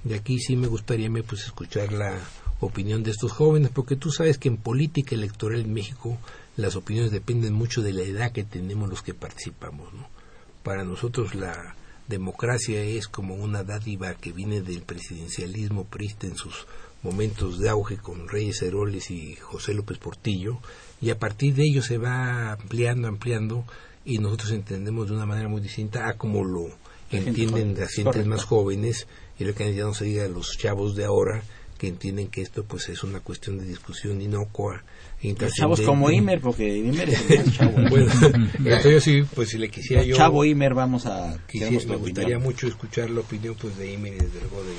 Y 0.04 0.14
aquí 0.14 0.40
sí 0.40 0.56
me 0.56 0.68
gustaría 0.68 1.10
pues, 1.26 1.46
escuchar 1.46 1.94
la 1.94 2.20
opinión 2.60 3.04
de 3.04 3.12
estos 3.12 3.32
jóvenes, 3.32 3.72
porque 3.74 3.96
tú 3.96 4.12
sabes 4.12 4.38
que 4.38 4.50
en 4.50 4.58
política 4.58 5.16
electoral 5.16 5.62
en 5.62 5.74
México 5.74 6.18
las 6.56 6.76
opiniones 6.76 7.12
dependen 7.12 7.54
mucho 7.54 7.82
de 7.82 7.94
la 7.94 8.04
edad 8.04 8.32
que 8.32 8.44
tenemos 8.44 8.90
los 8.90 9.02
que 9.02 9.14
participamos. 9.14 9.94
¿no? 9.94 10.08
Para 10.64 10.84
nosotros 10.84 11.36
la 11.36 11.76
democracia 12.08 12.82
es 12.84 13.08
como 13.08 13.36
una 13.36 13.64
dádiva 13.64 14.14
que 14.16 14.32
viene 14.32 14.62
del 14.62 14.82
presidencialismo 14.82 15.86
prista 15.86 16.28
en 16.28 16.36
sus 16.36 16.68
momentos 17.02 17.60
de 17.60 17.70
auge 17.70 17.98
con 17.98 18.28
Reyes 18.28 18.62
Heroles 18.62 19.12
y 19.12 19.36
José 19.36 19.74
López 19.74 19.98
Portillo, 19.98 20.60
y 21.02 21.10
a 21.10 21.20
partir 21.20 21.54
de 21.54 21.64
ello 21.64 21.82
se 21.82 21.98
va 21.98 22.54
ampliando, 22.54 23.08
ampliando, 23.08 23.66
y 24.06 24.18
nosotros 24.20 24.52
entendemos 24.52 25.08
de 25.08 25.16
una 25.16 25.26
manera 25.26 25.50
muy 25.50 25.62
distinta 25.62 26.08
a 26.08 26.14
como 26.14 26.44
lo 26.44 26.70
entienden 27.12 27.76
las 27.78 27.92
gentes 27.92 28.26
más 28.26 28.46
jóvenes, 28.46 29.08
y 29.38 29.44
lo 29.44 29.54
que 29.54 29.74
ya 29.74 29.84
no 29.84 29.94
se 29.94 30.06
diga 30.06 30.28
los 30.28 30.58
chavos 30.58 30.96
de 30.96 31.06
ahora, 31.06 31.44
que 31.84 31.90
entienden 31.90 32.30
que 32.30 32.42
esto 32.42 32.64
pues 32.64 32.88
es 32.88 33.04
una 33.04 33.20
cuestión 33.20 33.58
de 33.58 33.66
discusión 33.66 34.22
inocua 34.22 34.86
los 35.22 35.54
chavos 35.54 35.82
como 35.82 36.10
Imer, 36.10 36.40
porque 36.40 36.78
Imer 36.78 37.10
es 37.10 37.46
un 37.46 37.52
chavo. 37.52 37.90
bueno, 37.90 38.10
entonces 38.58 39.04
sí, 39.04 39.24
pues 39.36 39.50
si 39.50 39.58
le 39.58 39.68
quisiera 39.68 40.02
yo... 40.02 40.16
Chavo 40.16 40.46
Imer, 40.46 40.74
vamos 40.74 41.06
a... 41.08 41.38
me 41.54 41.96
gustaría 41.98 42.40
mucho 42.40 42.68
escuchar 42.68 43.10
la 43.10 43.20
opinión 43.20 43.58
pues 43.60 43.78
de 43.78 43.92
Imer 43.92 44.14
y 44.14 44.16
desde 44.16 44.40
luego 44.40 44.64
de, 44.64 44.72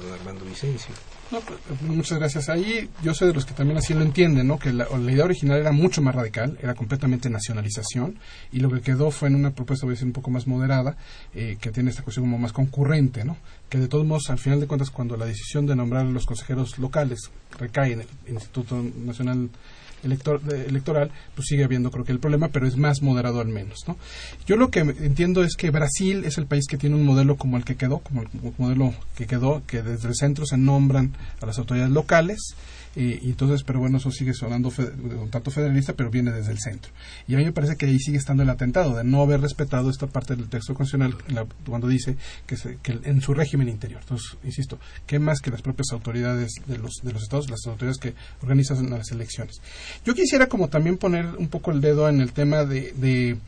don 0.00 0.12
Armando 0.12 0.44
Vicencio. 0.44 0.94
Pues, 1.40 1.82
muchas 1.82 2.18
gracias. 2.18 2.48
Ahí 2.48 2.88
yo 3.02 3.14
soy 3.14 3.28
de 3.28 3.34
los 3.34 3.44
que 3.44 3.54
también 3.54 3.78
así 3.78 3.94
lo 3.94 4.02
entienden, 4.02 4.46
¿no? 4.46 4.58
Que 4.58 4.72
la, 4.72 4.86
idea 5.08 5.24
original 5.24 5.58
era 5.58 5.72
mucho 5.72 6.02
más 6.02 6.14
radical, 6.14 6.58
era 6.62 6.74
completamente 6.74 7.30
nacionalización, 7.30 8.18
y 8.52 8.60
lo 8.60 8.70
que 8.70 8.80
quedó 8.80 9.10
fue 9.10 9.28
en 9.28 9.36
una 9.36 9.50
propuesta, 9.50 9.86
voy 9.86 9.92
a 9.92 9.94
decir, 9.94 10.06
un 10.06 10.12
poco 10.12 10.30
más 10.30 10.46
moderada, 10.46 10.96
eh, 11.34 11.56
que 11.60 11.70
tiene 11.70 11.90
esta 11.90 12.02
cuestión 12.02 12.26
como 12.26 12.38
más 12.38 12.52
concurrente, 12.52 13.24
¿no? 13.24 13.36
Que 13.68 13.78
de 13.78 13.88
todos 13.88 14.04
modos, 14.04 14.30
al 14.30 14.38
final 14.38 14.60
de 14.60 14.66
cuentas, 14.66 14.90
cuando 14.90 15.16
la 15.16 15.26
decisión 15.26 15.66
de 15.66 15.76
nombrar 15.76 16.06
a 16.06 16.10
los 16.10 16.26
consejeros 16.26 16.78
locales 16.78 17.30
recae 17.58 17.92
en 17.92 18.00
el 18.00 18.34
Instituto 18.34 18.82
Nacional 18.82 19.48
electoral, 20.02 21.10
pues 21.34 21.46
sigue 21.48 21.64
habiendo 21.64 21.90
creo 21.90 22.04
que 22.04 22.12
el 22.12 22.18
problema, 22.18 22.48
pero 22.48 22.66
es 22.66 22.76
más 22.76 23.02
moderado 23.02 23.40
al 23.40 23.48
menos. 23.48 23.80
¿no? 23.86 23.96
Yo 24.46 24.56
lo 24.56 24.70
que 24.70 24.80
entiendo 24.80 25.44
es 25.44 25.56
que 25.56 25.70
Brasil 25.70 26.24
es 26.24 26.38
el 26.38 26.46
país 26.46 26.66
que 26.68 26.76
tiene 26.76 26.96
un 26.96 27.04
modelo 27.04 27.36
como 27.36 27.56
el 27.56 27.64
que 27.64 27.76
quedó, 27.76 27.98
como 27.98 28.22
el 28.22 28.28
modelo 28.58 28.94
que 29.16 29.26
quedó, 29.26 29.62
que 29.66 29.82
desde 29.82 30.08
el 30.08 30.14
centro 30.14 30.46
se 30.46 30.56
nombran 30.56 31.14
a 31.40 31.46
las 31.46 31.58
autoridades 31.58 31.92
locales 31.92 32.54
y, 32.94 33.30
entonces, 33.30 33.62
pero 33.64 33.80
bueno, 33.80 33.98
eso 33.98 34.10
sigue 34.10 34.34
sonando 34.34 34.70
un 34.78 35.30
tanto 35.30 35.50
federalista, 35.50 35.94
pero 35.94 36.10
viene 36.10 36.30
desde 36.30 36.52
el 36.52 36.58
centro. 36.58 36.92
Y 37.26 37.34
a 37.34 37.38
mí 37.38 37.44
me 37.44 37.52
parece 37.52 37.76
que 37.76 37.86
ahí 37.86 37.98
sigue 37.98 38.18
estando 38.18 38.42
el 38.42 38.50
atentado 38.50 38.96
de 38.96 39.04
no 39.04 39.22
haber 39.22 39.40
respetado 39.40 39.90
esta 39.90 40.06
parte 40.06 40.36
del 40.36 40.48
texto 40.48 40.74
constitucional 40.74 41.16
cuando 41.66 41.88
dice 41.88 42.16
que, 42.46 42.56
que, 42.82 42.98
en 43.04 43.20
su 43.20 43.34
régimen 43.34 43.68
interior. 43.68 44.00
Entonces, 44.02 44.36
insisto, 44.44 44.78
¿qué 45.06 45.18
más 45.18 45.40
que 45.40 45.50
las 45.50 45.62
propias 45.62 45.92
autoridades 45.92 46.52
de 46.66 46.78
los, 46.78 47.00
de 47.02 47.12
los 47.12 47.22
estados, 47.22 47.48
las 47.50 47.66
autoridades 47.66 47.98
que 47.98 48.14
organizan 48.42 48.90
las 48.90 49.10
elecciones? 49.10 49.60
Yo 50.04 50.14
quisiera 50.14 50.48
como 50.48 50.68
también 50.68 50.98
poner 50.98 51.26
un 51.26 51.48
poco 51.48 51.70
el 51.70 51.80
dedo 51.80 52.08
en 52.08 52.20
el 52.20 52.32
tema 52.32 52.64
de 52.64 53.38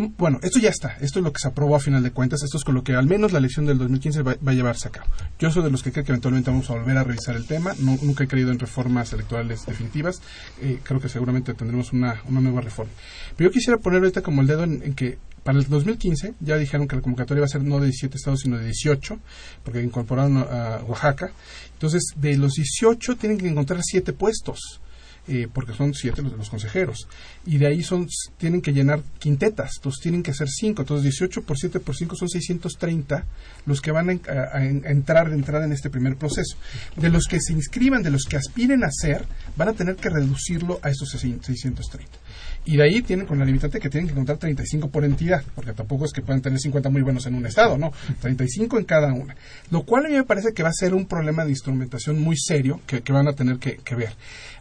bueno, 0.00 0.40
esto 0.42 0.58
ya 0.58 0.70
está, 0.70 0.96
esto 1.00 1.18
es 1.20 1.24
lo 1.24 1.32
que 1.32 1.38
se 1.40 1.48
aprobó 1.48 1.76
a 1.76 1.80
final 1.80 2.02
de 2.02 2.10
cuentas, 2.10 2.42
esto 2.42 2.56
es 2.56 2.64
con 2.64 2.74
lo 2.74 2.82
que 2.82 2.94
al 2.94 3.06
menos 3.06 3.32
la 3.32 3.38
elección 3.38 3.66
del 3.66 3.78
2015 3.78 4.22
va, 4.22 4.32
a 4.32 4.52
llevarse 4.52 4.88
a 4.88 4.90
cabo. 4.90 5.08
Yo 5.38 5.50
soy 5.50 5.62
de 5.62 5.70
los 5.70 5.82
que 5.82 5.92
creo 5.92 6.04
que 6.04 6.12
eventualmente 6.12 6.50
vamos 6.50 6.68
a 6.70 6.74
volver 6.74 6.96
a 6.98 7.04
revisar 7.04 7.36
el 7.36 7.46
tema, 7.46 7.72
nunca 7.78 8.24
he 8.24 8.28
creído 8.28 8.50
en 8.50 8.58
reformas 8.58 9.12
electorales 9.12 9.66
definitivas, 9.66 10.20
eh, 10.60 10.80
creo 10.82 11.00
que 11.00 11.08
seguramente 11.08 11.54
tendremos 11.54 11.92
una, 11.92 12.20
nueva 12.28 12.60
reforma. 12.60 12.92
Pero 13.36 13.50
yo 13.50 13.52
quisiera 13.52 13.78
poner 13.78 14.00
ahorita 14.00 14.22
como 14.22 14.42
el 14.42 14.46
dedo 14.46 14.64
en, 14.64 14.94
que 14.94 15.18
para 15.42 15.58
el 15.58 15.68
2015 15.68 16.34
ya 16.40 16.56
dijeron 16.56 16.88
que 16.88 16.96
la 16.96 17.02
convocatoria 17.02 17.42
va 17.42 17.46
a 17.46 17.48
ser 17.48 17.62
no 17.62 17.78
de 17.78 17.86
17 17.86 18.16
estados, 18.16 18.40
sino 18.40 18.58
de 18.58 18.64
18, 18.64 19.18
porque 19.62 19.82
incorporaron 19.82 20.38
a 20.38 20.80
Oaxaca. 20.86 21.32
Entonces, 21.74 22.02
de 22.16 22.36
los 22.36 22.54
18 22.54 23.16
tienen 23.16 23.38
que 23.38 23.48
encontrar 23.48 23.80
7 23.82 24.12
puestos. 24.14 24.80
Eh, 25.26 25.48
porque 25.50 25.72
son 25.72 25.94
siete 25.94 26.20
los, 26.20 26.34
los, 26.34 26.50
consejeros. 26.50 27.08
Y 27.46 27.56
de 27.56 27.66
ahí 27.66 27.82
son, 27.82 28.08
tienen 28.36 28.60
que 28.60 28.74
llenar 28.74 29.00
quintetas, 29.18 29.72
entonces 29.76 30.02
tienen 30.02 30.22
que 30.22 30.34
ser 30.34 30.48
cinco. 30.50 30.82
Entonces 30.82 31.02
18 31.04 31.42
por 31.42 31.56
7 31.56 31.80
por 31.80 31.96
5 31.96 32.14
son 32.14 32.28
630 32.28 33.24
los 33.64 33.80
que 33.80 33.90
van 33.90 34.10
a, 34.10 34.64
entrar 34.64 35.30
de 35.30 35.36
entrada 35.36 35.64
en 35.64 35.72
este 35.72 35.88
primer 35.88 36.16
proceso. 36.16 36.58
De 36.96 37.08
los 37.08 37.26
que 37.26 37.40
se 37.40 37.54
inscriban, 37.54 38.02
de 38.02 38.10
los 38.10 38.24
que 38.24 38.36
aspiren 38.36 38.84
a 38.84 38.90
ser, 38.90 39.24
van 39.56 39.68
a 39.68 39.72
tener 39.72 39.96
que 39.96 40.10
reducirlo 40.10 40.78
a 40.82 40.90
esos 40.90 41.08
630. 41.10 42.18
Y 42.66 42.76
de 42.76 42.82
ahí 42.82 43.02
tienen 43.02 43.26
con 43.26 43.38
la 43.38 43.44
limitante 43.44 43.78
que 43.78 43.90
tienen 43.90 44.06
que 44.06 44.12
encontrar 44.12 44.38
35 44.38 44.88
por 44.88 45.04
entidad, 45.04 45.42
porque 45.54 45.72
tampoco 45.72 46.06
es 46.06 46.12
que 46.12 46.22
puedan 46.22 46.40
tener 46.40 46.58
50 46.58 46.88
muy 46.88 47.02
buenos 47.02 47.26
en 47.26 47.34
un 47.34 47.46
estado, 47.46 47.76
no, 47.76 47.92
35 48.20 48.78
en 48.78 48.84
cada 48.84 49.12
una. 49.12 49.36
Lo 49.70 49.82
cual 49.82 50.06
a 50.06 50.08
mí 50.08 50.14
me 50.14 50.24
parece 50.24 50.52
que 50.54 50.62
va 50.62 50.70
a 50.70 50.74
ser 50.74 50.94
un 50.94 51.06
problema 51.06 51.44
de 51.44 51.50
instrumentación 51.50 52.20
muy 52.20 52.36
serio 52.36 52.80
que, 52.86 53.02
van 53.12 53.28
a 53.28 53.34
tener 53.34 53.58
que 53.58 53.94
ver. 53.94 54.14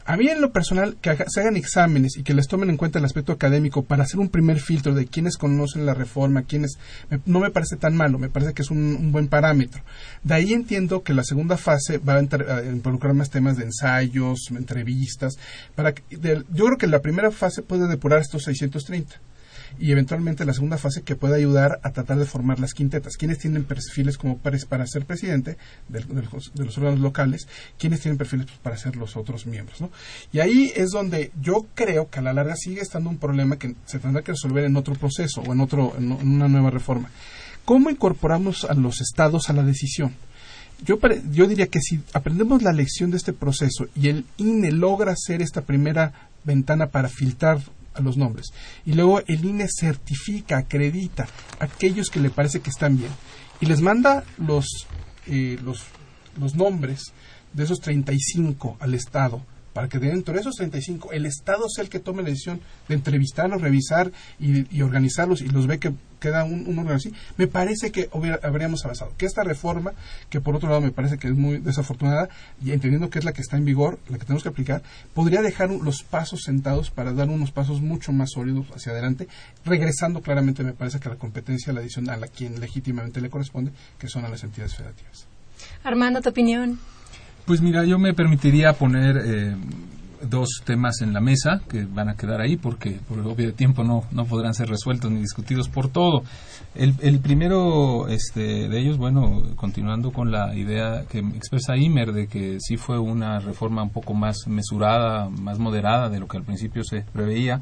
A 0.05 0.17
mí 0.17 0.27
en 0.27 0.41
lo 0.41 0.51
personal, 0.51 0.97
que 1.01 1.15
se 1.27 1.39
hagan 1.39 1.55
exámenes 1.55 2.17
y 2.17 2.23
que 2.23 2.33
les 2.33 2.47
tomen 2.47 2.69
en 2.69 2.77
cuenta 2.77 2.99
el 2.99 3.05
aspecto 3.05 3.31
académico 3.31 3.83
para 3.83 4.03
hacer 4.03 4.19
un 4.19 4.29
primer 4.29 4.59
filtro 4.59 4.93
de 4.93 5.07
quienes 5.07 5.37
conocen 5.37 5.85
la 5.85 5.93
reforma, 5.93 6.43
quienes 6.43 6.77
no 7.25 7.39
me 7.39 7.51
parece 7.51 7.77
tan 7.77 7.95
malo, 7.95 8.19
me 8.19 8.29
parece 8.29 8.53
que 8.53 8.63
es 8.63 8.71
un, 8.71 9.11
buen 9.11 9.27
parámetro. 9.27 9.81
De 10.23 10.33
ahí 10.33 10.53
entiendo 10.53 11.03
que 11.03 11.13
la 11.13 11.23
segunda 11.23 11.55
fase 11.55 11.99
va 11.99 12.15
a, 12.15 12.63
involucrar 12.65 13.13
más 13.13 13.29
temas 13.29 13.57
de 13.57 13.65
ensayos, 13.65 14.51
entrevistas, 14.51 15.35
para 15.75 15.93
yo 16.09 16.65
creo 16.65 16.77
que 16.77 16.87
la 16.87 17.01
primera 17.01 17.31
fase 17.31 17.61
puede 17.61 17.87
depurar 17.87 18.19
estos 18.19 18.43
630 18.43 19.32
y 19.79 19.91
eventualmente 19.91 20.45
la 20.45 20.53
segunda 20.53 20.77
fase 20.77 21.03
que 21.03 21.15
puede 21.15 21.35
ayudar 21.35 21.79
a 21.83 21.91
tratar 21.91 22.17
de 22.17 22.25
formar 22.25 22.59
las 22.59 22.73
quintetas. 22.73 23.17
¿Quiénes 23.17 23.39
tienen 23.39 23.63
perfiles 23.63 24.17
como 24.17 24.37
para, 24.37 24.87
ser 24.87 25.05
presidente 25.05 25.57
de, 25.89 26.05
los 26.55 26.77
órganos 26.77 26.99
locales? 26.99 27.47
¿Quiénes 27.77 28.01
tienen 28.01 28.17
perfiles 28.17 28.47
para 28.61 28.77
ser 28.77 28.95
los 28.95 29.17
otros 29.17 29.45
miembros? 29.45 29.81
¿no? 29.81 29.91
Y 30.31 30.39
ahí 30.39 30.71
es 30.75 30.91
donde 30.91 31.31
yo 31.41 31.65
creo 31.75 32.09
que 32.09 32.19
a 32.19 32.21
la 32.21 32.33
larga 32.33 32.55
sigue 32.55 32.81
estando 32.81 33.09
un 33.09 33.17
problema 33.17 33.57
que 33.57 33.75
se 33.85 33.99
tendrá 33.99 34.21
que 34.21 34.31
resolver 34.31 34.63
en 34.65 34.75
otro 34.75 34.95
proceso 34.95 35.41
o 35.41 35.53
en, 35.53 35.61
otro, 35.61 35.93
en 35.97 36.11
una 36.11 36.47
nueva 36.47 36.69
reforma. 36.69 37.09
¿Cómo 37.65 37.89
incorporamos 37.89 38.65
a 38.65 38.73
los 38.73 39.01
estados 39.01 39.49
a 39.49 39.53
la 39.53 39.63
decisión? 39.63 40.13
Yo, 40.83 40.99
yo, 41.31 41.47
diría 41.47 41.67
que 41.67 41.79
si 41.79 42.01
aprendemos 42.13 42.61
la 42.61 42.73
lección 42.73 43.11
de 43.11 43.17
este 43.17 43.31
proceso 43.31 43.87
y 43.95 44.09
el 44.09 44.25
INE 44.37 44.71
logra 44.71 45.13
hacer 45.13 45.41
esta 45.41 45.61
primera 45.61 46.29
ventana 46.43 46.87
para 46.87 47.07
filtrar 47.07 47.59
a 47.93 48.01
los 48.01 48.17
nombres. 48.17 48.53
Y 48.85 48.93
luego 48.93 49.21
el 49.27 49.45
INE 49.45 49.67
certifica, 49.67 50.57
acredita 50.57 51.27
a 51.59 51.65
aquellos 51.65 52.09
que 52.09 52.19
le 52.19 52.29
parece 52.29 52.61
que 52.61 52.69
están 52.69 52.97
bien. 52.97 53.11
Y 53.61 53.65
les 53.65 53.81
manda 53.81 54.23
los, 54.37 54.65
eh, 55.27 55.57
los, 55.63 55.83
los 56.39 56.55
nombres 56.55 57.13
de 57.53 57.63
esos 57.63 57.79
35 57.79 58.77
al 58.79 58.93
Estado 58.93 59.41
para 59.73 59.89
que 59.89 59.99
dentro 59.99 60.33
de 60.33 60.41
esos 60.41 60.55
35 60.55 61.11
el 61.11 61.25
Estado 61.25 61.67
sea 61.67 61.83
el 61.83 61.89
que 61.89 61.99
tome 61.99 62.23
la 62.23 62.29
decisión 62.29 62.61
de 62.87 62.95
entrevistarlos, 62.95 63.61
revisar 63.61 64.11
y, 64.39 64.81
organizarlos 64.81 65.41
y 65.41 65.49
los 65.49 65.67
ve 65.67 65.79
que 65.79 65.93
queda 66.19 66.45
un, 66.45 66.67
un 66.67 66.79
órgano 66.79 66.95
así, 66.95 67.11
me 67.37 67.47
parece 67.47 67.91
que 67.91 68.09
habríamos 68.43 68.85
avanzado. 68.85 69.11
Que 69.17 69.25
esta 69.25 69.43
reforma, 69.43 69.91
que 70.29 70.39
por 70.39 70.55
otro 70.55 70.69
lado 70.69 70.79
me 70.79 70.91
parece 70.91 71.17
que 71.17 71.27
es 71.27 71.33
muy 71.33 71.57
desafortunada, 71.57 72.29
y 72.63 72.71
entendiendo 72.71 73.09
que 73.09 73.19
es 73.19 73.25
la 73.25 73.33
que 73.33 73.41
está 73.41 73.57
en 73.57 73.65
vigor, 73.65 73.99
la 74.07 74.17
que 74.17 74.23
tenemos 74.23 74.43
que 74.43 74.49
aplicar, 74.49 74.83
podría 75.13 75.41
dejar 75.41 75.69
los 75.69 76.03
pasos 76.03 76.43
sentados 76.43 76.91
para 76.91 77.11
dar 77.11 77.29
unos 77.29 77.51
pasos 77.51 77.81
mucho 77.81 78.13
más 78.13 78.31
sólidos 78.31 78.67
hacia 78.73 78.93
adelante, 78.93 79.27
regresando 79.65 80.21
claramente, 80.21 80.63
me 80.63 80.71
parece 80.71 81.01
que 81.01 81.09
la 81.09 81.15
competencia 81.15 81.73
la 81.73 81.81
adicional 81.81 82.23
a 82.23 82.27
quien 82.27 82.59
legítimamente 82.61 83.19
le 83.19 83.29
corresponde, 83.29 83.71
que 83.99 84.07
son 84.07 84.23
a 84.23 84.29
las 84.29 84.43
entidades 84.43 84.75
federativas. 84.75 85.27
Armando, 85.83 86.21
tu 86.21 86.29
opinión. 86.29 86.79
Pues 87.45 87.61
mira, 87.61 87.83
yo 87.83 87.99
me 87.99 88.13
permitiría 88.13 88.71
poner 88.71 89.17
eh, 89.17 89.55
dos 90.29 90.61
temas 90.63 91.01
en 91.01 91.11
la 91.11 91.19
mesa 91.19 91.61
que 91.69 91.83
van 91.83 92.07
a 92.07 92.15
quedar 92.15 92.39
ahí 92.39 92.55
porque 92.55 93.01
por 93.05 93.19
el 93.19 93.25
obvio 93.25 93.47
de 93.47 93.51
tiempo 93.51 93.83
no, 93.83 94.05
no 94.11 94.23
podrán 94.23 94.53
ser 94.53 94.69
resueltos 94.69 95.11
ni 95.11 95.19
discutidos 95.19 95.67
por 95.67 95.89
todo. 95.89 96.23
El, 96.73 96.95
el 97.01 97.19
primero 97.19 98.07
este, 98.07 98.69
de 98.69 98.79
ellos, 98.79 98.97
bueno, 98.97 99.43
continuando 99.57 100.13
con 100.13 100.31
la 100.31 100.55
idea 100.55 101.03
que 101.09 101.19
expresa 101.19 101.75
Imer 101.75 102.13
de 102.13 102.27
que 102.27 102.59
sí 102.61 102.77
fue 102.77 102.97
una 102.97 103.39
reforma 103.39 103.83
un 103.83 103.91
poco 103.91 104.13
más 104.13 104.47
mesurada, 104.47 105.27
más 105.27 105.59
moderada 105.59 106.07
de 106.07 106.21
lo 106.21 106.29
que 106.29 106.37
al 106.37 106.43
principio 106.43 106.85
se 106.85 107.01
preveía, 107.01 107.59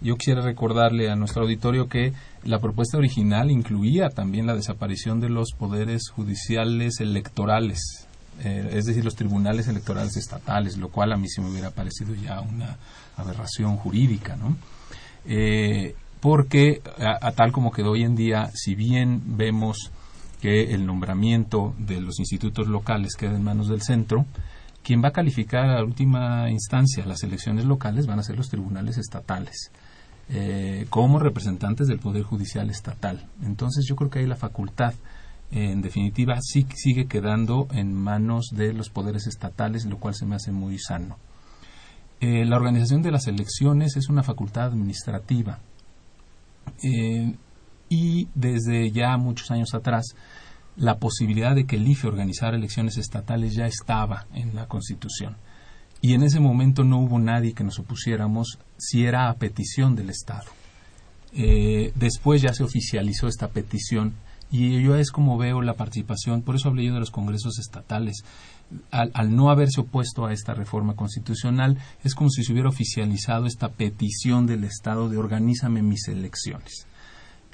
yo 0.00 0.14
quisiera 0.14 0.42
recordarle 0.42 1.10
a 1.10 1.16
nuestro 1.16 1.42
auditorio 1.42 1.88
que 1.88 2.12
la 2.44 2.60
propuesta 2.60 2.98
original 2.98 3.50
incluía 3.50 4.10
también 4.10 4.46
la 4.46 4.54
desaparición 4.54 5.18
de 5.18 5.30
los 5.30 5.52
poderes 5.58 6.10
judiciales 6.10 7.00
electorales 7.00 8.06
eh, 8.42 8.70
es 8.72 8.86
decir, 8.86 9.04
los 9.04 9.14
tribunales 9.14 9.68
electorales 9.68 10.16
estatales, 10.16 10.76
lo 10.76 10.88
cual 10.88 11.12
a 11.12 11.16
mí 11.16 11.28
se 11.28 11.40
me 11.40 11.50
hubiera 11.50 11.70
parecido 11.70 12.14
ya 12.14 12.40
una 12.40 12.76
aberración 13.16 13.76
jurídica, 13.76 14.36
¿no? 14.36 14.56
Eh, 15.26 15.94
porque 16.20 16.80
a, 16.98 17.32
tal 17.32 17.52
como 17.52 17.70
quedó 17.70 17.92
hoy 17.92 18.02
en 18.02 18.16
día, 18.16 18.50
si 18.54 18.74
bien 18.74 19.22
vemos 19.36 19.90
que 20.40 20.74
el 20.74 20.86
nombramiento 20.86 21.74
de 21.78 22.00
los 22.00 22.18
institutos 22.18 22.66
locales 22.66 23.14
queda 23.14 23.36
en 23.36 23.44
manos 23.44 23.68
del 23.68 23.82
centro, 23.82 24.26
quien 24.82 25.02
va 25.02 25.08
a 25.08 25.12
calificar 25.12 25.70
a 25.70 25.82
última 25.82 26.50
instancia 26.50 27.06
las 27.06 27.22
elecciones 27.22 27.64
locales 27.64 28.06
van 28.06 28.18
a 28.18 28.22
ser 28.22 28.36
los 28.36 28.48
tribunales 28.48 28.98
estatales. 28.98 29.70
Eh, 30.30 30.86
como 30.88 31.18
representantes 31.18 31.86
del 31.86 31.98
Poder 31.98 32.22
Judicial 32.22 32.70
Estatal. 32.70 33.26
Entonces 33.44 33.84
yo 33.86 33.94
creo 33.94 34.08
que 34.08 34.20
hay 34.20 34.26
la 34.26 34.36
facultad 34.36 34.94
en 35.54 35.82
definitiva 35.82 36.40
sí 36.42 36.66
sigue 36.74 37.06
quedando 37.06 37.68
en 37.72 37.94
manos 37.94 38.48
de 38.50 38.72
los 38.72 38.90
poderes 38.90 39.28
estatales, 39.28 39.84
lo 39.84 39.98
cual 39.98 40.14
se 40.14 40.26
me 40.26 40.34
hace 40.34 40.50
muy 40.50 40.78
sano. 40.78 41.16
Eh, 42.20 42.44
la 42.44 42.56
organización 42.56 43.02
de 43.02 43.12
las 43.12 43.28
elecciones 43.28 43.96
es 43.96 44.08
una 44.08 44.24
facultad 44.24 44.64
administrativa 44.64 45.60
eh, 46.82 47.34
y 47.88 48.28
desde 48.34 48.90
ya 48.90 49.16
muchos 49.16 49.50
años 49.52 49.74
atrás 49.74 50.16
la 50.76 50.98
posibilidad 50.98 51.54
de 51.54 51.66
que 51.66 51.76
el 51.76 51.86
IFE 51.86 52.08
organizara 52.08 52.56
elecciones 52.56 52.98
estatales 52.98 53.54
ya 53.54 53.66
estaba 53.66 54.26
en 54.34 54.56
la 54.56 54.66
Constitución. 54.66 55.36
Y 56.00 56.14
en 56.14 56.24
ese 56.24 56.40
momento 56.40 56.82
no 56.82 56.98
hubo 56.98 57.18
nadie 57.20 57.54
que 57.54 57.62
nos 57.62 57.78
opusiéramos 57.78 58.58
si 58.76 59.04
era 59.04 59.28
a 59.28 59.34
petición 59.34 59.94
del 59.94 60.10
Estado. 60.10 60.50
Eh, 61.32 61.92
después 61.94 62.42
ya 62.42 62.52
se 62.52 62.64
oficializó 62.64 63.28
esta 63.28 63.48
petición 63.48 64.14
y 64.54 64.80
yo 64.80 64.94
es 64.94 65.10
como 65.10 65.36
veo 65.36 65.62
la 65.62 65.74
participación, 65.74 66.42
por 66.42 66.54
eso 66.54 66.68
hablé 66.68 66.84
yo 66.84 66.94
de 66.94 67.00
los 67.00 67.10
congresos 67.10 67.58
estatales. 67.58 68.24
Al, 68.92 69.34
no 69.34 69.50
haberse 69.50 69.80
opuesto 69.80 70.26
a 70.26 70.32
esta 70.32 70.54
reforma 70.54 70.94
constitucional, 70.94 71.76
es 72.04 72.14
como 72.14 72.30
si 72.30 72.44
se 72.44 72.52
hubiera 72.52 72.68
oficializado 72.68 73.46
esta 73.46 73.70
petición 73.70 74.46
del 74.46 74.62
Estado 74.62 75.08
de 75.08 75.18
organízame 75.18 75.82
mis 75.82 76.06
elecciones. 76.06 76.86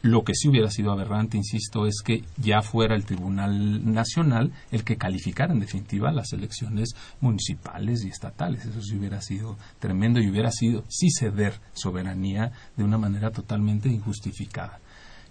Lo 0.02 0.24
que 0.24 0.34
sí 0.34 0.48
hubiera 0.48 0.70
sido 0.70 0.92
aberrante, 0.92 1.38
insisto, 1.38 1.86
es 1.86 2.02
que 2.04 2.22
ya 2.36 2.60
fuera 2.60 2.96
el 2.96 3.06
Tribunal 3.06 3.90
Nacional 3.90 4.52
el 4.70 4.84
que 4.84 4.98
calificara 4.98 5.54
en 5.54 5.60
definitiva 5.60 6.12
las 6.12 6.34
elecciones 6.34 6.90
municipales 7.22 8.04
y 8.04 8.08
estatales. 8.08 8.66
Eso 8.66 8.82
sí 8.82 8.96
hubiera 8.96 9.22
sido 9.22 9.56
tremendo 9.78 10.20
y 10.20 10.28
hubiera 10.28 10.50
sido 10.50 10.84
sí 10.88 11.08
ceder 11.10 11.54
soberanía 11.72 12.52
de 12.76 12.84
una 12.84 12.98
manera 12.98 13.30
totalmente 13.30 13.88
injustificada. 13.88 14.80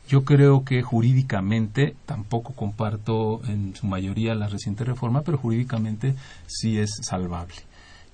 Yo 0.09 0.25
creo 0.25 0.63
que 0.65 0.81
jurídicamente 0.81 1.95
tampoco 2.07 2.53
comparto 2.53 3.41
en 3.47 3.75
su 3.75 3.85
mayoría 3.85 4.33
la 4.33 4.47
reciente 4.47 4.83
reforma, 4.83 5.21
pero 5.21 5.37
jurídicamente 5.37 6.15
sí 6.47 6.79
es 6.79 6.89
salvable. 7.03 7.53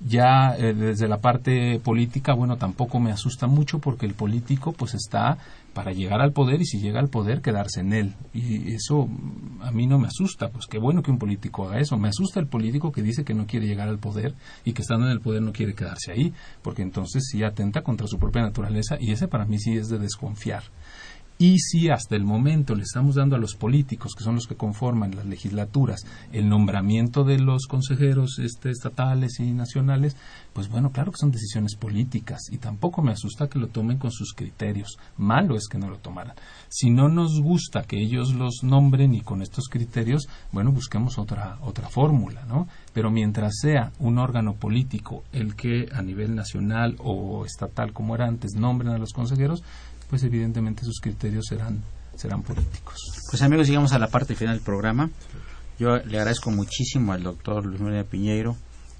Ya 0.01 0.57
eh, 0.57 0.73
desde 0.73 1.07
la 1.07 1.21
parte 1.21 1.79
política, 1.79 2.33
bueno, 2.33 2.57
tampoco 2.57 2.99
me 2.99 3.13
asusta 3.13 3.47
mucho 3.47 3.79
porque 3.79 4.05
el 4.05 4.13
político 4.13 4.73
pues 4.73 4.93
está 4.93 5.37
para 5.73 5.93
llegar 5.93 6.19
al 6.19 6.33
poder 6.33 6.61
y 6.61 6.65
si 6.65 6.81
llega 6.81 6.99
al 6.99 7.07
poder 7.07 7.41
quedarse 7.41 7.79
en 7.79 7.93
él. 7.93 8.13
Y 8.33 8.73
eso 8.73 9.07
a 9.61 9.71
mí 9.71 9.87
no 9.87 9.97
me 9.97 10.07
asusta, 10.07 10.49
pues 10.49 10.65
qué 10.67 10.79
bueno 10.79 11.01
que 11.01 11.11
un 11.11 11.17
político 11.17 11.65
haga 11.65 11.79
eso. 11.79 11.97
Me 11.97 12.09
asusta 12.09 12.41
el 12.41 12.47
político 12.47 12.91
que 12.91 13.03
dice 13.03 13.23
que 13.23 13.33
no 13.33 13.47
quiere 13.47 13.67
llegar 13.67 13.87
al 13.87 13.99
poder 13.99 14.35
y 14.65 14.73
que 14.73 14.81
estando 14.81 15.05
en 15.05 15.13
el 15.13 15.21
poder 15.21 15.41
no 15.41 15.53
quiere 15.53 15.75
quedarse 15.75 16.11
ahí, 16.11 16.33
porque 16.61 16.81
entonces 16.81 17.23
sí 17.31 17.41
atenta 17.45 17.83
contra 17.83 18.07
su 18.07 18.19
propia 18.19 18.41
naturaleza 18.41 18.97
y 18.99 19.13
ese 19.13 19.29
para 19.29 19.45
mí 19.45 19.59
sí 19.59 19.77
es 19.77 19.87
de 19.87 19.97
desconfiar. 19.97 20.63
Y 21.37 21.59
si 21.59 21.89
hasta 21.89 22.15
el 22.15 22.23
momento 22.23 22.75
le 22.75 22.83
estamos 22.83 23.15
dando 23.15 23.35
a 23.35 23.39
los 23.39 23.55
políticos, 23.55 24.13
que 24.17 24.23
son 24.23 24.35
los 24.35 24.47
que 24.47 24.55
conforman 24.55 25.17
las 25.17 25.25
legislaturas, 25.25 26.05
el 26.31 26.47
nombramiento 26.47 27.25
de 27.25 27.39
los 27.39 27.67
consejeros 27.67 28.39
este, 28.39 28.69
estatales 28.69 29.41
y 29.41 29.51
nacionales, 29.51 30.15
pues 30.53 30.69
bueno, 30.69 30.93
claro 30.93 31.11
que 31.11 31.17
son 31.19 31.31
decisiones 31.31 31.75
políticas 31.75 32.39
y 32.49 32.57
tampoco 32.57 33.01
me 33.01 33.11
asusta 33.11 33.49
que 33.49 33.59
lo 33.59 33.67
tomen 33.67 33.97
con 33.97 34.11
sus 34.11 34.33
criterios. 34.33 34.97
Malo 35.17 35.57
es 35.57 35.67
que 35.67 35.77
no 35.77 35.89
lo 35.89 35.97
tomaran. 35.97 36.37
Si 36.69 36.89
no 36.89 37.09
nos 37.09 37.41
gusta 37.41 37.83
que 37.83 38.01
ellos 38.01 38.33
los 38.33 38.63
nombren 38.63 39.13
y 39.13 39.19
con 39.19 39.41
estos 39.41 39.67
criterios, 39.67 40.29
bueno, 40.53 40.71
busquemos 40.71 41.17
otra, 41.17 41.57
otra 41.61 41.89
fórmula, 41.89 42.45
¿no? 42.45 42.69
Pero 42.93 43.11
mientras 43.11 43.55
sea 43.59 43.91
un 43.99 44.19
órgano 44.19 44.53
político 44.53 45.25
el 45.33 45.57
que 45.57 45.89
a 45.91 46.01
nivel 46.01 46.33
nacional 46.33 46.95
o 46.99 47.43
estatal, 47.45 47.91
como 47.91 48.15
era 48.15 48.25
antes, 48.25 48.53
nombren 48.53 48.93
a 48.93 48.97
los 48.97 49.11
consejeros, 49.11 49.63
pues 50.09 50.23
evidentemente 50.23 50.83
sus 50.83 50.99
criterios 50.99 51.45
serán, 51.47 51.81
serán 52.15 52.43
políticos. 52.43 52.95
Pues 53.29 53.41
amigos, 53.41 53.67
llegamos 53.67 53.93
a 53.93 53.99
la 53.99 54.07
parte 54.07 54.35
final 54.35 54.55
del 54.55 54.63
programa. 54.63 55.09
Yo 55.79 55.97
le 55.97 56.17
agradezco 56.17 56.51
muchísimo 56.51 57.13
al 57.13 57.23
doctor 57.23 57.65
Luis 57.65 57.81
María 57.81 58.03
Piñeiro 58.03 58.55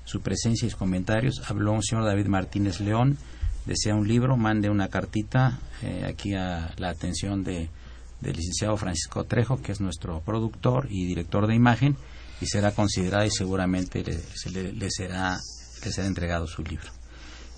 su 0.06 0.22
presencia 0.22 0.68
y 0.68 0.70
sus 0.70 0.80
comentarios. 0.80 1.42
Habló 1.50 1.74
un 1.74 1.84
señor 1.84 2.06
David 2.06 2.28
Martínez 2.28 2.80
León, 2.80 3.18
desea 3.66 3.96
un 3.96 4.08
libro, 4.08 4.38
mande 4.38 4.70
una 4.70 4.88
cartita 4.88 5.60
eh, 5.82 6.06
aquí 6.08 6.36
a 6.36 6.74
la 6.78 6.90
atención 6.90 7.44
de, 7.44 7.70
del 8.22 8.36
licenciado 8.36 8.78
Francisco 8.78 9.26
Trejo, 9.26 9.62
que 9.62 9.72
es 9.72 9.82
nuestro 9.82 10.22
productor 10.22 10.88
y 10.90 11.06
director 11.06 11.48
de 11.48 11.56
imagen, 11.56 11.98
y 12.40 12.46
será 12.46 12.72
considerada 12.72 13.26
y 13.26 13.32
seguramente 13.32 14.04
le, 14.04 14.72
le, 14.74 14.92
será, 14.92 15.38
le 15.84 15.92
será 15.92 16.08
entregado 16.08 16.48
su 16.48 16.64
libro. 16.64 16.90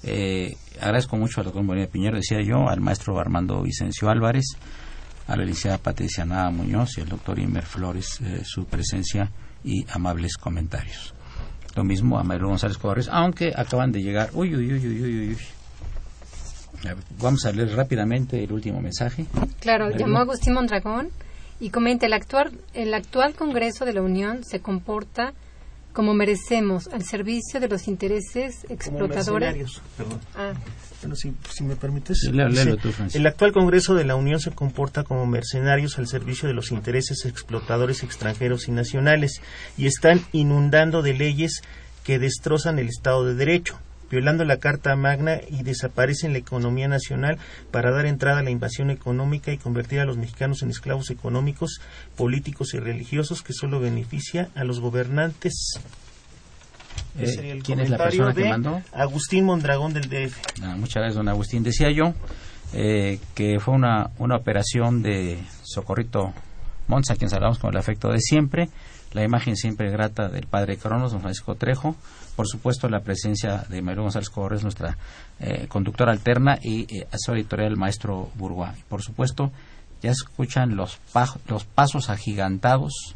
Eh, 0.03 0.55
agradezco 0.79 1.17
mucho 1.17 1.41
al 1.41 1.45
doctor 1.45 1.63
Moreno 1.63 1.87
Piñero, 1.87 2.17
decía 2.17 2.41
yo, 2.41 2.69
al 2.69 2.81
maestro 2.81 3.19
Armando 3.19 3.61
Vicencio 3.61 4.09
Álvarez, 4.09 4.45
a 5.27 5.35
la 5.35 5.43
licenciada 5.43 5.77
Patricia 5.77 6.25
Nada 6.25 6.49
Muñoz 6.49 6.97
y 6.97 7.01
al 7.01 7.09
doctor 7.09 7.39
Imer 7.39 7.65
Flores 7.65 8.19
eh, 8.21 8.41
su 8.45 8.65
presencia 8.65 9.31
y 9.63 9.85
amables 9.91 10.37
comentarios. 10.37 11.13
Lo 11.75 11.83
mismo 11.83 12.17
a 12.17 12.23
Mario 12.23 12.47
González 12.47 12.77
Corres, 12.77 13.09
aunque 13.11 13.53
acaban 13.55 13.91
de 13.91 14.01
llegar. 14.01 14.29
Uy, 14.33 14.55
uy, 14.55 14.73
uy, 14.73 14.87
uy, 14.87 15.01
uy, 15.01 15.29
uy. 15.29 15.37
Vamos 17.19 17.45
a 17.45 17.51
leer 17.51 17.75
rápidamente 17.75 18.43
el 18.43 18.51
último 18.51 18.81
mensaje. 18.81 19.25
Claro, 19.59 19.89
llamó 19.89 20.19
Agustín 20.19 20.53
Mondragón 20.53 21.09
y 21.59 21.69
comenta, 21.69 22.05
el 22.05 22.13
actual, 22.13 22.51
el 22.73 22.93
actual 22.93 23.33
Congreso 23.33 23.85
de 23.85 23.93
la 23.93 24.01
Unión 24.01 24.43
se 24.43 24.59
comporta 24.59 25.33
como 25.97 26.13
merecemos 26.13 26.89
al 26.89 27.03
servicio 27.05 27.59
de 27.59 27.67
los 27.67 27.87
intereses 27.87 28.67
explotadores. 28.69 29.81
Perdón. 29.97 30.19
Ah. 30.35 30.53
Bueno, 31.01 31.15
si, 31.15 31.33
si, 31.49 31.63
me 31.63 31.75
permites. 31.75 32.19
el 32.23 33.25
actual 33.25 33.51
Congreso 33.51 33.95
de 33.95 34.03
la 34.03 34.15
Unión 34.15 34.39
se 34.39 34.51
comporta 34.51 35.03
como 35.03 35.25
mercenarios 35.25 35.97
al 35.97 36.05
servicio 36.05 36.47
de 36.47 36.53
los 36.53 36.71
intereses 36.71 37.25
explotadores 37.25 38.03
extranjeros 38.03 38.67
y 38.67 38.73
nacionales 38.73 39.41
y 39.75 39.87
están 39.87 40.21
inundando 40.33 41.01
de 41.01 41.15
leyes 41.15 41.61
que 42.03 42.19
destrozan 42.19 42.77
el 42.77 42.89
Estado 42.89 43.25
de 43.25 43.33
Derecho 43.33 43.79
violando 44.09 44.45
la 44.45 44.57
Carta 44.57 44.95
Magna 44.95 45.39
y 45.49 45.63
desaparecen 45.63 46.33
la 46.33 46.39
economía 46.39 46.87
nacional 46.87 47.37
para 47.71 47.91
dar 47.91 48.05
entrada 48.05 48.39
a 48.39 48.43
la 48.43 48.49
invasión 48.49 48.89
económica 48.89 49.51
y 49.51 49.57
convertir 49.57 49.99
a 49.99 50.05
los 50.05 50.17
mexicanos 50.17 50.61
en 50.61 50.69
esclavos 50.69 51.09
económicos, 51.09 51.81
políticos 52.15 52.73
y 52.73 52.79
religiosos 52.79 53.41
que 53.43 53.53
solo 53.53 53.79
beneficia 53.79 54.49
a 54.55 54.63
los 54.63 54.79
gobernantes. 54.79 55.79
Eh, 57.19 57.59
¿Quién 57.63 57.79
es 57.79 57.89
la 57.89 57.97
persona 57.97 58.33
que 58.33 58.47
mandó? 58.47 58.81
Agustín 58.91 59.45
Mondragón 59.45 59.93
del 59.93 60.09
DF. 60.09 60.37
Ah, 60.61 60.75
muchas 60.77 60.95
gracias, 60.95 61.15
don 61.15 61.29
Agustín. 61.29 61.63
Decía 61.63 61.91
yo 61.91 62.13
eh, 62.73 63.19
que 63.33 63.59
fue 63.59 63.73
una, 63.73 64.11
una 64.19 64.35
operación 64.35 65.01
de 65.01 65.39
Socorrito 65.63 66.33
Monza, 66.87 67.13
a 67.13 67.15
quien 67.15 67.29
saludamos 67.29 67.59
con 67.59 67.71
el 67.71 67.77
afecto 67.77 68.09
de 68.09 68.19
siempre, 68.19 68.69
la 69.13 69.23
imagen 69.23 69.55
siempre 69.55 69.89
grata 69.89 70.29
del 70.29 70.47
padre 70.47 70.77
Cronos, 70.77 71.11
don 71.11 71.21
Francisco 71.21 71.55
Trejo, 71.55 71.95
por 72.37 72.47
supuesto 72.47 72.87
la 72.87 72.99
presencia 72.99 73.65
de 73.67 73.81
María 73.81 74.03
González 74.03 74.29
Corres, 74.29 74.61
nuestra 74.61 74.95
eh, 75.39 75.65
conductora 75.67 76.11
alterna, 76.11 76.59
y 76.61 76.83
eh, 76.83 77.07
su 77.17 77.33
editorial 77.33 77.71
el 77.71 77.77
maestro 77.77 78.29
Burguá. 78.35 78.75
por 78.87 79.01
supuesto, 79.01 79.51
ya 80.03 80.11
escuchan 80.11 80.75
los, 80.75 80.99
los 81.47 81.65
pasos 81.65 82.11
agigantados 82.11 83.15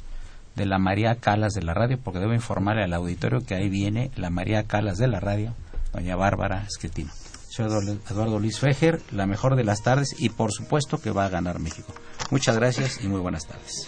de 0.56 0.66
la 0.66 0.80
María 0.80 1.16
Calas 1.16 1.54
de 1.54 1.62
la 1.62 1.76
radio, 1.76 2.00
porque 2.04 2.20
debo 2.20 2.34
informarle 2.34 2.84
al 2.84 2.94
auditorio 2.94 3.46
que 3.46 3.54
ahí 3.54 3.70
viene 3.70 4.10
la 4.16 4.32
María 4.32 4.64
Calas 4.64 4.98
de 4.98 5.08
la 5.08 5.20
radio, 5.20 5.54
doña 5.94 6.16
Bárbara 6.16 6.66
Esquetino. 6.68 7.12
Soy 7.52 7.68
Eduardo 7.68 8.40
Luis 8.40 8.60
Fejer, 8.60 9.02
la 9.12 9.28
mejor 9.28 9.56
de 9.56 9.64
las 9.64 9.84
tardes 9.84 10.16
y 10.18 10.30
por 10.30 10.52
supuesto 10.52 11.00
que 11.00 11.12
va 11.12 11.26
a 11.26 11.30
ganar 11.30 11.60
México. 11.60 11.94
Muchas 12.32 12.56
gracias 12.56 13.04
y 13.04 13.08
muy 13.08 13.20
buenas 13.20 13.46
tardes. 13.46 13.88